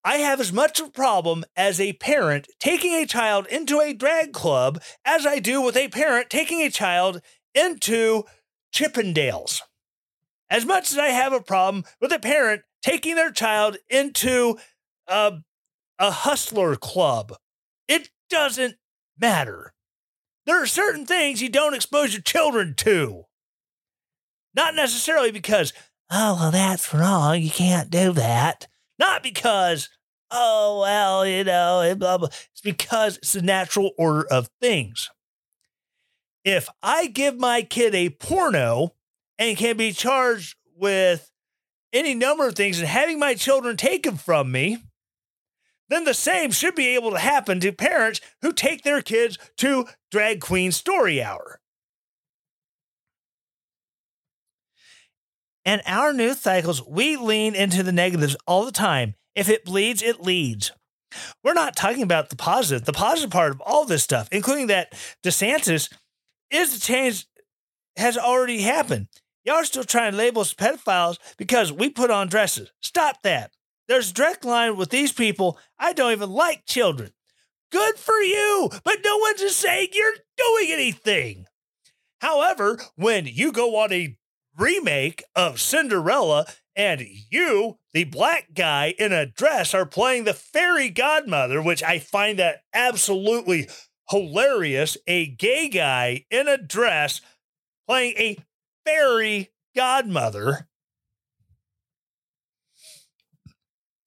I 0.06 0.18
have 0.18 0.42
as 0.42 0.52
much 0.52 0.82
of 0.82 0.88
a 0.88 0.92
problem 0.92 1.46
as 1.56 1.80
a 1.80 1.94
parent 1.94 2.48
taking 2.60 2.94
a 2.94 3.06
child 3.06 3.48
into 3.48 3.80
a 3.80 3.94
drag 3.94 4.34
club 4.34 4.82
as 5.06 5.26
I 5.26 5.40
do 5.40 5.62
with 5.62 5.78
a 5.78 5.88
parent 5.88 6.30
taking 6.30 6.62
a 6.62 6.70
child 6.70 7.22
into 7.56 8.24
Chippendales 8.74 9.62
as 10.50 10.66
much 10.66 10.92
as 10.92 10.98
I 10.98 11.08
have 11.08 11.34
a 11.34 11.42
problem 11.42 11.84
with 12.00 12.12
a 12.12 12.20
parent 12.20 12.64
taking 12.82 13.16
their 13.16 13.32
child 13.32 13.78
into 13.90 14.58
a, 15.08 15.34
a 16.00 16.12
hustler 16.12 16.76
club, 16.76 17.34
it 17.88 18.10
doesn't 18.30 18.76
matter. 19.20 19.74
There 20.46 20.62
are 20.62 20.68
certain 20.68 21.06
things 21.06 21.42
you 21.42 21.50
don't 21.50 21.74
expose 21.74 22.14
your 22.14 22.22
children 22.22 22.76
to. 22.78 23.24
Not 24.56 24.76
necessarily 24.76 25.32
because, 25.32 25.74
oh, 26.12 26.38
well, 26.40 26.52
that's 26.52 26.94
wrong. 26.94 27.42
You 27.42 27.50
can't 27.50 27.90
do 27.90 28.12
that. 28.14 28.68
Not 29.00 29.24
because, 29.24 29.90
oh, 30.30 30.82
well, 30.82 31.26
you 31.26 31.44
know, 31.44 31.96
blah, 31.98 32.18
blah. 32.18 32.28
It's 32.52 32.62
because 32.62 33.18
it's 33.18 33.32
the 33.32 33.42
natural 33.42 33.92
order 33.98 34.26
of 34.28 34.50
things. 34.62 35.10
If 36.44 36.68
I 36.84 37.08
give 37.08 37.40
my 37.40 37.62
kid 37.62 37.96
a 37.96 38.10
porno 38.10 38.96
and 39.38 39.58
can 39.58 39.78
be 39.78 39.92
charged 39.92 40.56
with 40.76 41.30
any 41.92 42.16
number 42.16 42.48
of 42.48 42.56
things 42.56 42.80
and 42.80 42.88
having 42.88 43.20
my 43.20 43.36
children 43.36 43.78
taken 43.78 44.18
from 44.18 44.52
me, 44.52 44.78
then 45.90 46.06
the 46.06 46.14
same 46.14 46.52
should 46.52 46.76
be 46.76 46.96
able 46.96 47.12
to 47.12 47.20
happen 47.20 47.60
to 47.60 47.72
parents 47.72 48.20
who 48.42 48.52
take 48.52 48.84
their 48.84 49.02
kids 49.02 49.38
to 49.58 49.86
drag 50.12 50.42
queen 50.42 50.72
story 50.72 51.22
hour. 51.22 51.60
And 55.66 55.82
our 55.86 56.12
news 56.12 56.40
cycles, 56.40 56.86
we 56.86 57.16
lean 57.16 57.56
into 57.56 57.84
the 57.84 57.92
negatives 57.92 58.36
all 58.48 58.66
the 58.66 58.72
time. 58.72 59.16
If 59.36 59.50
it 59.50 59.66
bleeds, 59.66 60.02
it 60.02 60.20
leads. 60.22 60.72
We're 61.44 61.54
not 61.54 61.76
talking 61.76 62.04
about 62.04 62.30
the 62.30 62.36
positive. 62.36 62.86
The 62.86 62.94
positive 62.94 63.32
part 63.32 63.52
of 63.52 63.62
all 63.62 63.86
this 63.86 64.04
stuff, 64.04 64.28
including 64.32 64.68
that 64.68 64.94
DeSantis, 65.24 65.94
is 66.50 66.74
the 66.74 66.80
change 66.80 67.28
has 67.98 68.18
already 68.18 68.62
happened. 68.62 69.08
Y'all 69.44 69.56
are 69.56 69.66
still 69.66 69.84
trying 69.84 70.12
to 70.12 70.18
label 70.18 70.42
us 70.42 70.54
pedophiles 70.54 71.18
because 71.38 71.72
we 71.72 71.90
put 71.90 72.10
on 72.10 72.28
dresses. 72.28 72.72
Stop 72.82 73.24
that. 73.24 73.52
There's 73.88 74.12
a 74.12 74.14
direct 74.14 74.46
line 74.46 74.78
with 74.78 74.90
these 74.90 75.12
people. 75.12 75.58
I 75.78 75.94
don't 75.94 76.14
even 76.14 76.30
like 76.30 76.66
children. 76.66 77.12
Good 77.72 77.98
for 77.98 78.22
you, 78.22 78.70
but 78.84 79.00
no 79.04 79.18
one's 79.18 79.42
just 79.42 79.60
saying 79.60 79.90
you're 79.94 80.14
doing 80.38 80.72
anything. 80.72 81.46
However, 82.22 82.80
when 82.96 83.26
you 83.26 83.52
go 83.52 83.76
on 83.78 83.92
a 83.92 84.16
remake 84.58 85.24
of 85.36 85.60
Cinderella 85.60 86.46
and 86.76 87.06
you, 87.30 87.80
the 87.94 88.06
black 88.06 88.54
guy 88.54 88.94
in 88.98 89.12
a 89.12 89.26
dress, 89.26 89.74
are 89.74 89.86
playing 89.86 90.24
the 90.24 90.34
fairy 90.34 90.90
godmother, 90.90 91.62
which 91.62 91.84
I 91.84 92.00
find 92.00 92.40
that 92.40 92.62
absolutely 92.74 93.68
hilarious, 94.10 94.98
a 95.08 95.28
gay 95.28 95.68
guy 95.68 96.26
in 96.30 96.48
a 96.48 96.58
dress 96.58 97.22
playing 97.88 98.14
a 98.18 98.38
fairy 98.86 99.52
godmother. 99.76 100.68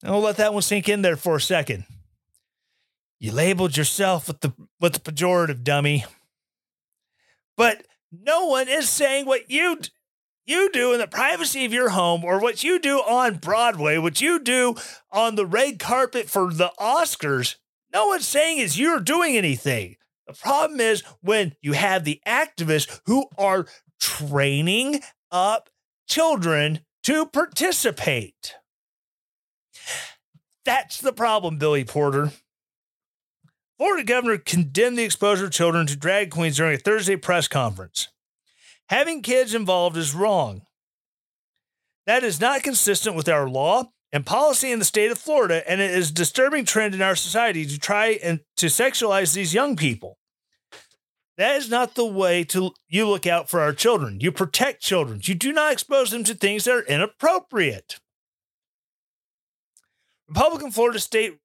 We'll 0.03 0.21
let 0.21 0.37
that 0.37 0.53
one 0.53 0.63
sink 0.63 0.89
in 0.89 1.03
there 1.03 1.17
for 1.17 1.37
a 1.37 1.41
second. 1.41 1.85
You 3.19 3.33
labeled 3.33 3.77
yourself 3.77 4.29
with 4.29 4.41
the 4.41 4.53
with 4.79 4.93
the 4.93 5.01
pejorative 5.13 5.65
dummy. 5.65 6.05
But 7.57 7.87
no 8.13 8.47
one 8.47 8.69
is 8.69 8.89
saying 8.89 9.27
what 9.27 9.51
you 9.51 9.79
you 10.45 10.71
do 10.71 10.93
in 10.93 11.01
the 11.01 11.09
privacy 11.09 11.65
of 11.65 11.73
your 11.73 11.89
home 11.89 12.25
or 12.25 12.39
what 12.39 12.63
you 12.63 12.79
do 12.79 12.99
on 12.99 13.39
Broadway, 13.39 13.99
what 13.99 14.21
you 14.21 14.39
do 14.39 14.77
on 15.11 15.35
the 15.35 15.47
red 15.47 15.79
carpet 15.79 16.29
for 16.31 16.53
the 16.53 16.71
Oscars. 16.79 17.57
No 17.93 18.07
one's 18.07 18.29
saying 18.29 18.59
is 18.59 18.79
you're 18.79 19.01
doing 19.01 19.37
anything. 19.37 19.97
The 20.27 20.35
problem 20.35 20.81
is 20.81 21.03
when 21.21 21.55
you 21.63 21.73
have 21.73 22.05
the 22.05 22.21
activists 22.27 23.01
who 23.07 23.27
are 23.39 23.67
training 24.01 25.01
up 25.31 25.71
children 26.09 26.81
to 27.05 27.27
participate. 27.27 28.55
That's 30.65 31.01
the 31.01 31.13
problem, 31.13 31.59
Billy 31.59 31.85
Porter. 31.85 32.33
Florida 33.79 34.05
governor 34.05 34.39
condemned 34.39 34.99
the 34.99 35.05
exposure 35.05 35.45
of 35.45 35.53
children 35.53 35.87
to 35.87 35.97
drag 35.97 36.31
queens 36.31 36.57
during 36.57 36.75
a 36.75 36.79
Thursday 36.79 37.17
press 37.17 37.47
conference. 37.47 38.09
Having 38.89 39.23
kids 39.23 39.55
involved 39.55 39.97
is 39.97 40.15
wrong. 40.15 40.63
That 42.07 42.23
is 42.23 42.41
not 42.41 42.63
consistent 42.63 43.17
with 43.17 43.29
our 43.29 43.49
law 43.49 43.91
and 44.13 44.25
policy 44.25 44.71
in 44.71 44.79
the 44.79 44.85
state 44.85 45.11
of 45.11 45.19
Florida, 45.19 45.69
and 45.71 45.81
it 45.81 45.91
is 45.91 46.11
a 46.11 46.15
disturbing 46.15 46.65
trend 46.65 46.95
in 46.95 47.03
our 47.03 47.17
society 47.17 47.67
to 47.67 47.79
try 47.79 48.19
and 48.23 48.41
to 48.57 48.67
sexualize 48.67 49.35
these 49.35 49.53
young 49.53 49.77
people. 49.77 50.19
That 51.37 51.57
is 51.57 51.69
not 51.69 51.95
the 51.95 52.07
way 52.07 52.45
to 52.45 52.73
you 52.89 53.07
look 53.07 53.27
out 53.27 53.51
for 53.51 53.61
our 53.61 53.75
children. 53.75 54.21
You 54.21 54.33
protect 54.33 54.83
children. 54.83 55.21
You 55.23 55.35
do 55.35 55.53
not 55.53 55.73
expose 55.73 56.11
them 56.11 56.25
to 56.25 56.35
things 56.35 56.65
that 56.65 56.75
are 56.75 56.83
inappropriate. 56.83 58.01
Republican 60.29 60.71
Florida 60.71 60.99
State 60.99 61.39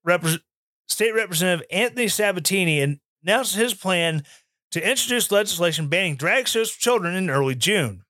State 0.88 1.14
Representative 1.14 1.66
Anthony 1.72 2.08
Sabatini 2.08 3.00
announced 3.24 3.56
his 3.56 3.74
plan 3.74 4.24
to 4.72 4.90
introduce 4.90 5.32
legislation 5.32 5.88
banning 5.88 6.16
drag 6.16 6.48
shows 6.48 6.72
for 6.72 6.80
children 6.80 7.16
in 7.16 7.30
early 7.30 7.56
June. 7.56 8.04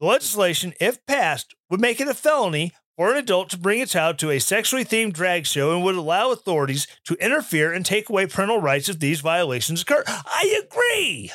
The 0.00 0.06
legislation, 0.06 0.74
if 0.80 1.04
passed, 1.06 1.54
would 1.70 1.80
make 1.80 2.00
it 2.00 2.08
a 2.08 2.14
felony 2.14 2.72
for 2.98 3.12
an 3.12 3.16
adult 3.16 3.48
to 3.48 3.56
bring 3.56 3.80
a 3.80 3.86
child 3.86 4.18
to 4.18 4.28
a 4.28 4.40
sexually 4.40 4.84
themed 4.84 5.12
drag 5.12 5.46
show 5.46 5.72
and 5.72 5.84
would 5.84 5.94
allow 5.94 6.32
authorities 6.32 6.88
to 7.04 7.14
interfere 7.24 7.72
and 7.72 7.86
take 7.86 8.08
away 8.10 8.26
parental 8.26 8.60
rights 8.60 8.88
if 8.88 8.98
these 8.98 9.20
violations 9.20 9.82
occur. 9.82 10.02
I 10.08 10.60
agree. 10.64 11.30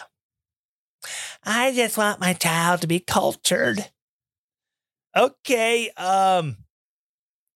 I 1.45 1.74
just 1.74 1.97
want 1.97 2.20
my 2.20 2.34
child 2.34 2.82
to 2.82 2.88
be 2.88 2.99
cultured. 2.99 3.89
Okay, 5.16 5.89
um 5.95 6.57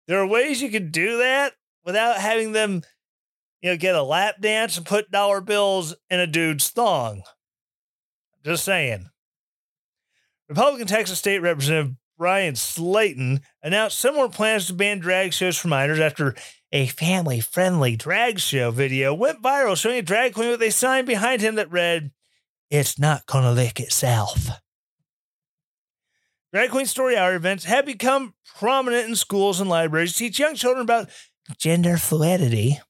there 0.07 0.21
are 0.21 0.27
ways 0.27 0.63
you 0.63 0.71
can 0.71 0.93
do 0.93 1.19
that 1.19 1.55
without 1.85 2.19
having 2.19 2.53
them 2.53 2.83
you 3.61 3.71
know 3.71 3.77
get 3.77 3.97
a 3.97 4.03
lap 4.05 4.37
dance 4.41 4.77
and 4.77 4.87
put 4.87 5.11
dollar 5.11 5.41
bills 5.41 5.97
in 6.11 6.21
a 6.21 6.29
dude's 6.29 6.69
thong. 6.69 7.23
Just 8.45 8.65
saying. 8.65 9.11
Republican 10.49 10.87
Texas 10.87 11.19
State 11.19 11.41
Representative 11.41 11.97
Bryan 12.19 12.55
Slaton 12.55 13.43
announced 13.63 13.99
similar 13.99 14.29
plans 14.29 14.67
to 14.67 14.75
ban 14.75 14.99
drag 14.99 15.33
shows 15.33 15.59
for 15.59 15.69
minors 15.69 16.01
after 16.01 16.35
a 16.73 16.87
family 16.87 17.41
friendly 17.41 17.97
drag 17.97 18.41
show 18.41 18.71
video 18.71 19.15
went 19.15 19.43
viral 19.43 19.77
showing 19.77 19.99
a 19.99 20.03
drag 20.03 20.35
queen 20.35 20.51
with 20.51 20.63
a 20.63 20.71
sign 20.71 21.05
behind 21.05 21.43
him 21.43 21.57
that 21.57 21.71
read, 21.71 22.11
It's 22.71 22.99
not 22.99 23.27
gonna 23.27 23.53
lick 23.53 23.79
itself. 23.81 24.49
Drag 26.53 26.71
Queen 26.71 26.87
Story 26.87 27.17
Hour 27.17 27.35
events 27.35 27.65
have 27.65 27.85
become 27.85 28.35
prominent 28.57 29.09
in 29.09 29.17
schools 29.17 29.61
and 29.61 29.69
libraries 29.69 30.13
to 30.13 30.19
teach 30.21 30.39
young 30.39 30.55
children 30.55 30.83
about 30.83 31.11
gender 31.59 31.99
fluidity 31.99 32.81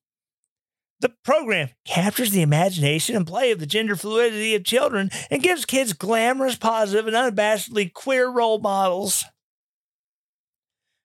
the 1.01 1.11
program 1.25 1.69
captures 1.85 2.31
the 2.31 2.43
imagination 2.43 3.17
and 3.17 3.27
play 3.27 3.51
of 3.51 3.61
the 3.61 3.67
gender 3.67 3.97
fluidity 3.97 4.55
of 4.55 4.65
children 4.65 5.11
and 5.31 5.43
gives 5.43 5.65
kids 5.65 5.93
glamorous, 5.93 6.57
positive, 6.57 7.07
and 7.07 7.17
unabashedly 7.17 7.93
queer 7.93 8.29
role 8.29 8.59
models. 8.59 9.25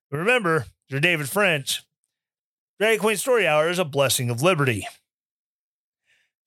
Remember, 0.10 0.66
you're 0.88 1.00
David 1.00 1.30
French. 1.30 1.84
Drag 2.80 3.00
Queen 3.00 3.18
Story 3.18 3.48
Hour 3.48 3.70
is 3.70 3.80
a 3.80 3.86
blessing 3.86 4.30
of 4.30 4.42
liberty. 4.42 4.88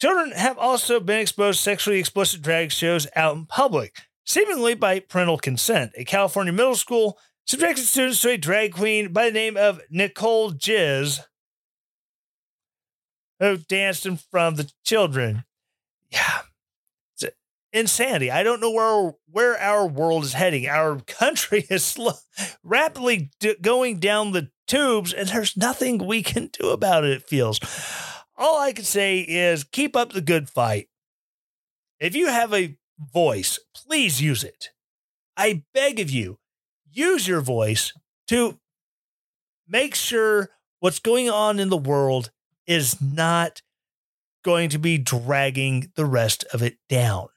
Children 0.00 0.32
have 0.32 0.58
also 0.58 1.00
been 1.00 1.20
exposed 1.20 1.58
to 1.58 1.62
sexually 1.62 1.98
explicit 1.98 2.42
drag 2.42 2.72
shows 2.72 3.06
out 3.14 3.36
in 3.36 3.46
public, 3.46 4.00
seemingly 4.24 4.74
by 4.74 5.00
parental 5.00 5.38
consent. 5.38 5.92
A 5.96 6.04
California 6.04 6.52
middle 6.52 6.74
school 6.74 7.18
subjected 7.46 7.84
students 7.84 8.20
to 8.22 8.30
a 8.30 8.36
drag 8.36 8.74
queen 8.74 9.12
by 9.12 9.26
the 9.26 9.32
name 9.32 9.56
of 9.56 9.80
Nicole 9.90 10.52
Jizz 10.52 11.20
who 13.40 13.56
danced 13.56 14.06
in 14.06 14.16
front 14.16 14.58
of 14.58 14.66
the 14.66 14.72
children. 14.84 15.44
Yeah. 16.10 16.40
It's 17.14 17.32
insanity. 17.72 18.30
I 18.30 18.42
don't 18.42 18.60
know 18.60 18.70
where 18.70 19.12
where 19.30 19.58
our 19.58 19.86
world 19.86 20.24
is 20.24 20.34
heading. 20.34 20.68
Our 20.68 21.00
country 21.06 21.66
is 21.70 21.84
slow, 21.84 22.14
rapidly 22.62 23.30
d- 23.40 23.56
going 23.60 23.98
down 23.98 24.32
the 24.32 24.50
tubes, 24.66 25.12
and 25.12 25.28
there's 25.28 25.56
nothing 25.56 25.98
we 25.98 26.22
can 26.22 26.50
do 26.60 26.70
about 26.70 27.04
it, 27.04 27.10
it 27.10 27.22
feels. 27.22 27.60
All 28.36 28.58
I 28.58 28.72
can 28.72 28.84
say 28.84 29.20
is 29.20 29.64
keep 29.64 29.94
up 29.94 30.12
the 30.12 30.20
good 30.20 30.48
fight. 30.48 30.88
If 32.00 32.16
you 32.16 32.26
have 32.26 32.52
a 32.52 32.76
voice, 32.98 33.58
please 33.74 34.20
use 34.20 34.42
it. 34.42 34.70
I 35.36 35.64
beg 35.72 36.00
of 36.00 36.10
you, 36.10 36.38
use 36.92 37.26
your 37.26 37.40
voice 37.40 37.92
to 38.28 38.58
make 39.68 39.94
sure 39.94 40.50
what's 40.80 40.98
going 40.98 41.30
on 41.30 41.58
in 41.58 41.70
the 41.70 41.76
world 41.76 42.30
is 42.66 43.00
not 43.00 43.62
going 44.44 44.68
to 44.70 44.78
be 44.78 44.98
dragging 44.98 45.90
the 45.96 46.06
rest 46.06 46.44
of 46.52 46.62
it 46.62 46.76
down. 46.88 47.28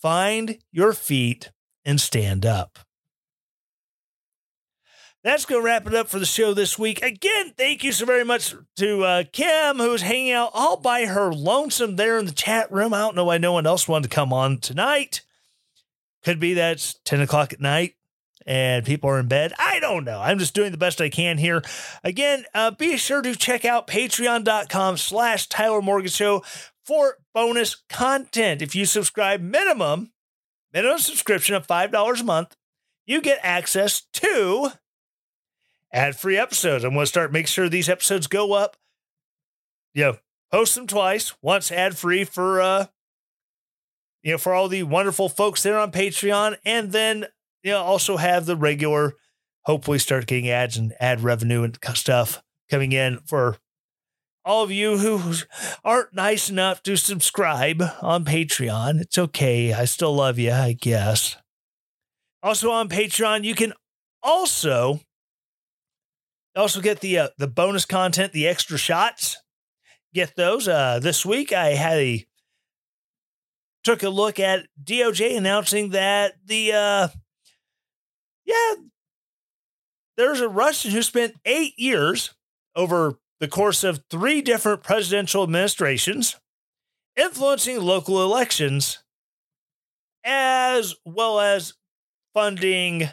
Find 0.00 0.58
your 0.70 0.92
feet 0.92 1.50
and 1.84 2.00
stand 2.00 2.46
up. 2.46 2.78
That's 5.24 5.44
going 5.44 5.60
to 5.60 5.64
wrap 5.64 5.88
it 5.88 5.94
up 5.94 6.06
for 6.06 6.20
the 6.20 6.24
show 6.24 6.54
this 6.54 6.78
week. 6.78 7.02
Again, 7.02 7.52
thank 7.58 7.82
you 7.82 7.90
so 7.90 8.06
very 8.06 8.24
much 8.24 8.54
to 8.76 9.02
uh, 9.02 9.24
Kim, 9.32 9.78
who's 9.78 10.02
hanging 10.02 10.30
out 10.30 10.52
all 10.54 10.76
by 10.76 11.06
her 11.06 11.32
lonesome 11.32 11.96
there 11.96 12.16
in 12.18 12.26
the 12.26 12.32
chat 12.32 12.70
room. 12.70 12.94
I 12.94 12.98
don't 12.98 13.16
know 13.16 13.24
why 13.24 13.38
no 13.38 13.52
one 13.52 13.66
else 13.66 13.88
wanted 13.88 14.08
to 14.08 14.14
come 14.14 14.32
on 14.32 14.58
tonight. 14.58 15.22
Could 16.22 16.38
be 16.38 16.54
that's 16.54 17.00
10 17.04 17.20
o'clock 17.20 17.52
at 17.52 17.60
night 17.60 17.95
and 18.46 18.86
people 18.86 19.10
are 19.10 19.18
in 19.18 19.28
bed. 19.28 19.52
I 19.58 19.80
don't 19.80 20.04
know. 20.04 20.20
I'm 20.20 20.38
just 20.38 20.54
doing 20.54 20.70
the 20.70 20.78
best 20.78 21.00
I 21.00 21.08
can 21.08 21.38
here. 21.38 21.62
Again, 22.04 22.44
uh, 22.54 22.70
be 22.70 22.96
sure 22.96 23.20
to 23.22 23.34
check 23.34 23.64
out 23.64 23.86
patreon.com 23.88 24.96
slash 24.96 25.48
Tyler 25.48 25.82
Morgan 25.82 26.08
Show 26.08 26.44
for 26.84 27.16
bonus 27.34 27.82
content. 27.90 28.62
If 28.62 28.74
you 28.74 28.86
subscribe 28.86 29.40
minimum, 29.40 30.12
minimum 30.72 30.98
subscription 30.98 31.56
of 31.56 31.66
$5 31.66 32.20
a 32.20 32.24
month, 32.24 32.56
you 33.04 33.20
get 33.20 33.40
access 33.42 34.02
to 34.14 34.70
ad-free 35.92 36.38
episodes. 36.38 36.84
I'm 36.84 36.92
going 36.92 37.02
to 37.02 37.06
start 37.06 37.32
make 37.32 37.48
sure 37.48 37.68
these 37.68 37.88
episodes 37.88 38.28
go 38.28 38.52
up. 38.52 38.76
You 39.94 40.04
know, 40.04 40.18
post 40.52 40.74
them 40.74 40.86
twice, 40.86 41.34
once 41.42 41.72
ad-free 41.72 42.24
for 42.24 42.60
uh 42.60 42.86
you 44.22 44.32
know, 44.32 44.38
for 44.38 44.54
all 44.54 44.66
the 44.66 44.82
wonderful 44.82 45.28
folks 45.28 45.62
there 45.62 45.78
on 45.78 45.92
Patreon, 45.92 46.56
and 46.64 46.90
then 46.90 47.26
you 47.66 47.72
know, 47.72 47.82
also 47.82 48.16
have 48.16 48.46
the 48.46 48.54
regular, 48.54 49.14
hopefully 49.64 49.98
start 49.98 50.28
getting 50.28 50.48
ads 50.48 50.76
and 50.76 50.94
ad 51.00 51.20
revenue 51.20 51.64
and 51.64 51.76
stuff 51.94 52.40
coming 52.70 52.92
in 52.92 53.18
for 53.26 53.56
all 54.44 54.62
of 54.62 54.70
you 54.70 54.98
who 54.98 55.34
aren't 55.84 56.14
nice 56.14 56.48
enough 56.48 56.80
to 56.84 56.96
subscribe 56.96 57.82
on 58.00 58.24
Patreon. 58.24 59.00
It's 59.00 59.18
okay. 59.18 59.72
I 59.72 59.84
still 59.84 60.14
love 60.14 60.38
you, 60.38 60.52
I 60.52 60.74
guess. 60.74 61.38
Also 62.40 62.70
on 62.70 62.88
Patreon, 62.88 63.42
you 63.42 63.56
can 63.56 63.72
also 64.22 65.00
also 66.54 66.80
get 66.80 67.00
the 67.00 67.18
uh, 67.18 67.28
the 67.36 67.48
bonus 67.48 67.84
content, 67.84 68.32
the 68.32 68.46
extra 68.46 68.78
shots. 68.78 69.42
Get 70.14 70.36
those. 70.36 70.68
Uh, 70.68 71.00
this 71.02 71.26
week 71.26 71.52
I 71.52 71.70
had 71.70 71.98
a 71.98 72.24
took 73.82 74.04
a 74.04 74.08
look 74.08 74.38
at 74.38 74.68
DOJ 74.80 75.36
announcing 75.36 75.90
that 75.90 76.34
the 76.46 76.72
uh, 76.72 77.08
yeah, 78.46 78.74
there's 80.16 80.40
a 80.40 80.48
Russian 80.48 80.92
who 80.92 81.02
spent 81.02 81.34
eight 81.44 81.78
years 81.78 82.34
over 82.74 83.18
the 83.40 83.48
course 83.48 83.84
of 83.84 84.02
three 84.10 84.40
different 84.40 84.82
presidential 84.82 85.42
administrations 85.42 86.36
influencing 87.16 87.80
local 87.80 88.22
elections 88.22 89.02
as 90.24 90.94
well 91.04 91.40
as 91.40 91.74
funding 92.34 93.08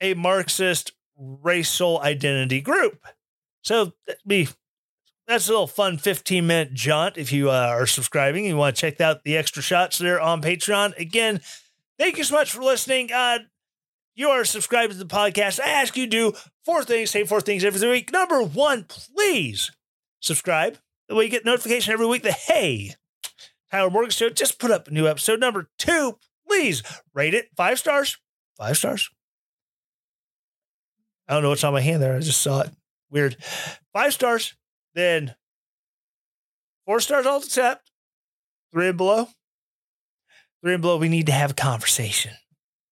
a 0.00 0.14
Marxist 0.14 0.92
racial 1.18 2.00
identity 2.00 2.60
group. 2.60 3.06
So 3.62 3.92
be 4.26 4.48
that's 5.26 5.48
a 5.48 5.50
little 5.50 5.66
fun 5.66 5.98
15 5.98 6.46
minute 6.46 6.74
jaunt 6.74 7.18
if 7.18 7.32
you 7.32 7.50
uh, 7.50 7.68
are 7.68 7.86
subscribing. 7.86 8.44
You 8.44 8.56
want 8.56 8.76
to 8.76 8.80
check 8.80 9.00
out 9.00 9.24
the 9.24 9.36
extra 9.36 9.62
shots 9.62 9.98
there 9.98 10.20
on 10.20 10.40
Patreon. 10.40 10.96
Again, 10.98 11.40
thank 11.98 12.16
you 12.16 12.24
so 12.24 12.34
much 12.36 12.52
for 12.52 12.62
listening. 12.62 13.10
Uh, 13.12 13.38
you 14.16 14.28
are 14.30 14.44
subscribed 14.44 14.92
to 14.92 14.98
the 14.98 15.04
podcast, 15.04 15.60
I 15.60 15.68
ask 15.68 15.96
you 15.96 16.06
do 16.06 16.32
four 16.64 16.82
things, 16.82 17.10
say 17.10 17.24
four 17.24 17.40
things 17.40 17.64
every 17.64 17.88
week. 17.88 18.10
Number 18.10 18.42
one, 18.42 18.84
please 18.84 19.70
subscribe. 20.20 20.78
That 21.08 21.14
way 21.14 21.24
you 21.24 21.30
get 21.30 21.44
notification 21.44 21.92
every 21.92 22.06
week 22.06 22.22
that, 22.22 22.32
hey, 22.32 22.94
Tyler 23.70 23.90
Morgan 23.90 24.10
Show 24.10 24.30
just 24.30 24.58
put 24.58 24.70
up 24.70 24.88
a 24.88 24.90
new 24.90 25.06
episode. 25.06 25.38
Number 25.38 25.68
two, 25.78 26.18
please 26.48 26.82
rate 27.14 27.34
it 27.34 27.50
five 27.56 27.78
stars. 27.78 28.16
Five 28.56 28.76
stars. 28.76 29.10
I 31.28 31.34
don't 31.34 31.42
know 31.42 31.50
what's 31.50 31.64
on 31.64 31.74
my 31.74 31.80
hand 31.80 32.02
there. 32.02 32.16
I 32.16 32.20
just 32.20 32.40
saw 32.40 32.62
it. 32.62 32.70
Weird. 33.10 33.36
Five 33.92 34.14
stars. 34.14 34.54
Then 34.94 35.34
four 36.86 37.00
stars 37.00 37.26
all 37.26 37.38
accept. 37.38 37.90
Three 38.72 38.88
and 38.88 38.96
below. 38.96 39.28
Three 40.62 40.74
and 40.74 40.82
below, 40.82 40.96
we 40.96 41.08
need 41.08 41.26
to 41.26 41.32
have 41.32 41.50
a 41.50 41.54
conversation. 41.54 42.32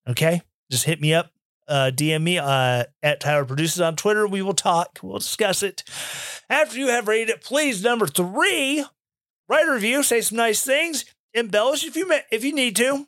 Okay? 0.08 0.42
Just 0.74 0.84
hit 0.84 1.00
me 1.00 1.14
up, 1.14 1.30
uh, 1.68 1.92
DM 1.94 2.22
me 2.22 2.38
uh, 2.38 2.84
at 3.02 3.20
Tyler 3.20 3.44
Produces 3.44 3.80
on 3.80 3.94
Twitter. 3.94 4.26
We 4.26 4.42
will 4.42 4.54
talk. 4.54 4.98
We'll 5.02 5.18
discuss 5.18 5.62
it. 5.62 5.84
After 6.50 6.78
you 6.78 6.88
have 6.88 7.06
rated 7.06 7.30
it, 7.30 7.42
please, 7.42 7.82
number 7.82 8.06
three, 8.06 8.84
write 9.48 9.68
a 9.68 9.72
review, 9.72 10.02
say 10.02 10.20
some 10.20 10.36
nice 10.36 10.62
things, 10.62 11.04
embellish 11.32 11.84
if 11.84 11.94
you 11.96 12.12
if 12.32 12.44
you 12.44 12.52
need 12.52 12.74
to. 12.76 13.06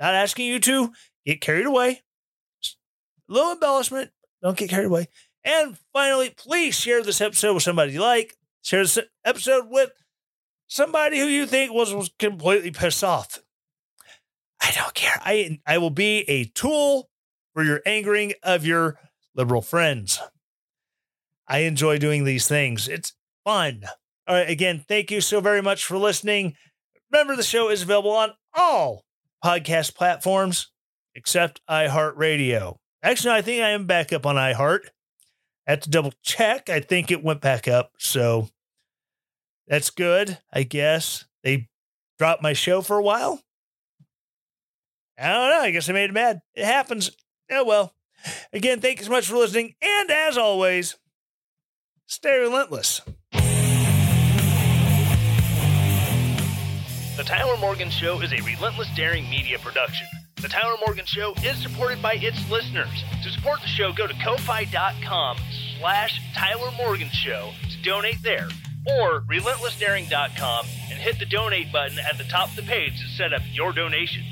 Not 0.00 0.14
asking 0.14 0.46
you 0.46 0.60
to 0.60 0.92
get 1.26 1.40
carried 1.40 1.66
away. 1.66 2.02
A 3.28 3.32
little 3.32 3.52
embellishment. 3.52 4.10
Don't 4.42 4.56
get 4.56 4.70
carried 4.70 4.86
away. 4.86 5.08
And 5.44 5.76
finally, 5.92 6.30
please 6.30 6.74
share 6.74 7.02
this 7.02 7.20
episode 7.20 7.54
with 7.54 7.62
somebody 7.62 7.92
you 7.92 8.00
like. 8.00 8.36
Share 8.62 8.82
this 8.82 8.98
episode 9.24 9.66
with 9.68 9.90
somebody 10.68 11.18
who 11.18 11.26
you 11.26 11.46
think 11.46 11.72
was, 11.72 11.92
was 11.92 12.10
completely 12.18 12.70
pissed 12.70 13.04
off. 13.04 13.38
I 14.60 14.70
don't 14.74 14.94
care. 14.94 15.07
I 15.20 15.58
I 15.66 15.78
will 15.78 15.90
be 15.90 16.20
a 16.28 16.44
tool 16.44 17.08
for 17.54 17.64
your 17.64 17.80
angering 17.86 18.34
of 18.42 18.64
your 18.64 18.98
liberal 19.34 19.62
friends. 19.62 20.20
I 21.46 21.60
enjoy 21.60 21.98
doing 21.98 22.24
these 22.24 22.46
things. 22.46 22.88
It's 22.88 23.14
fun. 23.44 23.84
All 24.26 24.34
right, 24.34 24.48
again, 24.48 24.84
thank 24.86 25.10
you 25.10 25.20
so 25.20 25.40
very 25.40 25.62
much 25.62 25.84
for 25.84 25.96
listening. 25.96 26.54
Remember, 27.10 27.34
the 27.34 27.42
show 27.42 27.70
is 27.70 27.82
available 27.82 28.10
on 28.10 28.32
all 28.54 29.04
podcast 29.42 29.94
platforms 29.94 30.70
except 31.14 31.60
iHeartRadio. 31.68 32.76
Actually, 33.02 33.34
I 33.34 33.42
think 33.42 33.62
I 33.62 33.70
am 33.70 33.86
back 33.86 34.12
up 34.12 34.26
on 34.26 34.36
iHeart. 34.36 34.80
I 35.66 35.72
have 35.72 35.80
to 35.80 35.90
double 35.90 36.12
check. 36.22 36.68
I 36.68 36.80
think 36.80 37.10
it 37.10 37.24
went 37.24 37.40
back 37.40 37.66
up. 37.66 37.92
So 37.98 38.48
that's 39.66 39.90
good, 39.90 40.38
I 40.52 40.64
guess. 40.64 41.24
They 41.42 41.68
dropped 42.18 42.42
my 42.42 42.52
show 42.52 42.82
for 42.82 42.98
a 42.98 43.02
while. 43.02 43.40
I 45.18 45.32
don't 45.32 45.50
know. 45.50 45.60
I 45.60 45.70
guess 45.70 45.88
I 45.88 45.92
made 45.92 46.10
it 46.10 46.14
mad. 46.14 46.40
It 46.54 46.64
happens. 46.64 47.10
Oh, 47.50 47.64
well. 47.64 47.94
Again, 48.52 48.80
thank 48.80 48.98
you 48.98 49.04
so 49.04 49.10
much 49.10 49.26
for 49.26 49.36
listening. 49.36 49.74
And 49.80 50.10
as 50.10 50.36
always, 50.36 50.96
stay 52.06 52.38
relentless. 52.38 53.00
The 57.16 57.24
Tyler 57.24 57.56
Morgan 57.56 57.90
Show 57.90 58.20
is 58.20 58.32
a 58.32 58.40
relentless 58.42 58.88
daring 58.94 59.28
media 59.28 59.58
production. 59.58 60.06
The 60.40 60.48
Tyler 60.48 60.76
Morgan 60.86 61.04
Show 61.04 61.34
is 61.42 61.60
supported 61.60 62.00
by 62.00 62.14
its 62.14 62.48
listeners. 62.48 63.02
To 63.24 63.30
support 63.30 63.60
the 63.60 63.66
show, 63.66 63.92
go 63.92 64.06
to 64.06 64.14
ko-fi.com 64.22 65.36
slash 65.80 66.20
Tyler 66.34 66.70
Morgan 66.76 67.08
Show 67.10 67.50
to 67.70 67.82
donate 67.82 68.22
there, 68.22 68.48
or 68.86 69.22
relentlessdaring.com 69.22 70.66
and 70.90 70.98
hit 71.00 71.18
the 71.18 71.26
donate 71.26 71.72
button 71.72 71.98
at 71.98 72.18
the 72.18 72.24
top 72.24 72.50
of 72.50 72.56
the 72.56 72.62
page 72.62 72.92
to 73.00 73.08
set 73.16 73.32
up 73.32 73.42
your 73.52 73.72
donation. 73.72 74.22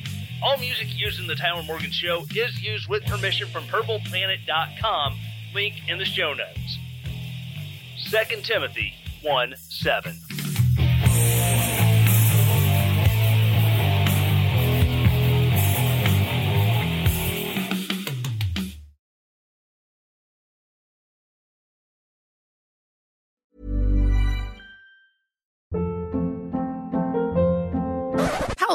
All 0.43 0.57
music 0.59 0.89
used 0.95 1.19
in 1.19 1.27
the 1.27 1.35
Tyler 1.35 1.63
Morgan 1.63 1.91
Show 1.91 2.25
is 2.35 2.61
used 2.61 2.89
with 2.89 3.05
permission 3.07 3.49
from 3.49 3.65
purpleplanet.com, 3.65 5.19
link 5.55 5.75
in 5.89 5.99
the 5.99 6.05
show 6.05 6.35
notes. 6.35 6.79
2 8.11 8.43
Timothy 8.43 8.95
1 9.23 9.55
7. 9.57 10.46